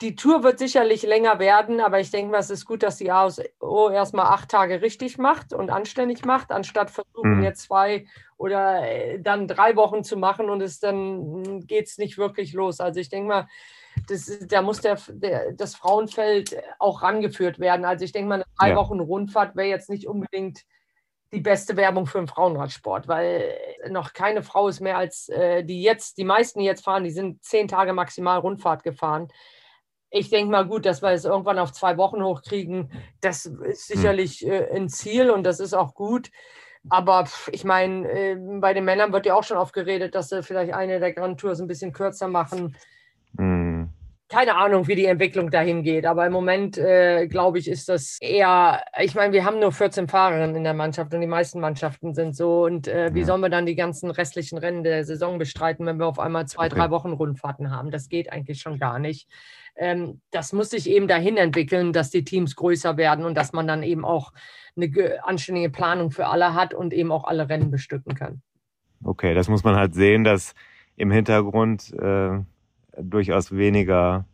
die 0.01 0.17
Tour 0.17 0.43
wird 0.43 0.59
sicherlich 0.59 1.03
länger 1.03 1.39
werden, 1.39 1.81
aber 1.81 2.01
ich 2.01 2.11
denke 2.11 2.33
mal, 2.33 2.39
es 2.39 2.51
ist 2.51 2.65
gut, 2.65 2.83
dass 2.83 2.97
die 2.97 3.11
ASO 3.11 3.91
erstmal 3.91 4.27
acht 4.27 4.49
Tage 4.49 4.81
richtig 4.81 5.19
macht 5.19 5.53
und 5.53 5.71
anständig 5.71 6.25
macht, 6.25 6.53
anstatt 6.53 6.91
versuchen, 6.91 7.37
mhm. 7.37 7.43
jetzt 7.43 7.63
zwei 7.63 8.07
oder 8.39 8.83
äh, 8.83 9.21
dann 9.21 9.47
drei 9.47 9.77
Wochen 9.77 10.03
zu 10.03 10.17
machen 10.17 10.49
und 10.49 10.63
es 10.63 10.81
dann 10.81 11.67
geht 11.67 11.87
es 11.87 11.99
nicht 11.99 12.17
wirklich 12.17 12.55
los. 12.55 12.81
Also 12.81 12.99
ich 12.99 13.11
denke 13.11 13.29
mal, 13.29 13.49
das, 14.09 14.39
da 14.49 14.63
muss 14.63 14.81
der, 14.81 14.99
der, 15.09 15.53
das 15.53 15.75
Frauenfeld 15.75 16.57
auch 16.79 17.03
rangeführt 17.03 17.59
werden. 17.59 17.85
Also 17.85 18.05
ich 18.05 18.13
denke 18.13 18.29
mal, 18.29 18.35
eine 18.37 18.45
drei 18.59 18.71
Ja. 18.71 18.77
Wochen 18.77 19.01
Rundfahrt 19.01 19.57
wäre 19.57 19.69
jetzt 19.69 19.91
nicht 19.91 20.07
unbedingt 20.07 20.61
die 21.33 21.41
beste 21.41 21.77
Werbung 21.77 22.07
für 22.07 22.19
den 22.19 22.27
Frauenradsport, 22.27 23.07
weil 23.07 23.55
noch 23.89 24.15
keine 24.15 24.43
Frau 24.43 24.69
ist 24.69 24.81
mehr 24.81 24.97
als 24.97 25.29
äh, 25.29 25.63
die 25.63 25.83
jetzt, 25.83 26.19
die 26.19 26.25
meisten, 26.25 26.61
die 26.61 26.65
jetzt 26.65 26.85
fahren, 26.85 27.05
die 27.05 27.11
sind 27.11 27.45
zehn 27.45 27.69
Tage 27.69 27.93
maximal 27.93 28.39
Rundfahrt 28.39 28.83
gefahren. 28.83 29.29
Ich 30.11 30.29
denke 30.31 30.51
mal 30.51 30.67
gut, 30.67 30.87
dass 30.87 31.03
wir 31.03 31.11
es 31.11 31.25
irgendwann 31.25 31.59
auf 31.59 31.73
zwei 31.73 31.97
Wochen 31.97 32.23
hochkriegen. 32.23 32.91
Das 33.21 33.47
ist 33.47 33.87
sicherlich 33.87 34.45
äh, 34.47 34.69
ein 34.75 34.89
Ziel 34.89 35.31
und 35.31 35.45
das 35.45 35.61
ist 35.61 35.73
auch 35.75 35.95
gut. 35.95 36.31
Aber 36.89 37.25
ich 37.53 37.65
meine, 37.65 38.09
äh, 38.11 38.37
bei 38.61 38.75
den 38.75 38.85
Männern 38.85 39.13
wird 39.13 39.27
ja 39.27 39.35
auch 39.35 39.45
schon 39.45 39.57
oft 39.59 39.73
geredet, 39.73 40.15
dass 40.15 40.31
sie 40.31 40.43
vielleicht 40.43 40.75
eine 40.75 40.99
der 40.99 41.13
Grand 41.13 41.39
Tours 41.39 41.61
ein 41.61 41.69
bisschen 41.69 41.93
kürzer 41.93 42.27
machen. 42.27 42.75
Hm. 43.39 43.91
Keine 44.29 44.57
Ahnung, 44.57 44.87
wie 44.87 44.95
die 44.95 45.07
Entwicklung 45.07 45.51
dahin 45.51 45.83
geht. 45.83 46.07
Aber 46.07 46.25
im 46.25 46.33
Moment, 46.33 46.79
äh, 46.79 47.27
glaube 47.27 47.59
ich, 47.59 47.69
ist 47.69 47.89
das 47.89 48.17
eher, 48.21 48.83
ich 49.01 49.15
meine, 49.17 49.33
wir 49.33 49.45
haben 49.45 49.59
nur 49.59 49.73
14 49.73 50.07
Fahrerinnen 50.09 50.55
in 50.57 50.63
der 50.65 50.73
Mannschaft 50.75 51.13
und 51.13 51.21
die 51.21 51.27
meisten 51.27 51.61
Mannschaften 51.61 52.15
sind 52.15 52.35
so. 52.37 52.65
Und 52.65 52.87
äh, 52.89 53.13
wie 53.13 53.21
Ja. 53.21 53.27
sollen 53.27 53.41
wir 53.43 53.49
dann 53.49 53.67
die 53.67 53.75
ganzen 53.75 54.11
restlichen 54.11 54.57
Rennen 54.59 54.85
der 54.85 55.05
Saison 55.05 55.39
bestreiten, 55.39 55.85
wenn 55.85 55.99
wir 55.99 56.07
auf 56.07 56.19
einmal 56.21 56.47
zwei, 56.47 56.67
Okay. 56.67 56.77
drei 56.77 56.91
Wochen 56.91 57.13
Rundfahrten 57.13 57.71
haben? 57.73 57.91
Das 57.91 58.09
geht 58.09 58.33
eigentlich 58.33 58.61
schon 58.61 58.79
gar 58.79 58.99
nicht. 59.01 59.29
Ähm, 59.77 60.21
das 60.31 60.53
muss 60.53 60.71
sich 60.71 60.89
eben 60.89 61.09
dahin 61.09 61.37
entwickeln, 61.37 61.93
dass 61.93 62.11
die 62.11 62.25
Teams 62.25 62.57
größer 62.57 62.97
werden 62.97 63.25
und 63.25 63.35
dass 63.37 63.53
man 63.53 63.67
dann 63.67 63.83
eben 63.83 64.05
auch 64.05 64.33
eine 64.77 64.89
ge- 64.89 65.19
anständige 65.23 65.71
Planung 65.71 66.11
für 66.11 66.27
alle 66.27 66.55
hat 66.55 66.75
und 66.75 66.93
eben 66.93 67.13
auch 67.13 67.25
alle 67.25 67.49
Rennen 67.49 67.71
bestücken 67.71 68.15
kann. 68.15 68.43
Okay, 69.05 69.35
das 69.35 69.49
muss 69.49 69.65
man 69.65 69.77
halt 69.77 69.95
sehen, 69.95 70.25
dass 70.25 70.55
im 70.97 71.11
Hintergrund 71.11 71.93
äh, 71.95 72.39
durchaus 72.99 73.53
weniger 73.57 74.27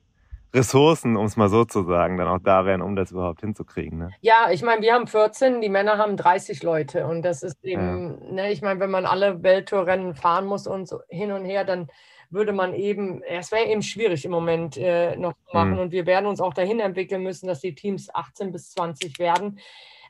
Ressourcen, 0.54 1.16
um 1.16 1.26
es 1.26 1.36
mal 1.36 1.48
so 1.48 1.64
zu 1.64 1.82
sagen, 1.84 2.16
dann 2.16 2.28
auch 2.28 2.38
da 2.42 2.64
wären, 2.64 2.80
um 2.80 2.96
das 2.96 3.10
überhaupt 3.12 3.40
hinzukriegen. 3.40 3.98
Ne? 3.98 4.10
Ja, 4.20 4.48
ich 4.50 4.62
meine, 4.62 4.80
wir 4.80 4.94
haben 4.94 5.06
14, 5.06 5.60
die 5.60 5.68
Männer 5.68 5.98
haben 5.98 6.16
30 6.16 6.62
Leute 6.62 7.06
und 7.06 7.22
das 7.22 7.42
ist 7.42 7.62
eben, 7.62 8.34
ne, 8.34 8.50
ich 8.50 8.62
meine, 8.62 8.80
wenn 8.80 8.90
man 8.90 9.04
alle 9.06 9.42
Welttourrennen 9.42 10.14
fahren 10.14 10.46
muss 10.46 10.66
und 10.66 10.88
so 10.88 11.00
hin 11.08 11.30
und 11.32 11.44
her, 11.44 11.64
dann 11.64 11.88
würde 12.30 12.52
man 12.52 12.74
eben, 12.74 13.22
es 13.22 13.52
wäre 13.52 13.66
eben 13.66 13.82
schwierig 13.82 14.24
im 14.24 14.30
Moment 14.30 14.76
äh, 14.76 15.16
noch 15.16 15.32
zu 15.32 15.54
machen 15.54 15.72
Mhm. 15.74 15.78
und 15.78 15.92
wir 15.92 16.06
werden 16.06 16.26
uns 16.26 16.40
auch 16.40 16.54
dahin 16.54 16.80
entwickeln 16.80 17.22
müssen, 17.22 17.46
dass 17.46 17.60
die 17.60 17.74
Teams 17.74 18.12
18 18.14 18.52
bis 18.52 18.70
20 18.70 19.18
werden. 19.18 19.58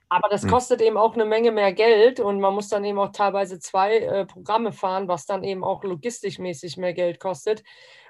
Aber 0.08 0.28
das 0.28 0.44
Mhm. 0.44 0.50
kostet 0.50 0.80
eben 0.80 0.96
auch 0.96 1.14
eine 1.14 1.24
Menge 1.24 1.50
mehr 1.50 1.72
Geld 1.72 2.20
und 2.20 2.40
man 2.40 2.54
muss 2.54 2.68
dann 2.68 2.84
eben 2.84 2.98
auch 2.98 3.10
teilweise 3.10 3.58
zwei 3.58 3.98
äh, 3.98 4.24
Programme 4.24 4.70
fahren, 4.72 5.08
was 5.08 5.26
dann 5.26 5.42
eben 5.42 5.64
auch 5.64 5.82
logistisch 5.82 6.38
mäßig 6.38 6.76
mehr 6.76 6.92
Geld 6.92 7.18
kostet. 7.18 7.64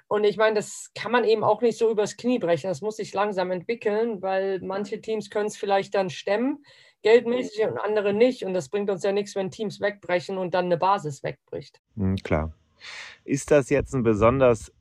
Und 0.09 0.23
ich 0.25 0.37
meine, 0.37 0.55
das 0.55 0.93
kann 0.95 1.11
man 1.11 1.25
eben 1.25 1.43
auch 1.43 1.63
nicht 1.63 1.79
so 1.79 1.91
übers 1.91 2.17
Knie 2.17 2.39
brechen. 2.39 2.69
Das 2.69 2.81
muss 2.81 2.97
sich 2.97 3.13
langsam 3.13 3.51
entwickeln, 3.51 4.23
weil 4.23 4.61
manche 4.61 5.01
Teams 5.01 5.31
können 5.31 5.47
es 5.47 5.57
vielleicht 5.57 5.95
dann 5.97 6.11
stemmen, 6.11 6.65
geldmäßig 7.03 7.65
und 7.67 7.79
andere 7.79 8.13
nicht. 8.13 8.45
Und 8.45 8.55
das 8.55 8.69
bringt 8.69 8.89
uns 8.91 9.03
ja 9.03 9.11
nichts, 9.11 9.35
wenn 9.35 9.51
Teams 9.51 9.81
wegbrechen 9.81 10.39
und 10.39 10.55
dann 10.55 10.67
eine 10.67 10.77
Basis 10.77 11.25
wegbricht. 11.25 11.81
Hm, 11.97 12.17
klar. 12.17 12.53
Ist 13.25 13.51
das 13.51 13.71
jetzt 13.71 13.95
ein 13.95 14.03
besonders 14.03 14.73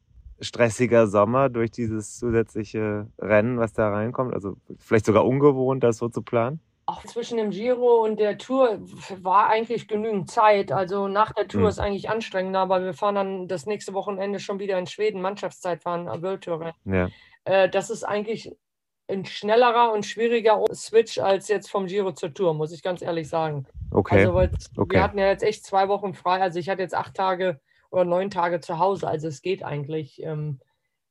stressiger 0.42 1.08
Sommer 1.08 1.50
durch 1.50 1.72
dieses 1.72 2.18
zusätzliche 2.18 3.08
Rennen, 3.20 3.58
was 3.58 3.74
da 3.74 3.90
reinkommt? 3.90 4.34
Also 4.34 4.58
vielleicht 4.80 5.06
sogar 5.06 5.26
ungewohnt, 5.26 5.84
das 5.84 5.98
so 5.98 6.10
zu 6.10 6.22
planen? 6.22 6.60
Auch 6.88 7.04
zwischen 7.06 7.38
dem 7.38 7.50
Giro 7.50 8.04
und 8.04 8.20
der 8.20 8.38
Tour 8.38 8.80
war 9.22 9.48
eigentlich 9.48 9.88
genügend 9.88 10.30
Zeit. 10.30 10.72
Also 10.72 11.08
nach 11.08 11.32
der 11.34 11.48
Tour 11.48 11.62
Mhm. 11.62 11.68
ist 11.68 11.80
eigentlich 11.80 12.10
anstrengender, 12.10 12.60
aber 12.60 12.84
wir 12.84 12.94
fahren 12.94 13.16
dann 13.16 13.48
das 13.48 13.66
nächste 13.66 13.94
Wochenende 13.94 14.40
schon 14.40 14.60
wieder 14.60 14.78
in 14.78 14.86
Schweden 14.86 15.22
Mannschaftszeit 15.22 15.82
fahren, 15.82 16.08
äh, 16.08 16.22
World 16.22 16.44
Tour. 16.44 16.74
Ja. 16.86 17.10
Äh, 17.46 17.70
das 17.70 17.90
ist 17.90 18.04
eigentlich 18.04 18.52
ein 19.08 19.26
schnellerer 19.26 19.94
und 19.94 20.06
schwieriger 20.06 20.64
Switch 20.74 21.18
als 21.18 21.48
jetzt 21.48 21.70
vom 21.72 21.86
Giro 21.88 22.12
zur 22.12 22.34
Tour, 22.34 22.54
muss 22.54 22.72
ich 22.72 22.84
ganz 22.84 23.02
ehrlich 23.02 23.30
sagen. 23.30 23.66
Okay. 23.92 24.20
Also 24.20 24.36
Okay. 24.78 24.96
wir 24.96 25.04
hatten 25.04 25.18
ja 25.18 25.28
jetzt 25.28 25.44
echt 25.44 25.66
zwei 25.66 25.88
Wochen 25.88 26.14
frei. 26.14 26.42
Also 26.42 26.60
ich 26.60 26.70
hatte 26.70 26.82
jetzt 26.82 26.96
acht 26.96 27.16
Tage 27.16 27.60
oder 27.90 28.06
neun 28.06 28.30
Tage 28.30 28.60
zu 28.60 28.80
Hause. 28.80 29.08
Also 29.08 29.28
es 29.28 29.42
geht 29.42 29.64
eigentlich. 29.64 30.22
Ähm, 30.22 30.60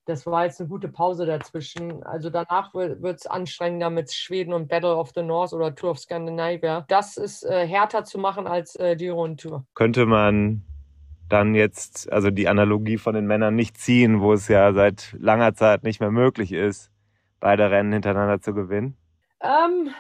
das 0.07 0.27
war 0.27 0.45
jetzt 0.45 0.61
eine 0.61 0.69
gute 0.69 0.89
Pause 0.89 1.25
dazwischen. 1.25 2.03
Also 2.03 2.29
danach 2.29 2.75
wird 2.75 3.03
es 3.03 3.27
anstrengender 3.27 3.91
mit 3.91 4.13
Schweden 4.13 4.53
und 4.53 4.69
Battle 4.69 4.97
of 4.97 5.13
the 5.15 5.23
North 5.23 5.53
oder 5.53 5.75
Tour 5.75 5.93
of 5.93 5.99
Scandinavia. 5.99 6.85
Das 6.89 7.17
ist 7.17 7.43
äh, 7.45 7.67
härter 7.67 8.05
zu 8.05 8.19
machen 8.19 8.47
als 8.47 8.77
äh, 8.77 8.97
Giro 8.97 9.25
und 9.25 9.41
Tour. 9.41 9.65
Könnte 9.75 10.05
man 10.05 10.63
dann 11.29 11.55
jetzt, 11.55 12.13
also 12.13 12.31
die 12.31 12.49
Analogie 12.49 12.99
von 12.99 13.15
den 13.15 13.27
Männern 13.27 13.55
nicht 13.55 13.79
ziehen, 13.79 14.21
wo 14.21 14.35
es 14.35 14.49
ja 14.49 14.73
seit 14.75 15.17
langer 15.19 15.55
Zeit 15.55 15.83
nicht 15.83 16.01
mehr 16.01 16.11
möglich 16.11 16.53
ist, 16.53 16.91
beide 17.41 17.71
Rennen 17.71 17.93
hintereinander 17.93 18.41
zu 18.41 18.53
gewinnen? 18.53 18.97
Ähm, 19.41 19.91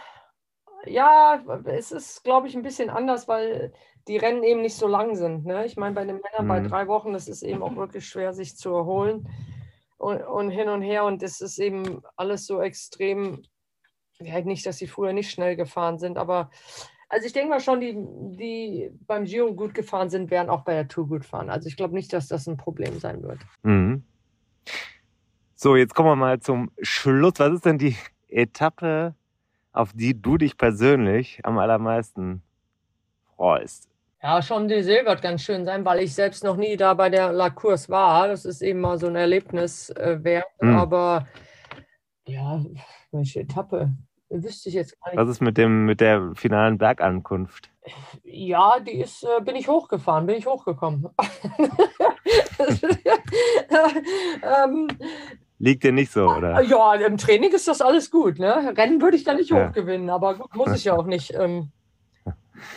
ja, 0.87 1.43
es 1.65 1.93
ist, 1.93 2.25
glaube 2.25 2.49
ich, 2.49 2.55
ein 2.55 2.63
bisschen 2.63 2.91
anders, 2.91 3.27
weil 3.27 3.73
die 4.09 4.17
Rennen 4.19 4.43
eben 4.43 4.61
nicht 4.63 4.77
so 4.77 4.87
lang 4.87 5.17
sind. 5.17 5.47
Ne? 5.47 5.65
Ich 5.67 5.77
meine, 5.77 5.95
bei 5.95 6.05
den 6.05 6.21
Männern 6.21 6.49
bei 6.49 6.61
Mhm. 6.61 6.69
drei 6.69 6.87
Wochen, 6.89 7.13
das 7.13 7.29
ist 7.29 7.43
eben 7.43 7.63
auch 7.63 7.77
wirklich 7.77 8.07
schwer, 8.07 8.35
sich 8.35 8.57
zu 8.57 8.71
erholen 8.71 9.29
und, 9.99 10.21
und 10.23 10.51
hin 10.51 10.69
und 10.69 10.83
her. 10.83 11.05
Und 11.05 11.23
das 11.23 11.41
ist 11.41 11.59
eben 11.59 12.03
alles 12.17 12.47
so 12.47 12.61
extrem, 12.61 13.43
ja, 14.21 14.41
nicht, 14.43 14.67
dass 14.67 14.79
sie 14.79 14.87
früher 14.87 15.13
nicht 15.13 15.31
schnell 15.31 15.57
gefahren 15.57 15.99
sind, 15.99 16.19
aber 16.19 16.51
also 17.09 17.27
ich 17.27 17.33
denke 17.33 17.51
mal 17.51 17.61
schon, 17.61 17.81
die, 17.81 17.95
die 18.37 18.91
beim 19.07 19.25
Giro 19.25 19.55
gut 19.55 19.73
gefahren 19.75 20.11
sind, 20.11 20.31
werden 20.31 20.49
auch 20.51 20.63
bei 20.63 20.73
der 20.73 20.89
Tour 20.89 21.07
gut 21.07 21.25
fahren. 21.25 21.49
Also 21.49 21.69
ich 21.69 21.77
glaube 21.77 21.95
nicht, 21.95 22.13
dass 22.13 22.27
das 22.27 22.49
ein 22.49 22.57
Problem 22.57 22.99
sein 22.99 23.23
wird. 23.23 23.39
Mhm. 23.63 24.03
So, 25.55 25.77
jetzt 25.77 25.95
kommen 25.95 26.09
wir 26.09 26.17
mal 26.17 26.41
zum 26.41 26.71
Schluss. 26.83 27.35
Was 27.37 27.53
ist 27.53 27.65
denn 27.67 27.79
die 27.79 27.97
Etappe, 28.29 29.15
auf 29.73 29.93
die 29.93 30.21
du 30.21 30.39
dich 30.39 30.57
persönlich 30.57 31.41
am 31.45 31.59
allermeisten 31.59 32.43
freust? 33.37 33.89
Ja, 34.25 34.41
schon 34.41 34.69
die 34.69 34.83
See 34.83 35.05
wird 35.05 35.21
ganz 35.21 35.43
schön 35.43 35.67
sein, 35.67 35.85
weil 35.85 36.01
ich 36.01 36.15
selbst 36.15 36.45
noch 36.45 36.57
nie 36.57 36.79
da 36.79 36.95
bei 36.95 37.11
der 37.11 37.31
La 37.31 37.51
Course 37.51 37.91
war. 37.91 38.27
Das 38.27 38.47
ist 38.47 38.63
eben 38.63 38.81
mal 38.81 38.97
so 38.97 39.07
ein 39.07 39.17
Erlebnis 39.17 39.91
äh, 39.91 40.17
wert. 40.25 40.47
Mhm. 40.63 40.77
Aber 40.77 41.29
ja, 42.27 42.65
welche 43.13 43.41
Etappe? 43.41 43.93
Wüsste 44.31 44.71
ich 44.71 44.77
jetzt 44.77 44.99
gar 44.99 45.11
nicht. 45.11 45.21
Was 45.21 45.29
ist 45.29 45.43
mit 45.43 45.59
dem, 45.59 45.85
mit 45.85 46.01
der 46.01 46.33
finalen 46.37 46.79
Bergankunft? 46.79 47.69
Ja, 48.23 48.81
die 48.81 48.99
ist, 48.99 49.25
äh, 49.25 49.43
bin 49.43 49.57
ich 49.57 49.69
hochgefahren, 49.69 50.25
bin 50.25 50.37
ich 50.37 50.47
hochgekommen. 50.47 51.07
ähm, 54.65 54.89
Liegt 55.59 55.85
dir 55.85 55.93
nicht 55.93 56.11
so, 56.11 56.31
oder? 56.31 56.63
ja, 56.63 56.95
im 56.95 57.19
Training 57.19 57.53
ist 57.53 57.69
das 57.69 57.83
alles 57.83 58.11
gut. 58.11 58.39
Ne? 58.39 58.73
Rennen 58.75 59.03
würde 59.03 59.19
ich 59.19 59.25
da 59.25 59.35
nicht 59.35 59.51
Ja. 59.51 59.69
hochgewinnen, 59.69 60.09
aber 60.09 60.37
gut, 60.37 60.57
muss 60.57 60.75
ich 60.75 60.85
ja 60.85 60.95
auch 60.95 61.05
nicht. 61.05 61.35
Ähm, 61.35 61.71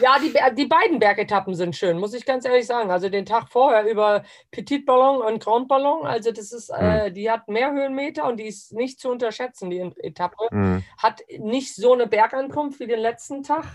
ja, 0.02 0.18
die, 0.20 0.34
die 0.56 0.66
beiden 0.68 1.00
Bergetappen 1.00 1.54
sind 1.56 1.76
schön, 1.76 2.00
muss 2.00 2.14
ich 2.14 2.26
ganz 2.26 2.46
ehrlich 2.46 2.66
sagen. 2.66 2.92
Also 2.92 3.10
den 3.10 3.26
Tag 3.26 3.50
vorher 3.50 3.90
über 3.90 4.24
Petit 4.52 4.86
Ballon 4.86 5.22
und 5.22 5.44
Grand 5.44 5.68
Ballon, 5.68 6.06
also 6.06 6.32
das 6.32 6.52
ist, 6.52 6.70
äh, 6.70 7.12
die 7.12 7.30
hat 7.30 7.48
mehr 7.48 7.72
Höhenmeter 7.72 8.26
und 8.28 8.38
die 8.38 8.48
ist 8.48 8.74
nicht 8.74 9.00
zu 9.00 9.10
unterschätzen, 9.10 9.70
die 9.70 9.80
Etappe. 9.80 10.48
Mhm. 10.52 10.84
Hat 10.98 11.22
nicht 11.40 11.76
so 11.76 11.94
eine 11.94 12.08
Bergankunft 12.08 12.80
wie 12.80 12.88
den 12.88 13.00
letzten 13.00 13.44
Tag. 13.44 13.66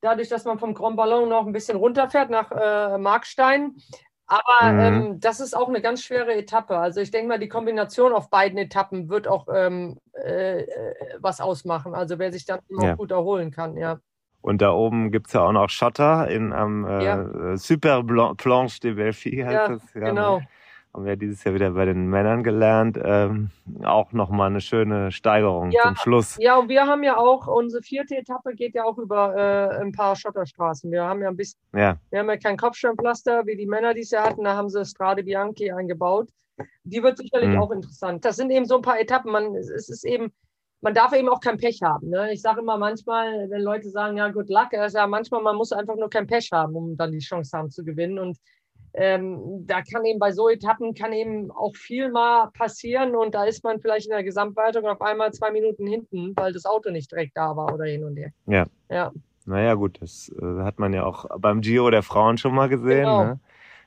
Dadurch, 0.00 0.28
dass 0.28 0.44
man 0.44 0.58
vom 0.58 0.74
Grand 0.74 0.96
Ballon 0.96 1.28
noch 1.28 1.46
ein 1.46 1.52
bisschen 1.52 1.76
runterfährt 1.76 2.30
nach 2.30 2.50
äh, 2.50 2.98
Markstein. 2.98 3.76
Aber 4.26 4.72
Mhm. 4.72 4.80
ähm, 4.80 5.20
das 5.20 5.40
ist 5.40 5.54
auch 5.54 5.68
eine 5.68 5.82
ganz 5.82 6.02
schwere 6.02 6.34
Etappe. 6.34 6.76
Also 6.78 7.00
ich 7.00 7.10
denke 7.10 7.28
mal, 7.28 7.38
die 7.38 7.48
Kombination 7.48 8.12
auf 8.12 8.30
beiden 8.30 8.56
Etappen 8.58 9.08
wird 9.10 9.28
auch 9.28 9.46
ähm, 9.54 9.98
äh, 10.14 10.62
äh, 10.62 10.94
was 11.18 11.40
ausmachen. 11.40 11.94
Also 11.94 12.18
wer 12.18 12.32
sich 12.32 12.46
dann 12.46 12.60
auch 12.78 12.82
Ja. 12.82 12.94
gut 12.94 13.10
erholen 13.10 13.50
kann, 13.50 13.76
ja. 13.76 13.98
Und 14.42 14.60
da 14.60 14.72
oben 14.72 15.10
gibt's 15.12 15.32
ja 15.32 15.42
auch 15.42 15.52
noch 15.52 15.70
Schotter 15.70 16.28
in, 16.28 16.52
am 16.52 16.84
äh, 16.84 17.04
Ja. 17.04 17.56
Super 17.56 18.02
Planche 18.36 18.80
de 18.80 18.92
Belfi 18.94 19.36
heißt 19.38 19.52
Ja, 19.52 19.68
das. 19.68 19.92
genau. 19.92 20.40
Haben 20.94 21.06
wir 21.06 21.16
dieses 21.16 21.42
Jahr 21.44 21.54
wieder 21.54 21.70
bei 21.70 21.86
den 21.86 22.06
Männern 22.10 22.42
gelernt. 22.42 22.98
Ähm, 23.02 23.48
auch 23.82 24.12
nochmal 24.12 24.50
eine 24.50 24.60
schöne 24.60 25.10
Steigerung 25.10 25.70
Ja. 25.70 25.84
zum 25.84 25.96
Schluss. 25.96 26.36
Ja, 26.38 26.58
und 26.58 26.68
wir 26.68 26.86
haben 26.86 27.02
ja 27.02 27.16
auch, 27.16 27.46
unsere 27.46 27.82
vierte 27.82 28.14
Etappe 28.16 28.54
geht 28.54 28.74
ja 28.74 28.84
auch 28.84 28.98
über 28.98 29.34
äh, 29.34 29.80
ein 29.80 29.92
paar 29.92 30.14
Schotterstraßen. 30.16 30.90
Wir 30.92 31.04
haben 31.04 31.22
ja 31.22 31.28
ein 31.28 31.36
bisschen, 31.36 31.58
Ja, 31.74 31.96
wir 32.10 32.18
haben 32.18 32.28
ja 32.28 32.36
kein 32.36 32.58
Kopfsteinpflaster, 32.58 33.46
wie 33.46 33.56
die 33.56 33.66
Männer 33.66 33.94
dies 33.94 34.10
Jahr 34.10 34.24
hatten, 34.28 34.44
da 34.44 34.54
haben 34.54 34.68
sie 34.68 34.84
Strade 34.84 35.22
Bianchi 35.22 35.70
eingebaut. 35.72 36.28
Die 36.84 37.02
wird 37.02 37.16
sicherlich 37.16 37.48
Mhm. 37.50 37.58
auch 37.62 37.70
interessant. 37.70 38.22
Das 38.26 38.36
sind 38.36 38.50
eben 38.50 38.66
so 38.66 38.76
ein 38.76 38.82
paar 38.82 39.00
Etappen. 39.00 39.32
Man, 39.32 39.54
es 39.54 39.70
es 39.70 39.88
ist 39.88 40.04
eben, 40.04 40.30
man 40.82 40.94
darf 40.94 41.12
eben 41.14 41.28
auch 41.28 41.40
kein 41.40 41.56
Pech 41.56 41.80
haben. 41.82 42.10
Ne? 42.10 42.32
Ich 42.32 42.42
sage 42.42 42.60
immer 42.60 42.76
manchmal, 42.76 43.48
wenn 43.48 43.62
Leute 43.62 43.88
sagen, 43.88 44.16
ja, 44.16 44.28
good 44.28 44.50
luck, 44.50 44.72
ja 44.72 45.06
manchmal, 45.06 45.42
man 45.42 45.56
muss 45.56 45.72
einfach 45.72 45.96
nur 45.96 46.10
kein 46.10 46.26
Pech 46.26 46.50
haben, 46.52 46.74
um 46.74 46.96
dann 46.96 47.12
die 47.12 47.20
Chance 47.20 47.56
haben 47.56 47.70
zu 47.70 47.84
gewinnen. 47.84 48.18
Und 48.18 48.36
ähm, 48.94 49.64
da 49.66 49.80
kann 49.80 50.04
eben 50.04 50.18
bei 50.18 50.32
so 50.32 50.50
Etappen 50.50 50.92
kann 50.92 51.12
eben 51.12 51.50
auch 51.50 51.74
viel 51.74 52.10
mal 52.10 52.50
passieren 52.52 53.16
und 53.16 53.34
da 53.34 53.44
ist 53.44 53.64
man 53.64 53.80
vielleicht 53.80 54.06
in 54.06 54.12
der 54.12 54.22
Gesamtwertung 54.22 54.84
auf 54.86 55.00
einmal 55.00 55.32
zwei 55.32 55.50
Minuten 55.50 55.86
hinten, 55.86 56.34
weil 56.36 56.52
das 56.52 56.66
Auto 56.66 56.90
nicht 56.90 57.10
direkt 57.10 57.34
da 57.34 57.56
war 57.56 57.72
oder 57.72 57.86
hin 57.86 58.04
und 58.04 58.16
her. 58.16 58.32
Ja. 58.46 58.66
Ja, 58.90 59.10
naja 59.46 59.74
gut, 59.74 59.96
das 60.02 60.30
äh, 60.38 60.62
hat 60.62 60.78
man 60.78 60.92
ja 60.92 61.04
auch 61.04 61.24
beim 61.38 61.62
Giro 61.62 61.90
der 61.90 62.02
Frauen 62.02 62.36
schon 62.36 62.54
mal 62.54 62.68
gesehen. 62.68 63.04
Genau. 63.04 63.24
Ne? 63.24 63.40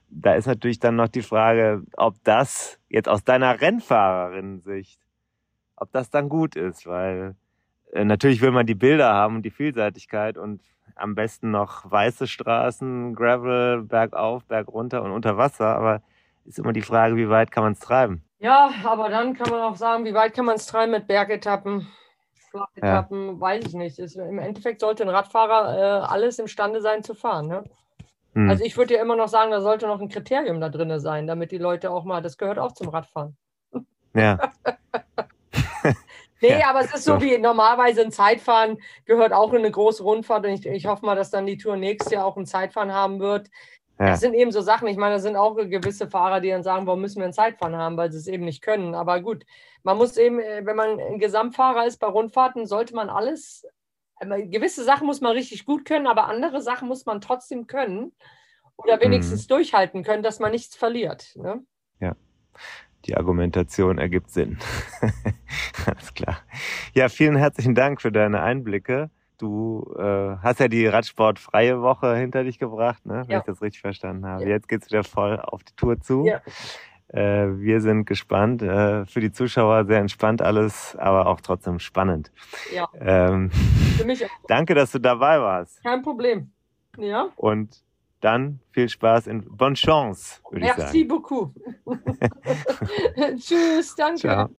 da 0.10 0.36
ist 0.36 0.45
natürlich 0.45 0.79
dann 0.79 0.95
noch 0.95 1.08
die 1.08 1.21
Frage, 1.21 1.84
ob 1.97 2.15
das 2.23 2.79
jetzt 2.89 3.10
aus 3.10 3.23
deiner 3.23 3.60
Rennfahrerin-Sicht, 3.60 4.99
ob 5.77 5.91
das 5.91 6.09
dann 6.09 6.29
gut 6.29 6.55
ist, 6.55 6.85
weil 6.88 7.35
äh, 7.91 8.05
natürlich 8.05 8.41
will 8.41 8.51
man 8.51 8.65
die 8.65 8.75
Bilder 8.75 9.13
haben 9.13 9.38
und 9.38 9.43
die 9.43 9.51
Vielseitigkeit 9.51 10.38
und 10.38 10.61
am 10.95 11.15
besten 11.15 11.51
noch 11.51 11.89
weiße 11.89 12.27
Straßen, 12.27 13.13
Gravel, 13.15 13.83
bergauf, 13.83 14.45
bergunter 14.45 15.03
und 15.03 15.11
unter 15.11 15.38
Wasser, 15.38 15.75
aber 15.75 16.01
ist 16.45 16.59
immer 16.59 16.73
die 16.73 16.81
Frage, 16.81 17.15
wie 17.15 17.29
weit 17.29 17.51
kann 17.51 17.63
man 17.63 17.73
es 17.73 17.79
treiben? 17.79 18.23
Ja, 18.39 18.69
aber 18.83 19.09
dann 19.09 19.33
kann 19.33 19.49
man 19.49 19.61
auch 19.61 19.75
sagen, 19.75 20.05
wie 20.05 20.13
weit 20.13 20.33
kann 20.33 20.45
man 20.45 20.55
es 20.55 20.67
treiben 20.67 20.91
mit 20.91 21.07
Bergetappen, 21.07 21.88
Flachetappen, 22.55 23.27
ja. 23.27 23.39
weiß 23.39 23.65
ich 23.65 23.73
nicht. 23.73 23.99
Ist, 23.99 24.15
Im 24.15 24.39
Endeffekt 24.39 24.81
sollte 24.81 25.03
ein 25.03 25.09
Radfahrer 25.09 25.77
äh, 25.77 26.05
alles 26.05 26.39
imstande 26.39 26.81
sein 26.81 27.03
zu 27.03 27.13
fahren. 27.13 27.47
Ne? 27.47 27.63
Hm. 28.33 28.49
Also 28.49 28.63
ich 28.63 28.77
würde 28.77 28.95
ja 28.95 29.01
immer 29.01 29.15
noch 29.15 29.27
sagen, 29.27 29.51
da 29.51 29.61
sollte 29.61 29.88
noch 29.88 29.99
ein 29.99 30.09
Kriterium 30.09 30.59
da 30.61 30.69
drin 30.69 30.97
sein, 30.99 31.27
damit 31.27 31.51
die 31.51 31.57
Leute 31.57 31.91
auch 31.91 32.03
mal, 32.03 32.21
das 32.21 32.38
gehört 32.38 32.59
auch 32.59 32.73
zum 32.73 32.89
Radfahren. 32.89 33.35
Ja. 34.13 34.39
nee, 36.49 36.60
ja. 36.60 36.69
aber 36.69 36.81
es 36.81 36.93
ist 36.93 37.03
so 37.03 37.21
wie 37.21 37.38
normalerweise 37.38 38.01
ein 38.01 38.12
Zeitfahren 38.12 38.77
gehört 39.05 39.34
auch 39.34 39.53
in 39.53 39.60
eine 39.60 39.71
große 39.71 40.03
Rundfahrt 40.03 40.45
und 40.45 40.51
ich, 40.51 40.65
ich 40.65 40.86
hoffe 40.86 41.05
mal, 41.05 41.15
dass 41.15 41.31
dann 41.31 41.45
die 41.45 41.58
Tour 41.58 41.75
nächstes 41.75 42.12
Jahr 42.12 42.25
auch 42.25 42.38
ein 42.38 42.45
Zeitfahren 42.45 42.93
haben 42.93 43.19
wird. 43.19 43.49
Ja. 43.99 44.08
Das 44.08 44.19
sind 44.19 44.34
eben 44.34 44.51
so 44.51 44.62
Sachen, 44.62 44.88
ich 44.88 44.97
meine, 44.97 45.15
da 45.15 45.19
sind 45.19 45.38
auch 45.38 45.55
gewisse 45.55 46.10
Fahrer, 46.10 46.41
die 46.41 46.49
dann 46.49 46.63
sagen, 46.63 46.86
warum 46.86 47.01
müssen 47.01 47.19
wir 47.19 47.25
ein 47.25 47.34
Zeitfahren 47.34 47.77
haben, 47.77 47.95
weil 47.95 48.12
sie 48.12 48.17
es 48.17 48.27
eben 48.27 48.43
nicht 48.43 48.62
können. 48.62 48.93
Aber 48.93 49.21
gut, 49.21 49.45
man 49.84 49.97
muss 49.97 50.17
eben, 50.17 50.39
äh, 50.39 50.65
wenn 50.65 50.75
man 50.75 50.99
ein 50.99 51.19
Gesamtfahrer 51.19 51.86
ist 51.86 51.99
bei 51.99 52.08
Rundfahrten, 52.08 52.65
sollte 52.65 52.93
man 52.93 53.10
alles, 53.10 53.65
äh, 54.19 54.47
gewisse 54.47 54.84
Sachen 54.84 55.08
muss 55.08 55.21
man 55.21 55.31
richtig 55.31 55.65
gut 55.65 55.86
können, 55.86 56.08
aber 56.08 56.27
andere 56.27 56.62
Sachen 56.62 56.88
muss 56.89 57.05
man 57.05 57.21
trotzdem 57.21 57.67
können 57.67 58.12
oder 58.75 58.99
wenigstens 58.99 59.43
mhm. 59.43 59.47
durchhalten 59.55 60.03
können, 60.03 60.23
dass 60.23 60.39
man 60.39 60.51
nichts 60.51 60.75
verliert. 60.75 61.34
Ne? 61.36 61.63
Ja, 62.01 62.15
die 63.05 63.15
Argumentation 63.15 63.97
ergibt 63.97 64.31
Sinn. 64.31 64.57
Alles 65.85 66.13
klar. 66.13 66.37
Ja, 66.93 67.09
vielen 67.09 67.35
herzlichen 67.35 67.75
Dank 67.75 68.01
für 68.01 68.11
deine 68.11 68.41
Einblicke. 68.41 69.09
Du 69.37 69.93
äh, 69.97 70.37
hast 70.41 70.59
ja 70.59 70.67
die 70.67 70.87
Radsportfreie 70.87 71.81
Woche 71.81 72.15
hinter 72.15 72.43
dich 72.43 72.57
gebracht, 72.57 73.05
ne? 73.05 73.23
wenn 73.25 73.31
ja. 73.31 73.39
ich 73.39 73.43
das 73.45 73.61
richtig 73.61 73.81
verstanden 73.81 74.25
habe. 74.25 74.43
Ja. 74.43 74.49
Jetzt 74.49 74.69
geht's 74.69 74.87
wieder 74.87 75.03
voll 75.03 75.39
auf 75.39 75.63
die 75.63 75.75
Tour 75.75 75.99
zu. 75.99 76.25
Ja. 76.25 76.41
Äh, 77.09 77.59
wir 77.59 77.81
sind 77.81 78.05
gespannt. 78.05 78.61
Äh, 78.61 79.05
für 79.05 79.19
die 79.19 79.31
Zuschauer 79.31 79.85
sehr 79.85 79.99
entspannt 79.99 80.41
alles, 80.41 80.95
aber 80.97 81.27
auch 81.27 81.41
trotzdem 81.41 81.79
spannend. 81.79 82.31
Ja. 82.73 82.87
Ähm, 82.99 83.51
für 83.97 84.05
mich 84.05 84.25
auch. 84.25 84.29
Danke, 84.47 84.73
dass 84.73 84.91
du 84.91 84.99
dabei 84.99 85.39
warst. 85.39 85.83
Kein 85.83 86.01
Problem. 86.01 86.51
Ja. 86.97 87.27
Und 87.35 87.85
dann 88.25 88.59
viel 88.71 88.89
Spaß 88.89 89.27
und 89.27 89.55
bonne 89.55 89.75
chance, 89.75 90.41
würde 90.49 90.65
ich 90.65 90.71
sagen. 90.71 90.81
Merci 90.81 91.03
beaucoup. 91.03 91.53
Tschüss, 93.38 93.95
danke. 93.95 94.19
Ciao. 94.19 94.49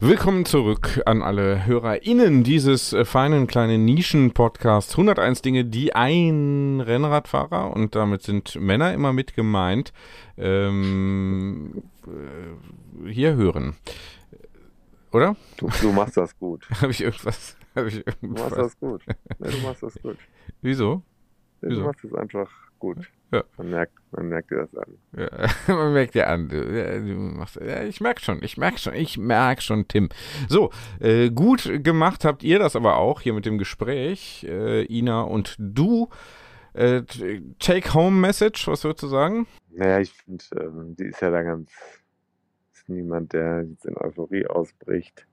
Willkommen 0.00 0.44
zurück 0.44 1.02
an 1.06 1.22
alle 1.22 1.66
HörerInnen 1.66 2.44
dieses 2.44 2.92
äh, 2.92 3.04
feinen 3.04 3.48
kleinen 3.48 3.84
Nischen-Podcasts 3.84 4.92
101 4.92 5.42
Dinge, 5.42 5.64
die 5.64 5.92
ein 5.92 6.80
Rennradfahrer, 6.80 7.74
und 7.74 7.96
damit 7.96 8.22
sind 8.22 8.54
Männer 8.60 8.94
immer 8.94 9.12
mit 9.12 9.34
gemeint, 9.34 9.92
ähm, 10.36 11.82
äh, 12.06 13.10
hier 13.10 13.34
hören. 13.34 13.74
Oder? 15.10 15.34
Du, 15.56 15.68
du 15.80 15.90
machst 15.90 16.16
das 16.16 16.38
gut. 16.38 16.68
Habe 16.80 16.92
ich 16.92 17.00
irgendwas? 17.00 17.56
Hab 17.74 17.86
ich 17.86 18.06
irgendwas? 18.06 18.20
Du 18.20 18.28
machst 18.28 18.56
das 18.56 18.78
gut. 18.78 19.02
Nee, 19.40 19.50
du 19.50 19.58
machst 19.66 19.82
das 19.82 20.00
gut. 20.00 20.18
Wieso? 20.62 21.02
Nee, 21.60 21.70
Wieso? 21.70 21.80
Du 21.80 21.86
machst 21.88 22.04
das 22.04 22.14
einfach 22.14 22.50
gut. 22.78 22.98
Ja. 23.30 23.44
Man 23.58 23.70
merkt, 23.70 23.92
man 24.10 24.28
merkt 24.28 24.50
dir 24.50 24.56
das 24.56 24.74
an. 24.74 24.98
Ja, 25.16 25.28
man 25.74 25.92
merkt 25.92 26.14
dir 26.14 26.28
an. 26.28 26.48
Du, 26.48 26.64
du 26.64 27.14
machst, 27.14 27.56
ja, 27.56 27.82
ich 27.82 28.00
merke 28.00 28.22
schon, 28.22 28.42
ich 28.42 28.56
merke 28.56 28.78
schon, 28.78 28.94
ich 28.94 29.18
merke 29.18 29.60
schon, 29.60 29.86
Tim. 29.86 30.08
So, 30.48 30.70
äh, 31.00 31.30
gut 31.30 31.70
gemacht 31.84 32.24
habt 32.24 32.42
ihr 32.42 32.58
das 32.58 32.74
aber 32.74 32.96
auch 32.96 33.20
hier 33.20 33.34
mit 33.34 33.44
dem 33.44 33.58
Gespräch, 33.58 34.46
äh, 34.48 34.84
Ina 34.84 35.22
und 35.22 35.56
du. 35.58 36.08
Äh, 36.72 37.02
Take-Home-Message, 37.58 38.68
was 38.68 38.84
würdest 38.84 39.02
du 39.02 39.08
sagen? 39.08 39.46
Naja, 39.70 40.00
ich 40.00 40.12
finde, 40.12 40.44
ähm, 40.60 40.96
die 40.96 41.06
ist 41.06 41.20
ja 41.20 41.30
da 41.30 41.42
ganz, 41.42 41.70
ist 42.72 42.88
niemand, 42.88 43.32
der 43.32 43.64
jetzt 43.68 43.84
in 43.84 43.96
Euphorie 43.96 44.46
ausbricht. 44.46 45.26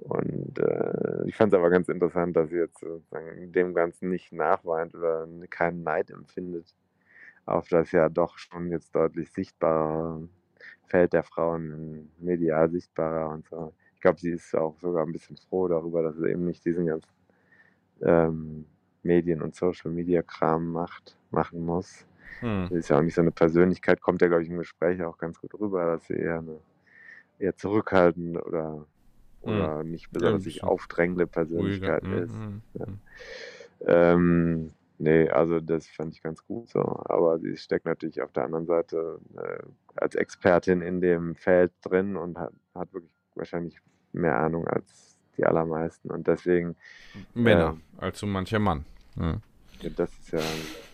Und 0.00 0.58
äh, 0.58 1.26
ich 1.26 1.34
fand 1.34 1.52
es 1.52 1.58
aber 1.58 1.70
ganz 1.70 1.88
interessant, 1.88 2.36
dass 2.36 2.50
sie 2.50 2.56
jetzt 2.56 2.78
sozusagen 2.78 3.50
dem 3.50 3.74
Ganzen 3.74 4.10
nicht 4.10 4.32
nachweint 4.32 4.94
oder 4.94 5.26
keinen 5.48 5.82
Neid 5.82 6.10
empfindet 6.10 6.66
auf 7.48 7.68
das 7.68 7.92
ja 7.92 8.08
doch 8.08 8.38
schon 8.38 8.70
jetzt 8.70 8.94
deutlich 8.94 9.30
sichtbare 9.30 10.28
Feld 10.86 11.12
der 11.12 11.22
Frauen 11.22 12.10
medial 12.18 12.70
sichtbarer 12.70 13.30
und 13.30 13.46
so. 13.46 13.72
Ich 13.94 14.00
glaube, 14.00 14.20
sie 14.20 14.30
ist 14.30 14.54
auch 14.54 14.78
sogar 14.80 15.04
ein 15.04 15.12
bisschen 15.12 15.36
froh 15.36 15.68
darüber, 15.68 16.02
dass 16.02 16.16
sie 16.16 16.30
eben 16.30 16.44
nicht 16.44 16.64
diesen 16.64 16.86
ganzen 16.86 17.10
ähm, 18.02 18.66
Medien- 19.02 19.42
und 19.42 19.54
Social-Media-Kram 19.54 20.70
macht, 20.70 21.16
machen 21.30 21.64
muss. 21.64 22.06
Hm. 22.40 22.68
Sie 22.68 22.76
ist 22.76 22.88
ja 22.88 22.98
auch 22.98 23.02
nicht 23.02 23.14
so 23.14 23.22
eine 23.22 23.32
Persönlichkeit, 23.32 24.00
kommt 24.00 24.22
ja, 24.22 24.28
glaube 24.28 24.44
ich, 24.44 24.50
im 24.50 24.58
Gespräch 24.58 25.02
auch 25.02 25.18
ganz 25.18 25.40
gut 25.40 25.54
rüber, 25.58 25.84
dass 25.84 26.06
sie 26.06 26.14
eher 26.14 26.38
eine 26.38 26.60
eher 27.38 27.56
zurückhaltend 27.56 28.36
oder, 28.36 28.86
oder 29.40 29.80
hm. 29.80 29.90
nicht 29.90 30.10
besonders 30.10 30.44
ja, 30.44 30.50
sich 30.50 30.64
aufdrängende 30.64 31.26
Persönlichkeit 31.26 32.02
ruhiger. 32.02 32.22
ist. 32.22 32.32
Hm, 32.32 32.42
hm, 32.42 32.62
ja. 32.74 32.86
Hm. 32.86 33.00
Ähm, 33.86 34.70
Nee, 34.98 35.28
also 35.28 35.60
das 35.60 35.86
fand 35.86 36.14
ich 36.14 36.22
ganz 36.22 36.44
gut 36.44 36.68
so. 36.68 36.80
Aber 36.80 37.38
sie 37.38 37.56
steckt 37.56 37.86
natürlich 37.86 38.20
auf 38.20 38.32
der 38.32 38.44
anderen 38.44 38.66
Seite 38.66 39.20
äh, 39.36 39.62
als 39.96 40.16
Expertin 40.16 40.82
in 40.82 41.00
dem 41.00 41.36
Feld 41.36 41.72
drin 41.82 42.16
und 42.16 42.36
hat, 42.36 42.52
hat 42.74 42.92
wirklich 42.92 43.12
wahrscheinlich 43.34 43.78
mehr 44.12 44.36
Ahnung 44.36 44.66
als 44.66 45.16
die 45.36 45.44
allermeisten. 45.44 46.10
Und 46.10 46.26
deswegen. 46.26 46.74
Männer, 47.34 47.78
äh, 47.98 48.04
als 48.04 48.18
so 48.18 48.26
mancher 48.26 48.58
Mann. 48.58 48.84
Ja. 49.16 49.40
Das 49.96 50.10
ist 50.18 50.32
ja, 50.32 50.40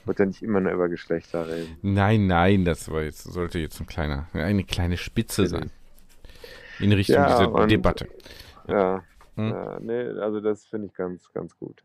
wird 0.05 0.19
ja 0.19 0.27
nicht 0.27 0.43
immer 0.43 0.61
nur 0.61 0.73
über 0.73 0.90
Geschlechter 0.90 1.49
reden. 1.49 1.79
Nein, 1.81 2.27
nein, 2.27 2.67
das 2.67 2.90
war 2.90 3.03
jetzt, 3.03 3.25
sollte 3.25 3.59
jetzt 3.59 3.81
ein 3.81 3.87
kleiner, 3.87 4.29
eine 4.35 4.64
kleine 4.64 4.99
Spitze 4.99 5.47
sein. 5.47 5.71
In 6.81 6.93
Richtung 6.93 7.17
ja, 7.17 7.29
dieser 7.29 7.53
und, 7.53 7.71
Debatte. 7.71 8.09
Ja, 8.69 9.03
hm? 9.37 9.49
ja, 9.49 9.79
nee, 9.81 10.03
also 10.19 10.40
das 10.40 10.67
finde 10.67 10.88
ich 10.88 10.95
ganz, 10.95 11.33
ganz 11.33 11.57
gut. 11.59 11.83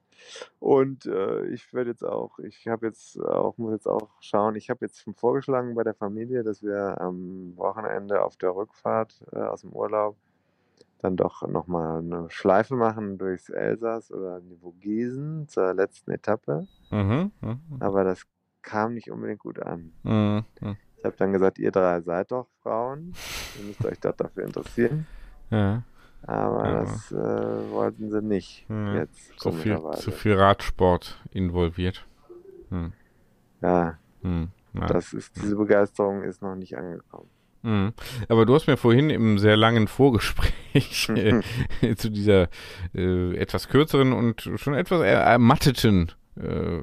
Und 0.60 1.06
äh, 1.06 1.46
ich 1.48 1.74
werde 1.74 1.92
jetzt 1.92 2.04
auch, 2.04 2.40
ich 2.40 2.68
habe 2.68 2.88
jetzt 2.88 3.20
auch, 3.20 3.58
muss 3.58 3.74
jetzt 3.74 3.88
auch 3.88 4.10
schauen, 4.20 4.56
ich 4.56 4.70
habe 4.70 4.86
jetzt 4.86 5.02
schon 5.02 5.14
vorgeschlagen 5.14 5.76
bei 5.76 5.84
der 5.84 5.94
Familie, 5.94 6.44
dass 6.44 6.64
wir 6.64 7.00
am 7.00 7.54
Wochenende 7.56 8.24
auf 8.24 8.38
der 8.38 8.56
Rückfahrt 8.56 9.24
äh, 9.32 9.40
aus 9.40 9.62
dem 9.62 9.72
Urlaub 9.72 10.16
dann 11.02 11.16
doch 11.16 11.48
nochmal 11.48 12.00
eine 12.00 12.30
Schleife 12.30 12.76
machen 12.76 13.18
durchs 13.18 13.50
Elsass 13.50 14.12
oder 14.12 14.42
die 14.42 14.58
Vogesen 14.58 15.48
zur 15.48 15.74
letzten 15.74 16.12
Etappe. 16.12 16.68
Mhm, 16.92 17.32
mh. 17.40 17.58
Aber 17.80 18.04
das 18.04 18.24
kam 18.62 18.94
nicht 18.94 19.10
unbedingt 19.10 19.40
gut 19.40 19.60
an. 19.60 19.94
Mhm, 20.04 20.44
mh. 20.60 20.76
Ich 20.98 21.06
habe 21.06 21.16
dann 21.18 21.32
gesagt, 21.32 21.60
ihr 21.60 21.72
drei 21.72 22.02
seid 22.02 22.32
doch 22.32 22.48
Frauen, 22.62 23.14
ihr 23.58 23.66
müsst 23.66 23.86
euch 23.86 24.00
doch 24.02 24.16
dafür 24.16 24.44
interessieren. 24.44 25.08
Ja. 25.50 25.84
Aber 26.24 26.66
ja. 26.66 26.82
das 26.82 27.12
äh, 27.12 27.72
wollten 27.72 28.10
sie 28.12 28.22
nicht 28.22 28.66
ja. 28.70 28.96
jetzt. 28.96 29.40
Zu 29.40 29.52
viel, 29.52 29.80
zu 29.98 30.12
viel 30.12 30.34
Radsport 30.34 31.18
involviert. 31.32 32.06
Hm. 32.70 32.94
Ja. 33.62 33.98
Hm. 34.22 34.50
ja. 34.74 34.88
Das 34.88 35.14
ist, 35.14 35.36
diese 35.42 35.56
Begeisterung 35.56 36.24
ist 36.24 36.42
noch 36.42 36.56
nicht 36.56 36.78
angekommen. 36.78 37.30
Mhm. 37.62 37.94
Aber 38.30 38.46
du 38.46 38.56
hast 38.56 38.68
mir 38.68 38.78
vorhin 38.78 39.10
im 39.10 39.38
sehr 39.38 39.58
langen 39.58 39.88
Vorgespräch 39.88 41.10
äh, 41.10 41.42
zu 41.96 42.10
dieser 42.10 42.48
äh, 42.94 43.36
etwas 43.36 43.68
kürzeren 43.68 44.14
und 44.14 44.50
schon 44.56 44.74
etwas 44.76 45.02
ermatteten 45.02 46.12
äh, 46.38 46.80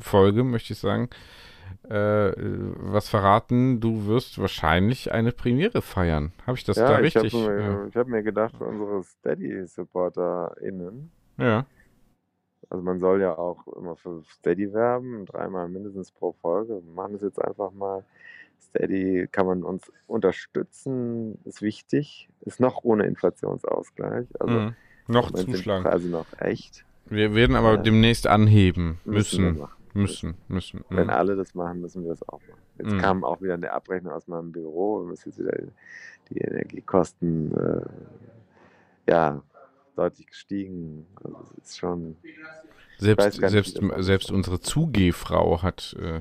Folge, 0.00 0.44
möchte 0.44 0.74
ich 0.74 0.78
sagen, 0.78 1.08
äh, 1.88 2.32
was 2.36 3.08
verraten, 3.08 3.80
du 3.80 4.06
wirst 4.06 4.38
wahrscheinlich 4.38 5.12
eine 5.12 5.32
Premiere 5.32 5.82
feiern. 5.82 6.32
Habe 6.46 6.58
ich 6.58 6.64
das 6.64 6.76
ja, 6.76 6.88
da 6.88 6.96
richtig? 6.96 7.24
Ich 7.24 7.34
habe 7.34 7.54
mir, 7.54 7.60
ja. 7.60 8.00
hab 8.00 8.08
mir 8.08 8.22
gedacht, 8.22 8.56
für 8.56 8.64
unsere 8.64 9.02
Steady-SupporterInnen. 9.02 11.10
Ja. 11.38 11.66
Also 12.68 12.84
man 12.84 13.00
soll 13.00 13.20
ja 13.20 13.36
auch 13.36 13.66
immer 13.68 13.96
für 13.96 14.22
Steady 14.30 14.72
werben, 14.72 15.26
dreimal 15.26 15.68
mindestens 15.68 16.12
pro 16.12 16.32
Folge. 16.32 16.80
Wir 16.84 16.94
machen 16.94 17.16
es 17.16 17.22
jetzt 17.22 17.42
einfach 17.42 17.72
mal. 17.72 18.04
Steady 18.60 19.26
kann 19.32 19.46
man 19.46 19.64
uns 19.64 19.90
unterstützen, 20.06 21.38
ist 21.44 21.62
wichtig, 21.62 22.28
ist 22.42 22.60
noch 22.60 22.84
ohne 22.84 23.06
Inflationsausgleich. 23.06 24.28
Also 24.38 24.54
mhm. 24.54 24.74
noch 25.08 25.32
zuschlagen. 25.32 25.86
Also 25.86 26.08
noch 26.08 26.26
echt. 26.38 26.84
Wir 27.06 27.34
werden 27.34 27.56
aber 27.56 27.74
äh, 27.74 27.82
demnächst 27.82 28.26
anheben 28.26 29.00
müssen. 29.04 29.54
müssen 29.54 29.68
Müssen, 29.92 30.34
müssen. 30.48 30.84
Wenn 30.88 31.04
mhm. 31.04 31.10
alle 31.10 31.36
das 31.36 31.54
machen, 31.54 31.80
müssen 31.80 32.02
wir 32.04 32.10
das 32.10 32.28
auch 32.28 32.40
machen. 32.48 32.60
Jetzt 32.78 32.92
Mhm. 32.92 32.98
kam 32.98 33.24
auch 33.24 33.42
wieder 33.42 33.54
eine 33.54 33.72
Abrechnung 33.72 34.12
aus 34.12 34.28
meinem 34.28 34.52
Büro. 34.52 35.02
Wir 35.02 35.08
müssen 35.08 35.30
jetzt 35.30 35.38
wieder 35.38 35.56
die 36.30 36.38
Energiekosten 36.38 37.52
äh, 37.56 39.10
ja 39.10 39.42
deutlich 39.96 40.26
gestiegen. 40.28 41.06
Also 41.22 41.38
ist 41.62 41.78
schon 41.78 42.16
Selbst, 42.98 43.40
gar 43.40 43.50
nicht, 43.50 43.50
selbst, 43.50 43.80
das 43.82 44.06
selbst 44.06 44.30
unsere 44.30 44.60
Zugehfrau 44.60 45.62
hat 45.62 45.96
äh, 46.00 46.20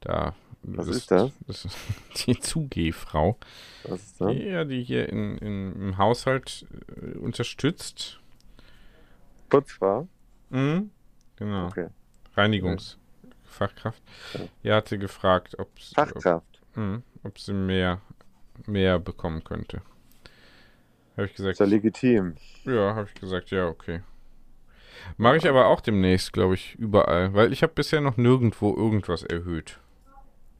da. 0.00 0.34
Was 0.62 0.88
ist 0.88 1.10
das? 1.12 1.30
das 1.46 1.64
ist 1.64 1.76
die 2.26 2.38
Zugehfrau. 2.40 3.38
was 3.84 4.02
ist 4.02 4.20
das? 4.20 4.34
Ja, 4.34 4.64
die 4.64 4.82
hier 4.82 5.08
in, 5.08 5.38
in, 5.38 5.72
im 5.74 5.98
Haushalt 5.98 6.66
äh, 7.00 7.16
unterstützt. 7.18 8.20
Putzfrau? 9.48 10.08
Mhm. 10.50 10.90
Genau. 11.36 11.66
Okay. 11.68 11.88
Reinigungsfachkraft. 12.36 14.02
Ja. 14.62 14.76
Hatte 14.76 14.98
gefragt, 14.98 15.58
ob, 15.58 15.68
Fachkraft. 15.94 16.60
Ob, 16.72 16.76
mhm, 16.76 17.02
ob 17.24 17.38
sie 17.38 17.52
mehr, 17.52 18.00
mehr 18.66 18.98
bekommen 18.98 19.42
könnte. 19.44 19.82
Habe 21.16 21.26
ich 21.26 21.34
gesagt, 21.34 21.52
Ist 21.54 21.60
ja 21.60 21.66
legitim. 21.66 22.34
ja, 22.64 22.94
habe 22.94 23.08
ich 23.12 23.20
gesagt, 23.20 23.50
ja, 23.50 23.68
okay. 23.68 24.02
Mache 25.16 25.36
ich 25.36 25.48
aber 25.48 25.66
auch 25.66 25.80
demnächst, 25.80 26.32
glaube 26.32 26.54
ich, 26.54 26.74
überall, 26.76 27.32
weil 27.34 27.52
ich 27.52 27.62
habe 27.62 27.72
bisher 27.74 28.00
noch 28.00 28.16
nirgendwo 28.16 28.74
irgendwas 28.76 29.22
erhöht. 29.22 29.78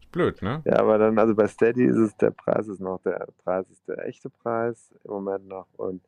Ist 0.01 0.12
blöd, 0.12 0.41
ne? 0.43 0.62
Ja, 0.64 0.79
aber 0.79 0.99
dann, 0.99 1.18
also 1.18 1.35
bei 1.35 1.47
Steady 1.47 1.85
ist 1.85 1.97
es, 1.97 2.16
der 2.16 2.31
Preis 2.31 2.68
ist 2.68 2.81
noch, 2.81 3.01
der 3.03 3.27
Preis 3.45 3.68
ist 3.70 3.87
der 3.89 4.07
echte 4.07 4.31
Preis 4.31 4.95
im 5.05 5.11
Moment 5.11 5.47
noch 5.49 5.66
und, 5.77 6.03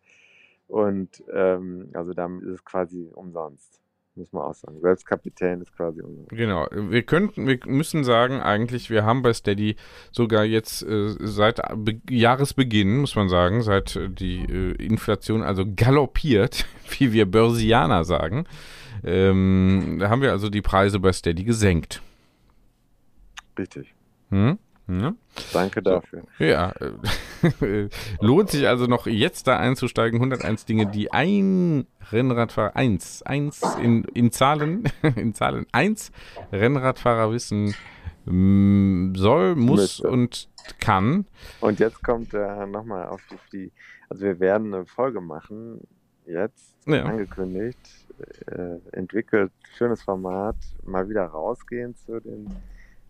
und 0.68 1.22
ähm, 1.32 1.90
also 1.94 2.12
damit 2.14 2.42
ist 2.44 2.52
es 2.54 2.64
quasi 2.64 3.10
umsonst, 3.14 3.80
muss 4.18 4.32
man 4.32 4.42
auch 4.42 4.54
sagen. 4.54 4.80
Selbst 4.80 5.06
Kapitän 5.06 5.62
ist 5.62 5.74
quasi 5.74 6.02
umsonst. 6.02 6.30
Genau. 6.30 6.66
Wir 6.70 7.02
könnten, 7.02 7.46
wir 7.46 7.58
müssen 7.66 8.04
sagen, 8.04 8.40
eigentlich, 8.40 8.90
wir 8.90 9.04
haben 9.04 9.22
bei 9.22 9.32
Steady 9.32 9.76
sogar 10.12 10.44
jetzt 10.44 10.82
äh, 10.82 11.14
seit 11.20 11.60
Be 11.76 12.00
Jahresbeginn, 12.10 12.98
muss 12.98 13.16
man 13.16 13.28
sagen, 13.28 13.62
seit 13.62 13.96
äh, 13.96 14.08
die 14.08 14.44
äh, 14.44 14.72
Inflation 14.84 15.42
also 15.42 15.64
galoppiert, 15.74 16.66
wie 16.98 17.12
wir 17.12 17.30
Börsianer 17.30 18.04
sagen, 18.04 18.46
ähm, 19.04 19.98
da 20.00 20.10
haben 20.10 20.22
wir 20.22 20.32
also 20.32 20.50
die 20.50 20.62
Preise 20.62 20.98
bei 21.00 21.12
Steady 21.12 21.44
gesenkt. 21.44 22.02
Richtig. 23.58 23.94
Hm? 24.30 24.58
Ja. 24.88 25.14
Danke 25.52 25.82
dafür. 25.82 26.22
Ja, 26.38 26.70
äh, 26.80 26.92
lohnt 28.20 28.50
sich 28.50 28.66
also 28.68 28.86
noch 28.86 29.06
jetzt 29.06 29.46
da 29.46 29.58
einzusteigen. 29.58 30.18
101 30.18 30.64
Dinge, 30.64 30.86
die 30.86 31.12
ein 31.12 31.86
Rennradfahrer, 32.10 32.76
eins, 32.76 33.22
eins 33.22 33.60
in, 33.82 34.04
in 34.14 34.32
Zahlen, 34.32 34.84
in 35.16 35.34
Zahlen, 35.34 35.66
eins 35.72 36.10
Rennradfahrer 36.52 37.32
wissen 37.32 37.74
mm, 38.24 39.14
soll, 39.14 39.54
muss 39.54 39.80
Müsste. 39.80 40.08
und 40.08 40.48
kann. 40.80 41.26
Und 41.60 41.80
jetzt 41.80 42.02
kommt 42.02 42.34
äh, 42.34 42.66
nochmal 42.66 43.06
auf 43.08 43.22
die, 43.30 43.38
die, 43.52 43.72
also 44.08 44.24
wir 44.24 44.40
werden 44.40 44.74
eine 44.74 44.86
Folge 44.86 45.20
machen, 45.20 45.80
jetzt 46.26 46.74
Ja. 46.86 47.04
angekündigt, 47.04 47.78
äh, 48.46 48.78
entwickelt, 48.92 49.52
schönes 49.76 50.02
Format, 50.02 50.56
mal 50.84 51.08
wieder 51.08 51.24
rausgehen 51.24 51.94
zu 51.96 52.20
den, 52.20 52.48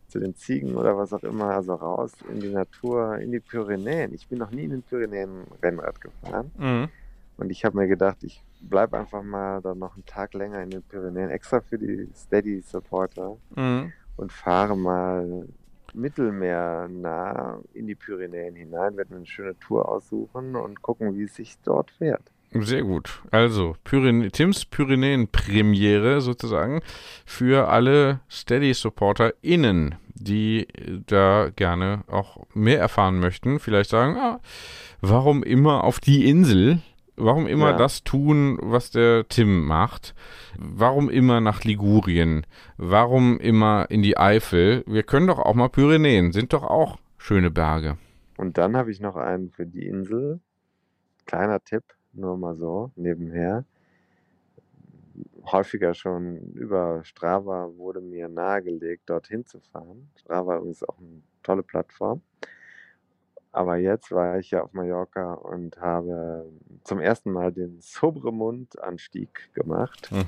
zu 0.08 0.18
den 0.18 0.34
Ziegen 0.34 0.74
oder 0.76 0.96
was 0.96 1.12
auch 1.12 1.22
immer, 1.22 1.50
also 1.54 1.74
raus 1.74 2.12
in 2.30 2.40
die 2.40 2.48
Natur, 2.48 3.18
in 3.18 3.30
die 3.30 3.40
Pyrenäen. 3.40 4.12
Ich 4.14 4.26
bin 4.28 4.38
noch 4.38 4.50
nie 4.50 4.64
in 4.64 4.70
den 4.70 4.82
Pyrenäen 4.82 5.44
Rennrad 5.62 6.00
gefahren 6.00 6.50
Mhm. 6.56 6.88
und 7.36 7.50
ich 7.50 7.64
habe 7.64 7.76
mir 7.76 7.86
gedacht, 7.88 8.18
ich 8.24 8.42
bleibe 8.60 8.98
einfach 8.98 9.22
mal 9.22 9.60
dann 9.60 9.78
noch 9.78 9.94
einen 9.94 10.06
Tag 10.06 10.34
länger 10.34 10.62
in 10.62 10.70
den 10.70 10.82
Pyrenäen, 10.82 11.30
extra 11.30 11.60
für 11.60 11.78
die 11.78 12.08
Steady-Supporter 12.14 13.36
Mhm. 13.54 13.92
und 14.16 14.32
fahre 14.32 14.76
mal 14.76 15.46
mittelmeernah 15.94 17.60
in 17.74 17.86
die 17.86 17.94
Pyrenäen 17.94 18.54
hinein, 18.56 18.96
werde 18.96 19.10
mir 19.12 19.16
eine 19.18 19.26
schöne 19.26 19.58
Tour 19.58 19.88
aussuchen 19.88 20.56
und 20.56 20.82
gucken, 20.82 21.16
wie 21.16 21.24
es 21.24 21.34
sich 21.34 21.58
dort 21.64 21.90
fährt. 21.90 22.30
Sehr 22.52 22.82
gut. 22.82 23.20
Also, 23.30 23.76
Pyren 23.84 24.30
Tims 24.32 24.64
Pyrenäen-Premiere 24.64 26.20
sozusagen 26.20 26.80
für 27.26 27.68
alle 27.68 28.20
Steady-SupporterInnen, 28.30 29.96
die 30.14 30.66
da 31.06 31.50
gerne 31.54 32.04
auch 32.08 32.46
mehr 32.54 32.78
erfahren 32.80 33.20
möchten. 33.20 33.58
Vielleicht 33.60 33.90
sagen, 33.90 34.16
ah, 34.16 34.40
warum 35.00 35.42
immer 35.42 35.84
auf 35.84 36.00
die 36.00 36.28
Insel? 36.28 36.80
Warum 37.16 37.46
immer 37.48 37.70
Ja. 37.70 37.76
das 37.76 38.04
tun, 38.04 38.58
was 38.62 38.92
der 38.92 39.26
Tim 39.28 39.66
macht? 39.66 40.14
Warum 40.56 41.10
immer 41.10 41.40
nach 41.40 41.64
Ligurien? 41.64 42.46
Warum 42.76 43.38
immer 43.40 43.86
in 43.90 44.02
die 44.02 44.16
Eifel? 44.16 44.84
Wir 44.86 45.02
können 45.02 45.26
doch 45.26 45.40
auch 45.40 45.54
mal 45.54 45.68
Pyrenäen, 45.68 46.32
sind 46.32 46.52
doch 46.52 46.62
auch 46.62 46.96
schöne 47.18 47.50
Berge. 47.50 47.98
Und 48.36 48.56
dann 48.56 48.76
habe 48.76 48.92
ich 48.92 49.00
noch 49.00 49.16
einen 49.16 49.50
für 49.50 49.66
die 49.66 49.84
Insel. 49.86 50.40
Kleiner 51.26 51.60
Tipp, 51.62 51.82
nur 52.18 52.36
mal 52.36 52.54
so 52.56 52.90
nebenher. 52.96 53.64
Häufiger 55.50 55.94
schon 55.94 56.36
über 56.52 57.02
Strava 57.04 57.70
wurde 57.76 58.00
mir 58.00 58.28
nahegelegt, 58.28 59.08
dorthin 59.08 59.46
zu 59.46 59.60
fahren. 59.60 60.10
Strava 60.16 60.58
ist 60.58 60.86
auch 60.88 60.98
eine 60.98 61.22
tolle 61.42 61.62
Plattform. 61.62 62.20
Aber 63.50 63.76
jetzt 63.76 64.12
war 64.12 64.38
ich 64.38 64.50
ja 64.50 64.62
auf 64.62 64.74
Mallorca 64.74 65.32
und 65.34 65.80
habe 65.80 66.50
zum 66.84 67.00
ersten 67.00 67.32
Mal 67.32 67.50
den 67.50 67.80
Sobremund-Anstieg 67.80 69.52
gemacht, 69.54 70.12
Mhm. 70.12 70.26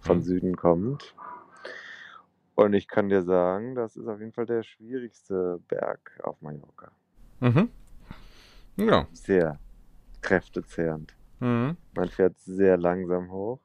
von. 0.00 0.22
Süden 0.22 0.56
kommend. 0.56 1.14
Und 2.54 2.74
ich 2.74 2.86
kann 2.86 3.08
dir 3.08 3.22
sagen, 3.22 3.74
das 3.74 3.96
ist 3.96 4.06
auf 4.06 4.20
jeden 4.20 4.32
Fall 4.32 4.46
der 4.46 4.62
schwierigste 4.62 5.60
Berg 5.68 6.18
auf 6.22 6.40
Mallorca. 6.40 6.92
Mhm. 7.40 7.70
Ja. 8.76 9.08
Sehr 9.12 9.58
kräftezehrend. 10.20 11.14
Mhm. 11.42 11.76
Man 11.94 12.08
fährt 12.08 12.38
sehr 12.38 12.76
langsam 12.76 13.30
hoch. 13.30 13.58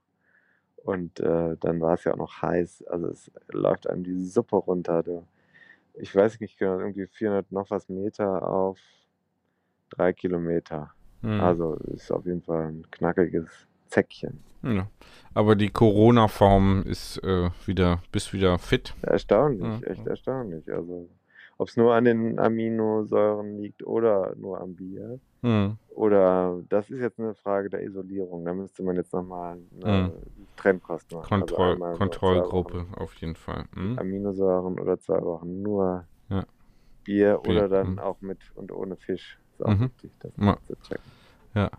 Und 0.84 1.20
äh, 1.20 1.56
dann 1.60 1.82
war 1.82 1.94
es 1.96 2.04
ja 2.06 2.14
auch 2.14 2.18
noch 2.18 2.42
heiß. 2.42 2.84
Also 2.88 3.08
es 3.08 3.32
läuft 3.50 3.90
einem 3.90 4.04
die 4.04 4.24
Suppe 4.26 4.56
runter. 4.56 5.04
Du. 5.04 5.28
Ich 5.96 6.16
weiß 6.16 6.40
nicht 6.40 6.58
genau, 6.58 6.80
irgendwie 6.80 7.08
400 7.08 7.52
noch 7.52 7.70
was 7.70 7.90
Meter 7.90 8.48
auf 8.48 8.80
drei 9.90 10.14
Kilometer. 10.14 10.92
Mhm. 11.22 11.40
Also 11.42 11.74
ist 11.94 12.12
auf 12.12 12.26
jeden 12.26 12.42
Fall 12.42 12.68
ein 12.68 12.86
knackiges 12.92 13.50
Zäckchen. 13.88 14.40
Ja. 14.64 14.88
Aber 15.34 15.56
die 15.56 15.70
Corona-Form 15.70 16.84
ist 16.84 17.18
äh, 17.24 17.50
wieder, 17.66 18.02
bist 18.12 18.34
wieder 18.34 18.58
fit. 18.58 18.94
Erstaunlich, 19.02 19.82
Ja, 19.82 19.88
echt 19.88 20.04
ja. 20.06 20.12
erstaunlich. 20.12 20.72
Also 20.72 21.10
ob 21.58 21.68
es 21.68 21.78
nur 21.78 21.94
an 21.96 22.06
den 22.06 22.40
Aminosäuren 22.40 23.58
liegt 23.62 23.84
oder 23.86 24.34
nur 24.36 24.62
am 24.62 24.76
Bier. 24.76 25.20
Mhm. 25.48 25.78
Oder 25.90 26.62
das 26.70 26.90
ist 26.90 27.00
jetzt 27.00 27.20
eine 27.20 27.34
Frage 27.34 27.70
der 27.70 27.82
Isolierung. 27.84 28.46
Da 28.46 28.54
müsste 28.54 28.84
man 28.84 28.96
jetzt 28.98 29.14
nochmal 29.14 29.58
eine 29.84 30.14
Trennkost 30.56 31.12
machen. 31.12 31.34
Also 31.34 31.46
Kontroll 31.56 31.74
einmal 31.74 31.94
so 31.94 31.98
Kontrollgruppe 31.98 32.86
auf 32.98 33.14
jeden 33.16 33.36
Fall. 33.36 33.66
Mhm. 33.76 33.98
Aminosäuren 33.98 34.80
oder 34.80 35.00
zwei 35.00 35.22
Wochen 35.24 35.62
nur 35.62 36.06
Ja. 36.30 36.44
Bier 37.04 37.40
Bier, 37.42 37.52
oder 37.52 37.70
dann 37.70 37.94
mhm. 37.94 38.00
auch 38.00 38.22
mit 38.22 38.52
und 38.56 38.72
ohne 38.72 38.98
Fisch. 38.98 39.40
Ist 39.54 39.66
auch 39.66 39.70
Mhm. 39.70 39.82
wichtig, 39.86 40.12
das 40.20 40.32
Ja. 40.38 40.58
zu 40.68 40.76
checken. 40.82 41.12
Ja. 41.56 41.72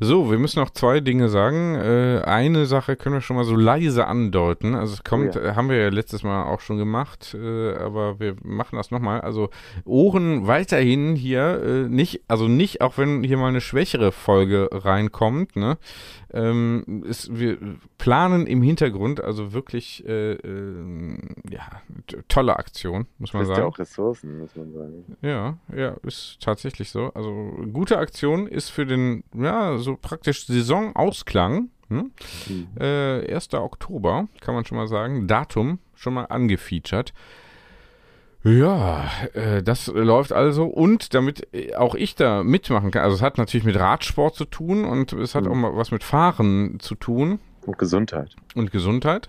So, 0.00 0.30
wir 0.30 0.38
müssen 0.38 0.60
noch 0.60 0.70
zwei 0.70 1.00
Dinge 1.00 1.28
sagen. 1.28 1.74
Äh, 1.74 2.22
eine 2.24 2.66
Sache 2.66 2.96
können 2.96 3.14
wir 3.16 3.20
schon 3.20 3.36
mal 3.36 3.44
so 3.44 3.56
leise 3.56 4.06
andeuten. 4.06 4.74
Also 4.74 4.94
es 4.94 5.04
kommt, 5.04 5.36
Oh 5.36 5.40
ja. 5.40 5.56
haben 5.56 5.68
wir 5.68 5.76
ja 5.76 5.88
letztes 5.88 6.22
Mal 6.22 6.44
auch 6.44 6.60
schon 6.60 6.78
gemacht, 6.78 7.34
äh, 7.34 7.74
aber 7.74 8.20
wir 8.20 8.36
machen 8.42 8.76
das 8.76 8.90
nochmal. 8.90 9.20
Also 9.20 9.50
Ohren 9.84 10.46
weiterhin 10.46 11.16
hier 11.16 11.62
äh, 11.62 11.88
nicht, 11.88 12.22
also 12.28 12.48
nicht, 12.48 12.80
auch 12.80 12.98
wenn 12.98 13.22
hier 13.22 13.36
mal 13.38 13.48
eine 13.48 13.60
schwächere 13.60 14.12
Folge 14.12 14.68
reinkommt, 14.72 15.56
ne? 15.56 15.78
Ähm, 16.32 17.04
ist, 17.06 17.38
wir 17.38 17.56
planen 17.98 18.46
im 18.46 18.60
Hintergrund, 18.60 19.22
also 19.22 19.52
wirklich 19.52 20.04
äh, 20.06 20.32
äh, 20.32 21.18
ja, 21.50 21.62
tolle 22.28 22.56
Aktion, 22.56 23.06
muss 23.18 23.32
man 23.32 23.46
sagen. 23.46 23.60
ja 23.60 23.66
auch 23.66 23.78
Ressourcen, 23.78 24.40
muss 24.40 24.54
man 24.56 24.72
sagen. 24.72 25.16
Ja, 25.22 25.56
ja, 25.74 25.96
ist 26.02 26.38
tatsächlich 26.40 26.90
so. 26.90 27.10
Also 27.14 27.54
gute 27.72 27.98
Aktion 27.98 28.48
ist 28.48 28.70
für 28.70 28.84
den, 28.84 29.22
ja, 29.34 29.78
so 29.86 29.96
praktisch 29.96 30.46
Saisonausklang. 30.46 31.70
Hm? 31.88 32.10
Mhm. 32.48 32.66
Äh, 32.80 33.32
1. 33.34 33.54
Oktober, 33.54 34.28
kann 34.40 34.54
man 34.54 34.64
schon 34.64 34.76
mal 34.76 34.88
sagen. 34.88 35.26
Datum 35.26 35.78
schon 35.94 36.14
mal 36.14 36.24
angefeatured. 36.24 37.14
Ja, 38.44 39.10
äh, 39.34 39.62
das 39.62 39.88
läuft 39.88 40.32
also. 40.32 40.64
Und 40.66 41.14
damit 41.14 41.48
äh, 41.52 41.74
auch 41.74 41.94
ich 41.94 42.14
da 42.14 42.44
mitmachen 42.44 42.90
kann, 42.92 43.02
also 43.02 43.16
es 43.16 43.22
hat 43.22 43.38
natürlich 43.38 43.64
mit 43.64 43.76
Radsport 43.78 44.36
zu 44.36 44.44
tun 44.44 44.84
und 44.84 45.12
es 45.14 45.34
hat 45.34 45.44
Mhm. 45.44 45.50
auch 45.50 45.54
mal 45.54 45.76
was 45.76 45.90
mit 45.90 46.04
Fahren 46.04 46.78
zu 46.78 46.94
tun 46.94 47.40
Und 47.64 47.78
Gesundheit. 47.78 48.36
und 48.54 48.70
Gesundheit. 48.70 49.28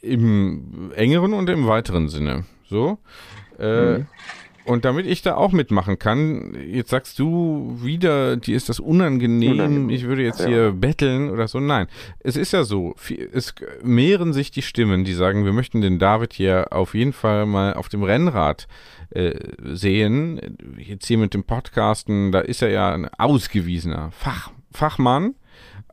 Im 0.00 0.92
engeren 0.96 1.32
und 1.32 1.48
im 1.48 1.66
weiteren 1.66 2.08
Sinne. 2.08 2.44
So. 2.68 2.98
Äh, 3.58 3.98
Mhm. 3.98 4.06
Und 4.64 4.84
damit 4.84 5.06
ich 5.06 5.22
da 5.22 5.34
auch 5.36 5.52
mitmachen 5.52 5.98
kann, 5.98 6.56
jetzt 6.66 6.90
sagst 6.90 7.18
du 7.18 7.76
wieder, 7.82 8.36
dir 8.36 8.56
ist 8.56 8.68
das 8.68 8.80
unangenehm, 8.80 9.52
Unangenehm. 9.52 9.90
ich 9.90 10.04
würde 10.04 10.22
jetzt 10.22 10.40
Ja. 10.40 10.46
hier 10.46 10.72
betteln 10.72 11.30
oder 11.30 11.48
so. 11.48 11.60
Nein, 11.60 11.86
es 12.20 12.36
ist 12.36 12.52
ja 12.52 12.64
so, 12.64 12.94
es 13.32 13.54
mehren 13.82 14.32
sich 14.32 14.50
die 14.50 14.62
Stimmen, 14.62 15.04
die 15.04 15.14
sagen, 15.14 15.44
wir 15.44 15.52
möchten 15.52 15.80
den 15.80 15.98
David 15.98 16.32
hier 16.32 16.68
auf 16.72 16.94
jeden 16.94 17.12
Fall 17.12 17.46
mal 17.46 17.74
auf 17.74 17.88
dem 17.88 18.02
Rennrad 18.02 18.66
äh, 19.10 19.34
sehen. 19.62 20.40
Jetzt 20.78 21.06
hier 21.06 21.18
mit 21.18 21.34
dem 21.34 21.44
Podcasten, 21.44 22.32
da 22.32 22.40
ist 22.40 22.62
er 22.62 22.70
ja 22.70 22.92
ein 22.92 23.08
ausgewiesener 23.18 24.10
Fach, 24.12 24.50
Fachmann. 24.72 25.34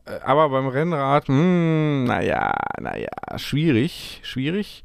Äh, 0.06 0.18
Aber 0.24 0.48
beim 0.48 0.66
Rennrad, 0.66 1.28
hm, 1.28 2.04
naja, 2.04 2.52
naja, 2.80 3.08
schwierig, 3.36 4.20
schwierig. 4.24 4.82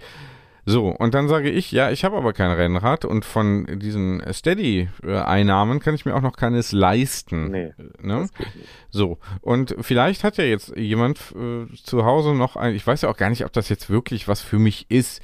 So, 0.69 0.89
und 0.89 1.13
dann 1.13 1.29
sage 1.29 1.49
ich, 1.49 1.71
ja, 1.71 1.91
ich 1.91 2.03
habe 2.03 2.17
aber 2.17 2.33
kein 2.33 2.51
Rennrad 2.51 3.05
und 3.05 3.23
von 3.23 3.79
diesen 3.79 4.21
Steady-Einnahmen 4.33 5.79
kann 5.79 5.95
ich 5.95 6.03
mir 6.03 6.13
auch 6.13 6.21
noch 6.21 6.35
keines 6.35 6.73
leisten. 6.73 7.51
Nee, 7.51 7.73
Ne? 8.01 8.27
geht 8.37 8.53
nicht. 8.53 8.67
So, 8.89 9.17
und 9.39 9.77
vielleicht 9.79 10.25
hat 10.25 10.35
ja 10.35 10.43
jetzt 10.43 10.75
jemand 10.75 11.19
äh, 11.37 11.73
zu 11.73 12.03
Hause 12.03 12.35
noch 12.35 12.57
ein, 12.57 12.75
ich 12.75 12.85
weiß 12.85 13.03
ja 13.03 13.09
auch 13.09 13.15
gar 13.15 13.29
nicht, 13.29 13.45
ob 13.45 13.53
das 13.53 13.69
jetzt 13.69 13.89
wirklich 13.89 14.27
was 14.27 14.41
für 14.41 14.59
mich 14.59 14.91
ist, 14.91 15.21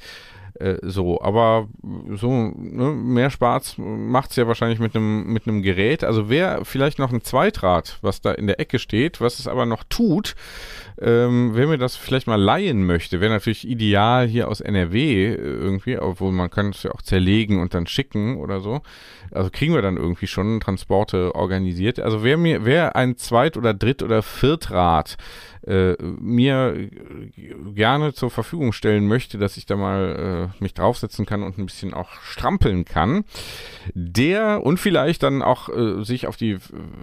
äh, 0.60 0.76
so, 0.82 1.20
aber 1.20 1.68
so, 2.12 2.30
ne, 2.30 2.92
mehr 2.92 3.28
Spaß 3.28 3.74
macht's 3.76 4.36
ja 4.36 4.46
wahrscheinlich 4.46 4.78
mit 4.78 4.94
einem 4.94 5.26
mit 5.32 5.46
einem 5.46 5.62
Gerät. 5.62 6.04
Also 6.04 6.30
wer 6.30 6.64
vielleicht 6.64 6.98
noch 6.98 7.12
ein 7.12 7.22
Zweitrad, 7.22 7.98
was 8.02 8.20
da 8.20 8.32
in 8.32 8.46
der 8.46 8.60
Ecke 8.60 8.78
steht, 8.78 9.20
was 9.20 9.40
es 9.40 9.48
aber 9.48 9.66
noch 9.66 9.82
tut, 9.88 10.36
ähm, 11.00 11.50
wer 11.54 11.66
mir 11.66 11.78
das 11.78 11.96
vielleicht 11.96 12.26
mal 12.26 12.40
leihen 12.40 12.86
möchte, 12.86 13.20
wäre 13.20 13.32
natürlich 13.32 13.68
ideal 13.68 14.26
hier 14.26 14.48
aus 14.48 14.60
NRW 14.60 15.32
äh, 15.32 15.34
irgendwie, 15.34 15.98
obwohl 15.98 16.32
man 16.32 16.50
kann 16.50 16.70
es 16.70 16.84
ja 16.84 16.92
auch 16.92 17.02
zerlegen 17.02 17.60
und 17.60 17.74
dann 17.74 17.86
schicken 17.86 18.36
oder 18.36 18.60
so. 18.60 18.80
Also 19.32 19.50
kriegen 19.50 19.74
wir 19.74 19.82
dann 19.82 19.96
irgendwie 19.96 20.28
schon 20.28 20.60
Transporte 20.60 21.34
organisiert. 21.34 21.98
Also 21.98 22.22
wer 22.22 22.36
mir, 22.36 22.64
wer 22.64 22.94
ein 22.94 23.16
Zweit- 23.16 23.56
oder 23.56 23.74
Dritt- 23.74 24.02
oder 24.02 24.22
Viertrad 24.22 25.16
äh, 25.66 25.94
mir 26.00 26.90
gerne 27.74 28.12
zur 28.12 28.30
Verfügung 28.30 28.72
stellen 28.72 29.08
möchte, 29.08 29.38
dass 29.38 29.56
ich 29.56 29.66
da 29.66 29.76
mal 29.76 30.50
äh, 30.58 30.62
mich 30.62 30.74
draufsetzen 30.74 31.26
kann 31.26 31.42
und 31.42 31.58
ein 31.58 31.66
bisschen 31.66 31.94
auch 31.94 32.10
strampeln 32.22 32.84
kann, 32.84 33.24
der 33.94 34.64
und 34.64 34.78
vielleicht 34.78 35.22
dann 35.22 35.42
auch 35.42 35.68
äh, 35.68 36.04
sich 36.04 36.26
auf 36.26 36.36
die, 36.36 36.58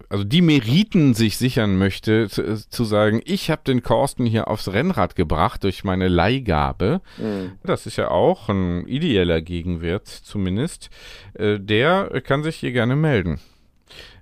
also 0.09 0.23
die 0.23 0.41
Meriten 0.41 1.13
sich 1.13 1.37
sichern 1.37 1.77
möchte, 1.77 2.29
zu, 2.29 2.43
äh, 2.43 2.55
zu 2.55 2.83
sagen, 2.83 3.21
ich 3.25 3.51
habe 3.51 3.61
den 3.65 3.83
Korsten 3.83 4.25
hier 4.25 4.47
aufs 4.47 4.71
Rennrad 4.71 5.15
gebracht 5.15 5.63
durch 5.63 5.83
meine 5.83 6.07
Leihgabe. 6.07 7.01
Mhm. 7.17 7.53
Das 7.63 7.85
ist 7.85 7.97
ja 7.97 8.09
auch 8.09 8.49
ein 8.49 8.87
ideeller 8.87 9.41
Gegenwert 9.41 10.07
zumindest. 10.07 10.89
Äh, 11.33 11.59
der 11.59 12.21
kann 12.21 12.43
sich 12.43 12.57
hier 12.57 12.71
gerne 12.71 12.95
melden. 12.95 13.39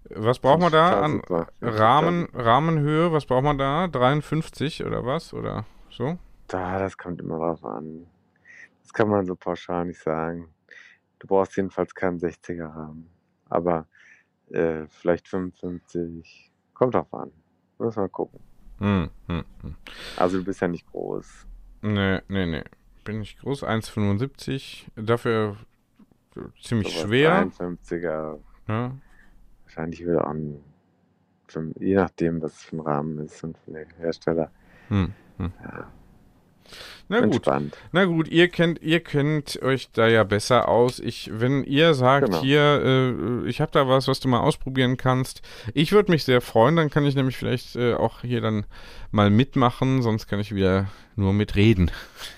Was 0.10 0.40
braucht 0.40 0.60
man 0.60 0.72
da 0.72 1.02
an. 1.02 1.22
Rahmen, 1.62 2.30
Rahmenhöhe? 2.34 3.12
Was 3.12 3.26
braucht 3.26 3.44
man 3.44 3.60
da? 3.60 3.88
53 3.88 4.84
oder 4.84 5.06
was? 5.06 5.34
Oder 5.34 5.66
so? 5.92 6.18
Da, 6.48 6.80
das 6.80 6.98
kommt 6.98 7.22
immer 7.22 7.38
drauf 7.38 7.64
an. 7.64 8.08
Das 8.82 8.94
kann 8.94 9.08
man 9.08 9.26
so 9.26 9.36
pauschal 9.36 9.86
nicht 9.86 10.02
sagen. 10.02 10.50
Du 11.20 11.28
brauchst 11.28 11.56
jedenfalls 11.58 11.94
keinen 11.94 12.20
60er 12.20 12.74
Rahmen. 12.74 13.10
Aber 13.50 13.88
äh, 14.50 14.86
vielleicht 14.88 15.28
55. 15.28 16.52
Kommt 16.74 16.96
drauf 16.96 17.14
an. 17.14 17.32
Muss 17.78 17.96
mal 17.96 18.10
gucken. 18.10 18.40
Hm, 18.80 19.10
hm, 19.28 19.44
hm. 19.62 19.76
Also 20.18 20.38
du 20.40 20.46
bist 20.46 20.62
ja 20.62 20.68
nicht 20.68 20.88
groß. 20.88 21.46
Nee, 21.82 22.22
nee, 22.28 22.46
nee. 22.46 22.64
Bin 23.04 23.22
ich 23.22 23.38
groß, 23.38 23.64
1,75. 23.64 24.86
Dafür 24.96 25.58
ziemlich 26.62 26.94
Sowas 26.94 27.08
schwer. 27.08 27.48
53er. 27.48 28.40
Ja. 28.68 28.92
Wahrscheinlich 29.64 30.02
wieder 30.02 30.26
an. 30.26 30.64
Je 31.80 31.96
nachdem, 31.96 32.42
was 32.42 32.54
es 32.54 32.64
für 32.64 32.78
ein 32.78 32.82
Rahmen 32.82 33.20
ist 33.20 33.44
und 33.44 33.58
von 33.58 33.74
der 33.74 33.88
Hersteller. 33.98 34.52
Hm, 34.90 35.14
hm. 35.38 35.52
Ja, 35.64 35.92
Na 37.08 37.22
gut. 37.22 37.36
entspannt. 37.36 37.76
Na 37.92 38.06
gut, 38.06 38.28
ihr 38.28 38.50
kennt, 38.50 38.82
ihr 38.82 39.00
kennt 39.00 39.62
euch 39.62 39.90
da 39.92 40.08
ja 40.08 40.24
besser 40.24 40.68
aus. 40.70 41.00
Ich, 41.00 41.30
wenn 41.34 41.64
ihr 41.64 41.94
sagt, 41.96 42.28
Genau. 42.28 42.42
hier, 42.42 42.62
äh, 43.44 43.48
ich 43.50 43.62
habe 43.62 43.72
da 43.72 43.88
was, 43.88 44.08
was 44.08 44.20
du 44.20 44.28
mal 44.28 44.42
ausprobieren 44.42 44.98
kannst, 44.98 45.42
ich 45.74 45.92
würde 45.92 46.12
mich 46.12 46.24
sehr 46.24 46.42
freuen. 46.42 46.76
Dann 46.76 46.90
kann 46.90 47.06
ich 47.06 47.16
nämlich 47.16 47.38
vielleicht 47.38 47.76
äh, 47.76 47.94
auch 47.96 48.22
hier 48.22 48.42
dann 48.42 48.66
mal 49.12 49.30
mitmachen, 49.30 50.02
sonst 50.02 50.28
kann 50.28 50.40
ich 50.40 50.54
wieder 50.54 50.88
nur 51.16 51.34
mitreden. 51.34 51.90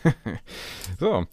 so, 0.99 1.25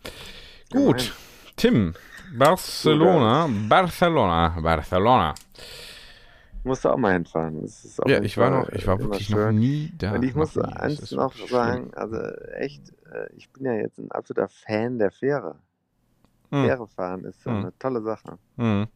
gut. 0.71 1.15
Tim, 1.57 1.95
Barcelona, 2.37 3.49
Barcelona, 3.69 4.57
Barcelona. 4.61 5.35
Musst 6.69 6.85
du 6.85 6.91
auch 6.91 6.97
mal 6.99 7.15
hinfahren. 7.15 7.67
Ja, 8.07 8.23
ich 8.23 8.37
war 8.37 8.51
noch, 8.51 8.69
ich 8.69 8.87
war 8.87 8.97
äh, 8.97 9.01
wirklich 9.01 9.31
immer 9.31 9.39
noch 9.39 9.47
schön. 9.49 9.59
nie 9.59 9.93
da. 9.97 10.13
Und 10.13 10.23
ich 10.23 10.35
muss 10.35 10.55
nie. 10.55 10.63
Eins 10.63 11.11
noch 11.13 11.33
schön. 11.33 11.49
sagen, 11.49 11.95
also 11.95 12.17
echt, 12.57 12.91
äh, 13.11 13.33
ich 13.37 13.51
bin 13.51 13.65
ja 13.65 13.73
jetzt 13.73 13.99
ein 13.99 14.11
absoluter 14.13 14.49
Fan 14.49 14.99
der 14.99 15.11
Fähre. 15.11 15.57
Hm. 16.51 16.65
Fähre 16.65 16.87
fahren 16.87 17.25
ist 17.25 17.43
so 17.43 17.51
Hm. 17.51 17.57
eine 17.59 17.79
tolle 17.79 18.03
Sache. 18.03 18.39
Mhm. 18.57 18.87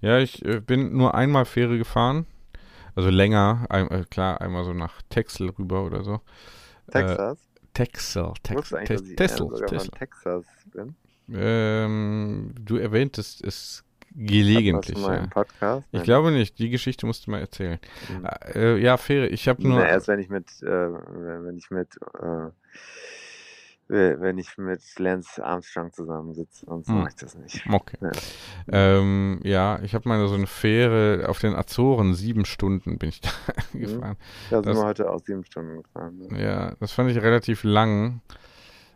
Ja, 0.00 0.18
ich 0.18 0.44
äh, 0.44 0.60
bin 0.60 0.96
nur 0.96 1.14
einmal 1.14 1.44
Fähre 1.44 1.78
gefahren. 1.78 2.26
Also 2.94 3.10
länger, 3.10 3.66
ein, 3.70 3.90
äh, 3.90 4.04
klar, 4.08 4.40
einmal 4.40 4.64
so 4.64 4.72
nach 4.72 5.02
Texel 5.08 5.50
rüber 5.50 5.84
oder 5.84 6.04
so. 6.04 6.20
Texas? 6.90 7.38
Texel, 7.74 8.32
Tex 8.42 8.72
äh, 8.72 8.84
Texel, 8.84 9.16
Texel. 9.16 9.48
von 9.48 9.90
Texas 9.98 10.44
bin? 10.72 10.94
Ähm, 11.32 12.54
du 12.60 12.76
erwähntest 12.76 13.44
es 13.44 13.83
gelegentlich. 14.14 14.98
mal 14.98 15.16
Ja. 15.22 15.26
Podcast? 15.26 15.86
Ich 15.92 16.02
glaube 16.02 16.30
nicht, 16.32 16.58
die 16.58 16.70
Geschichte 16.70 17.06
musst 17.06 17.26
du 17.26 17.30
mal 17.30 17.40
erzählen. 17.40 17.78
Hm. 18.08 18.26
Äh, 18.54 18.76
ja, 18.78 18.96
Fähre, 18.96 19.26
ich 19.28 19.48
habe 19.48 19.62
nur. 19.66 19.78
Na, 19.78 19.86
erst 19.88 20.08
wenn 20.08 20.18
ich 20.20 20.28
mit, 20.28 20.48
äh, 20.62 20.66
wenn 20.66 21.56
ich 21.56 21.70
mit, 21.70 21.96
äh, 22.20 22.50
we- 23.88 24.16
wenn 24.20 24.38
ich 24.38 24.56
mit 24.56 24.80
Lance 24.98 25.44
Armstrong 25.44 25.92
zusammensitze, 25.92 26.64
sonst 26.66 26.88
Hm. 26.88 26.98
mache 26.98 27.08
ich 27.10 27.14
das 27.16 27.34
nicht. 27.36 27.64
Okay. 27.70 27.98
Ja. 28.00 28.10
Ähm, 28.68 29.40
ja, 29.42 29.78
ich 29.82 29.94
habe 29.94 30.08
mal 30.08 30.26
so 30.26 30.34
eine 30.34 30.46
Fähre 30.46 31.28
auf 31.28 31.38
den 31.40 31.54
Azoren, 31.54 32.14
sieben 32.14 32.44
Stunden 32.46 32.98
bin 32.98 33.10
ich 33.10 33.20
da 33.20 33.30
gefahren. 33.74 34.16
Da 34.50 34.56
sind 34.62 34.66
Das- 34.66 34.76
wir 34.78 34.84
heute 34.86 35.10
auch 35.10 35.20
sieben 35.20 35.44
Stunden 35.44 35.82
gefahren. 35.82 36.18
ne? 36.30 36.42
Ja, 36.42 36.74
das 36.80 36.92
fand 36.92 37.10
ich 37.10 37.20
relativ 37.20 37.62
lang. 37.64 38.20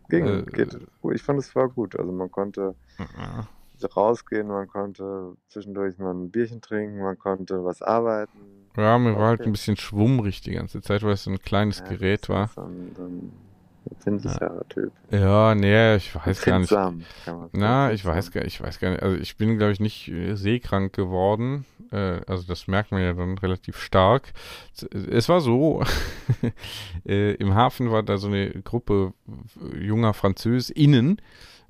Ging, 0.09 0.27
äh, 0.27 0.43
geht. 0.51 0.79
Ich 1.13 1.23
fand 1.23 1.39
es 1.39 1.55
war 1.55 1.69
gut. 1.69 1.95
Also 1.99 2.11
man 2.13 2.31
konnte 2.31 2.75
Ja. 2.99 3.47
Rausgehen, 3.87 4.49
man 4.49 4.69
konnte 4.69 5.37
zwischendurch 5.49 5.99
mal 5.99 6.13
ein 6.13 6.31
Bierchen 6.31 6.61
trinken, 6.61 6.99
man 6.99 7.19
konnte 7.19 7.65
was 7.65 7.83
arbeiten. 7.83 8.39
Ja, 8.77 8.99
mir 8.99 9.17
war 9.17 9.29
halt 9.29 9.41
ein 9.43 9.53
bisschen 9.53 9.77
schwummrig 9.77 10.41
die 10.41 10.53
ganze 10.53 10.81
Zeit, 10.83 11.03
weil 11.03 11.13
es 11.13 11.25
so 11.25 11.31
ein 11.31 11.41
kleines 11.41 11.79
Ja, 11.81 11.89
Gerät 11.89 12.29
war. 12.29 12.45
ist 12.45 12.55
So 12.55 12.61
ein, 12.63 12.95
so 12.97 13.03
ein 13.03 13.33
empfindlicher 13.91 14.63
Typ. 14.69 14.93
Ja, 15.11 15.55
nee, 15.55 15.97
ich 15.97 16.15
weiß 16.15 16.45
gar 16.45 16.59
nicht. 16.59 16.77
Na, 17.53 17.93
ich 17.93 18.05
weiß 18.05 18.31
gar, 18.31 18.45
ich 18.45 18.61
weiß 18.61 18.79
gar 18.79 18.91
nicht. 18.91 19.03
Also 19.03 19.17
ich 19.17 19.37
bin, 19.37 19.57
glaube 19.57 19.73
ich, 19.73 19.81
nicht 19.81 20.09
äh, 20.09 20.35
seekrank 20.37 20.93
geworden. 20.93 21.65
Äh, 21.91 22.21
also 22.27 22.47
das 22.47 22.67
merkt 22.67 22.93
man 22.93 23.01
ja 23.03 23.15
dann 23.15 23.39
relativ 23.39 23.79
stark. 23.81 24.33
Es 25.11 25.29
war 25.29 25.41
so, 25.41 25.83
äh, 27.07 27.33
im 27.35 27.55
Hafen 27.55 27.91
war 27.91 28.03
da 28.03 28.19
so 28.19 28.29
eine 28.29 28.51
Gruppe 28.63 29.15
äh, 29.73 29.79
junger 29.79 30.13
FranzösInnen, 30.15 31.21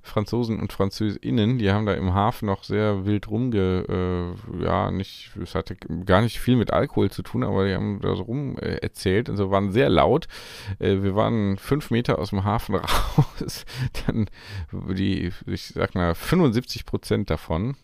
Franzosen 0.02 0.60
und 0.60 0.72
FranzösInnen, 0.72 1.58
die 1.58 1.70
haben 1.70 1.86
da 1.86 1.94
im 1.94 2.14
Hafen 2.14 2.46
noch 2.46 2.64
sehr 2.64 3.04
wild 3.04 3.28
rumge, 3.28 3.84
äh, 3.88 4.64
ja, 4.64 4.90
nicht, 4.90 5.30
es 5.42 5.54
hatte 5.54 5.76
gar 6.06 6.22
nicht 6.22 6.40
viel 6.40 6.56
mit 6.56 6.72
Alkohol 6.72 7.10
zu 7.10 7.22
tun, 7.22 7.44
aber 7.44 7.66
die 7.66 7.74
haben 7.74 8.00
da 8.00 8.14
so 8.14 8.22
rum 8.22 8.56
äh, 8.58 8.76
erzählt 8.76 9.28
und 9.28 9.36
so 9.36 9.50
waren 9.50 9.70
sehr 9.70 9.88
laut. 9.88 10.28
Äh, 10.78 11.02
wir 11.02 11.14
waren 11.14 11.58
fünf 11.58 11.90
Meter 11.90 12.18
aus 12.18 12.30
dem 12.30 12.44
Hafen 12.44 12.74
raus, 12.76 13.66
dann 14.06 14.26
die, 14.72 15.32
ich 15.46 15.66
sag 15.66 15.94
mal, 15.94 16.14
75 16.14 16.86
Prozent 16.86 17.30
davon 17.30 17.76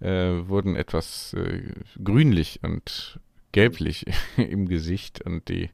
äh, 0.00 0.48
wurden 0.48 0.76
etwas 0.76 1.34
äh, 1.34 1.62
grünlich 2.02 2.60
und 2.62 3.20
gelblich 3.52 4.06
im 4.36 4.66
Gesicht 4.66 5.22
und 5.22 5.48
die 5.48 5.70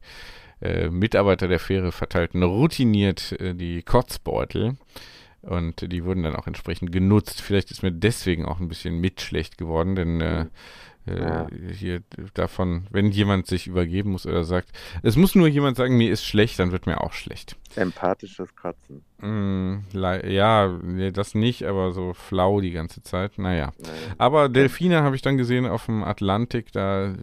äh, 0.61 0.89
Mitarbeiter 0.89 1.49
der 1.49 1.61
Fähre 1.61 1.93
verteilten 1.93 2.43
routiniert 2.43 3.37
die 3.41 3.82
Kotzbeutel 3.82 4.76
und 5.47 5.92
die 5.92 6.05
wurden 6.05 6.22
dann 6.22 6.36
auch 6.36 6.47
entsprechend 6.47 6.92
genutzt. 6.92 7.40
Vielleicht 7.40 7.70
ist 7.70 7.82
mir 7.82 7.92
deswegen 7.92 8.44
auch 8.44 8.61
ein 8.61 8.68
bisschen 8.68 9.01
mit 9.01 9.20
schlecht 9.20 9.59
geworden, 9.59 9.94
denn 9.94 10.20
äh, 10.20 10.47
äh, 11.07 11.20
Ja. 11.20 11.46
hier 11.72 12.02
davon, 12.34 12.86
wenn 12.90 13.11
jemand 13.11 13.46
sich 13.46 13.66
übergeben 13.66 14.12
muss 14.12 14.26
oder 14.26 14.44
sagt, 14.44 14.70
es 15.02 15.16
muss 15.16 15.34
nur 15.34 15.48
jemand 15.48 15.76
sagen, 15.76 15.96
mir 15.96 16.11
ist 16.12 16.24
schlecht, 16.24 16.59
dann 16.59 16.72
wird 16.72 16.86
mir 16.86 17.00
auch 17.00 17.12
schlecht. 17.12 17.57
Empathisches 17.74 18.54
Kotzen. 18.57 19.02
Mm, 19.18 19.84
ja, 19.92 20.68
nee, 20.82 21.11
das 21.11 21.34
nicht, 21.34 21.64
aber 21.64 21.92
so 21.92 22.14
flau 22.14 22.61
die 22.61 22.70
ganze 22.70 23.02
Zeit. 23.02 23.38
Naja. 23.38 23.72
Naja. 23.78 23.92
Aber 24.18 24.48
Delfine 24.48 25.02
habe 25.02 25.16
ich 25.16 25.22
dann 25.22 25.36
gesehen 25.36 25.66
auf 25.66 25.86
dem 25.86 26.02
Atlantik, 26.04 26.72
da 26.72 27.07
äh, 27.07 27.14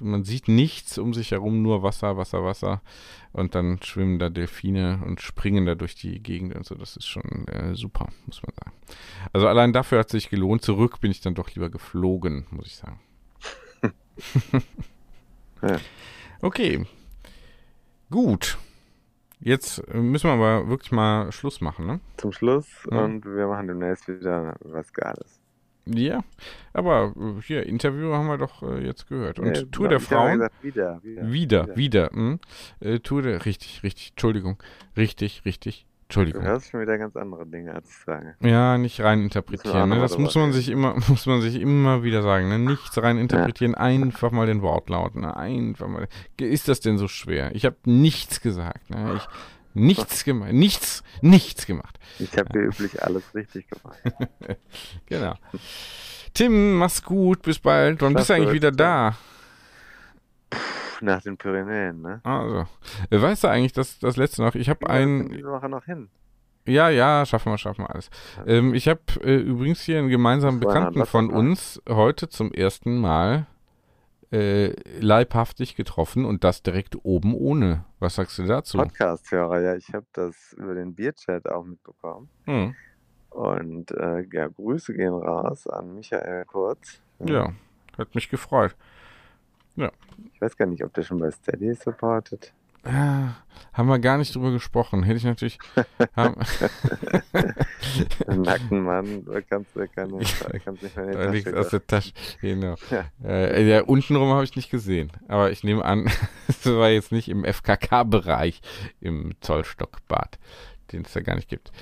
man 0.00 0.24
sieht 0.24 0.48
nichts 0.48 0.98
um 0.98 1.12
sich 1.14 1.30
herum, 1.32 1.62
nur 1.62 1.82
Wasser, 1.82 2.16
Wasser, 2.16 2.44
Wasser. 2.44 2.80
Und 3.32 3.54
dann 3.54 3.78
schwimmen 3.82 4.18
da 4.18 4.30
Delfine 4.30 5.00
und 5.06 5.20
springen 5.20 5.66
da 5.66 5.74
durch 5.74 5.94
die 5.94 6.22
Gegend 6.22 6.54
und 6.54 6.64
so. 6.64 6.74
Das 6.74 6.96
ist 6.96 7.06
schon 7.06 7.46
äh, 7.48 7.74
super, 7.74 8.08
muss 8.26 8.42
man 8.42 8.54
sagen. 8.54 8.76
Also 9.34 9.46
allein 9.48 9.72
dafür 9.74 9.98
hat 9.98 10.06
es 10.06 10.12
sich 10.12 10.30
gelohnt. 10.30 10.62
Zurück 10.62 11.00
bin 11.00 11.10
ich 11.10 11.20
dann 11.20 11.34
doch 11.34 11.50
lieber 11.54 11.68
geflogen, 11.68 12.46
muss 12.50 12.66
ich 12.66 12.76
sagen. 12.76 12.98
Ja. 15.62 15.78
Okay. 16.40 16.84
Gut. 18.10 18.58
Jetzt 19.40 19.82
müssen 19.92 20.28
wir 20.28 20.34
aber 20.34 20.68
wirklich 20.68 20.92
mal 20.92 21.30
Schluss 21.32 21.60
machen, 21.60 21.86
ne? 21.86 22.00
Zum 22.16 22.32
Schluss 22.32 22.66
Ja. 22.90 23.04
und 23.04 23.24
wir 23.24 23.46
machen 23.48 23.66
demnächst 23.68 24.08
wieder 24.08 24.54
was 24.60 24.92
Geiles. 24.92 25.40
Ja, 25.86 26.22
aber 26.74 27.14
äh, 27.16 27.40
hier, 27.42 27.64
Interview 27.66 28.12
haben 28.12 28.26
wir 28.26 28.36
doch 28.36 28.62
äh, 28.62 28.84
jetzt 28.84 29.08
gehört. 29.08 29.38
Und 29.38 29.46
Nee, 29.48 29.62
Tour 29.72 29.88
der 29.88 29.98
ich 29.98 30.04
habe 30.10 30.14
Frauen, 30.14 30.32
Gesagt, 30.34 30.62
wieder, 30.62 31.00
wieder. 31.02 31.32
wieder, 31.32 31.76
wieder. 31.76 32.10
hm? 32.12 32.40
Äh, 32.80 32.98
Tour 33.00 33.22
der, 33.22 33.44
richtig, 33.46 33.82
richtig, 33.82 34.10
Entschuldigung, 34.10 34.62
richtig, 34.96 35.44
richtig, 35.44 35.86
Du 36.08 36.20
Entschuldigung. 36.20 36.42
hörst 36.42 36.70
schon 36.70 36.80
wieder 36.80 36.96
ganz 36.96 37.16
andere 37.16 37.44
Dinge, 37.44 37.74
als 37.74 37.90
ich 37.90 38.04
sage. 38.06 38.34
Ja, 38.40 38.78
nicht 38.78 38.98
rein 39.02 39.22
interpretieren. 39.22 39.90
Ne? 39.90 40.00
Das 40.00 40.16
muss 40.16 40.34
man 40.36 40.52
sich 40.54 40.70
immer, 40.70 40.94
muss 41.08 41.26
man 41.26 41.42
sich 41.42 41.60
immer 41.60 42.02
wieder 42.02 42.22
sagen. 42.22 42.48
Ne? 42.48 42.58
Nichts 42.58 42.96
rein 42.96 43.18
interpretieren, 43.18 43.74
einfach 43.74 44.30
mal 44.30 44.46
den 44.46 44.62
Wortlaut. 44.62 45.16
Ne? 45.16 45.36
Einfach 45.36 45.86
mal. 45.86 46.08
Ist 46.38 46.68
das 46.68 46.80
denn 46.80 46.96
so 46.96 47.08
schwer? 47.08 47.54
Ich 47.54 47.66
habe 47.66 47.76
nichts 47.84 48.40
gesagt. 48.40 48.88
Ne? 48.88 49.16
Ich 49.18 49.28
nichts 49.74 50.24
gemacht, 50.24 50.52
nichts, 50.54 51.02
nichts 51.20 51.66
gemacht. 51.66 51.98
Ich 52.18 52.36
habe 52.38 52.48
wie 52.54 52.64
üblich 52.64 53.02
alles 53.02 53.34
richtig 53.34 53.68
gemacht. 53.68 53.98
Genau. 55.06 55.34
Tim, 56.34 56.78
mach's 56.78 57.02
gut, 57.02 57.42
bis 57.42 57.58
bald. 57.58 58.00
Wann 58.00 58.14
bist 58.14 58.30
du 58.30 58.34
eigentlich 58.34 58.52
wieder 58.52 58.70
da? 58.70 59.16
Nach 61.00 61.22
den 61.22 61.36
Pyrenäen, 61.36 62.00
ne? 62.02 62.20
Also, 62.24 62.66
äh, 63.10 63.20
weißt 63.20 63.44
du 63.44 63.48
eigentlich, 63.48 63.72
dass 63.72 63.98
das 63.98 64.16
letzte 64.16 64.42
noch, 64.42 64.54
ich 64.54 64.68
habe 64.68 64.80
Wir 64.86 65.06
müssen 65.06 65.26
ein, 65.26 65.36
diese 65.36 65.50
Woche 65.50 65.68
noch 65.68 65.84
hin. 65.84 66.08
ja, 66.66 66.88
ja, 66.88 67.24
schaffen 67.24 67.52
wir, 67.52 67.58
schaffen 67.58 67.84
wir 67.84 67.90
alles. 67.90 68.10
Ähm, 68.46 68.74
ich 68.74 68.88
habe 68.88 69.00
äh, 69.22 69.36
übrigens 69.36 69.80
hier 69.82 69.98
einen 69.98 70.08
gemeinsamen 70.08 70.60
Das 70.60 70.68
Bekannten 70.68 71.06
von 71.06 71.30
uns 71.30 71.80
heute 71.88 72.28
zum 72.28 72.52
ersten 72.52 72.98
Mal 72.98 73.46
äh, 74.30 74.74
leibhaftig 75.00 75.76
getroffen 75.76 76.24
und 76.24 76.44
das 76.44 76.62
direkt 76.62 76.96
oben 77.02 77.34
ohne. 77.34 77.84
Was 77.98 78.16
sagst 78.16 78.38
du 78.38 78.44
dazu? 78.44 78.78
Podcast-Hörer, 78.78 79.60
ja, 79.60 79.74
ich 79.76 79.92
habe 79.94 80.06
das 80.12 80.54
über 80.58 80.74
den 80.74 80.94
Bierchat 80.94 81.48
auch 81.48 81.64
mitbekommen. 81.64 82.28
Hm. 82.44 82.74
Und 83.30 83.90
äh, 83.92 84.26
ja, 84.32 84.48
Grüße 84.48 84.94
gehen 84.94 85.14
raus 85.14 85.66
an 85.66 85.94
Michael 85.94 86.44
Kurz. 86.44 87.00
Ja, 87.20 87.52
hat 87.96 88.14
mich 88.14 88.28
gefreut. 88.28 88.76
Ich 90.34 90.40
weiß 90.40 90.56
gar 90.56 90.66
nicht, 90.66 90.84
ob 90.84 90.92
der 90.94 91.02
schon 91.02 91.18
bei 91.18 91.30
Steady 91.30 91.74
supportet. 91.74 92.52
Ah, 92.84 93.34
haben 93.72 93.88
wir 93.88 93.98
gar 93.98 94.18
nicht 94.18 94.34
drüber 94.34 94.50
gesprochen. 94.50 95.02
Hätte 95.02 95.18
ich 95.18 95.24
natürlich. 95.24 95.58
nackten 98.26 98.82
Mann, 98.82 99.24
da 99.26 99.40
kannst 99.42 99.74
du 99.74 99.86
keine, 99.88 100.18
da 100.18 100.58
kannst 100.58 100.82
nicht 100.82 100.96
mehr 100.96 101.04
in 101.06 101.32
die 101.32 101.42
Da 101.42 101.50
Tasche 101.50 101.60
aus 101.60 101.68
der 101.70 101.86
Tasche. 101.86 102.12
Genau. 102.40 102.76
Ja. 102.90 103.04
Äh, 103.24 103.68
ja, 103.68 103.82
untenrum 103.82 104.30
habe 104.30 104.44
ich 104.44 104.56
nicht 104.56 104.70
gesehen. 104.70 105.10
Aber 105.26 105.50
ich 105.50 105.64
nehme 105.64 105.84
an, 105.84 106.10
es 106.48 106.64
war 106.64 106.88
jetzt 106.88 107.12
nicht 107.12 107.28
im 107.28 107.44
FKK-Bereich 107.44 108.62
im 109.00 109.32
Zollstockbad, 109.40 110.38
den 110.92 111.02
es 111.02 111.12
ja 111.14 111.20
gar 111.20 111.34
nicht 111.34 111.48
gibt. 111.48 111.72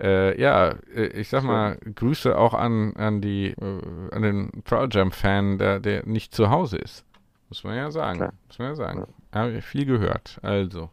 Äh, 0.00 0.40
ja, 0.40 0.74
äh, 0.94 1.08
ich 1.08 1.28
sag 1.28 1.42
mal, 1.42 1.78
Grüße 1.94 2.36
auch 2.36 2.54
an, 2.54 2.94
an 2.96 3.20
die, 3.20 3.48
äh, 3.48 4.14
an 4.14 4.22
den 4.22 4.62
Pearl 4.64 4.88
Jam-Fan, 4.90 5.58
der, 5.58 5.80
der 5.80 6.06
nicht 6.06 6.34
zu 6.34 6.50
Hause 6.50 6.78
ist. 6.78 7.04
Muss 7.48 7.64
man 7.64 7.76
ja 7.76 7.90
sagen. 7.90 8.18
Klar. 8.18 8.32
Muss 8.46 8.58
man 8.58 8.68
ja 8.68 8.74
sagen. 8.74 9.06
Habe 9.32 9.52
ich 9.52 9.64
viel 9.64 9.86
gehört. 9.86 10.38
Also, 10.42 10.90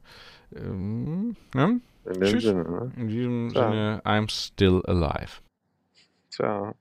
ähm, 0.56 1.36
ne? 1.54 1.82
In 2.06 2.14
dem 2.14 2.24
Tschüss. 2.24 2.44
Sinne, 2.44 2.64
ne? 2.64 2.92
in 2.96 3.08
diesem 3.08 3.50
Ciao. 3.52 3.72
Sinne, 3.72 4.02
I'm 4.06 4.30
still 4.30 4.82
alive. 4.86 5.42
Ciao. 6.30 6.76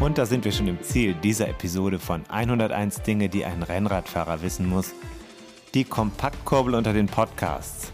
Und 0.00 0.18
da 0.18 0.26
sind 0.26 0.44
wir 0.44 0.52
schon 0.52 0.68
im 0.68 0.82
Ziel 0.82 1.14
dieser 1.14 1.48
Episode 1.48 1.98
von 1.98 2.22
101 2.28 3.02
Dinge, 3.02 3.30
die 3.30 3.46
ein 3.46 3.62
Rennradfahrer 3.62 4.42
wissen 4.42 4.68
muss. 4.68 4.92
Die 5.72 5.84
Kompaktkurbel 5.84 6.74
unter 6.74 6.92
den 6.92 7.06
Podcasts. 7.06 7.93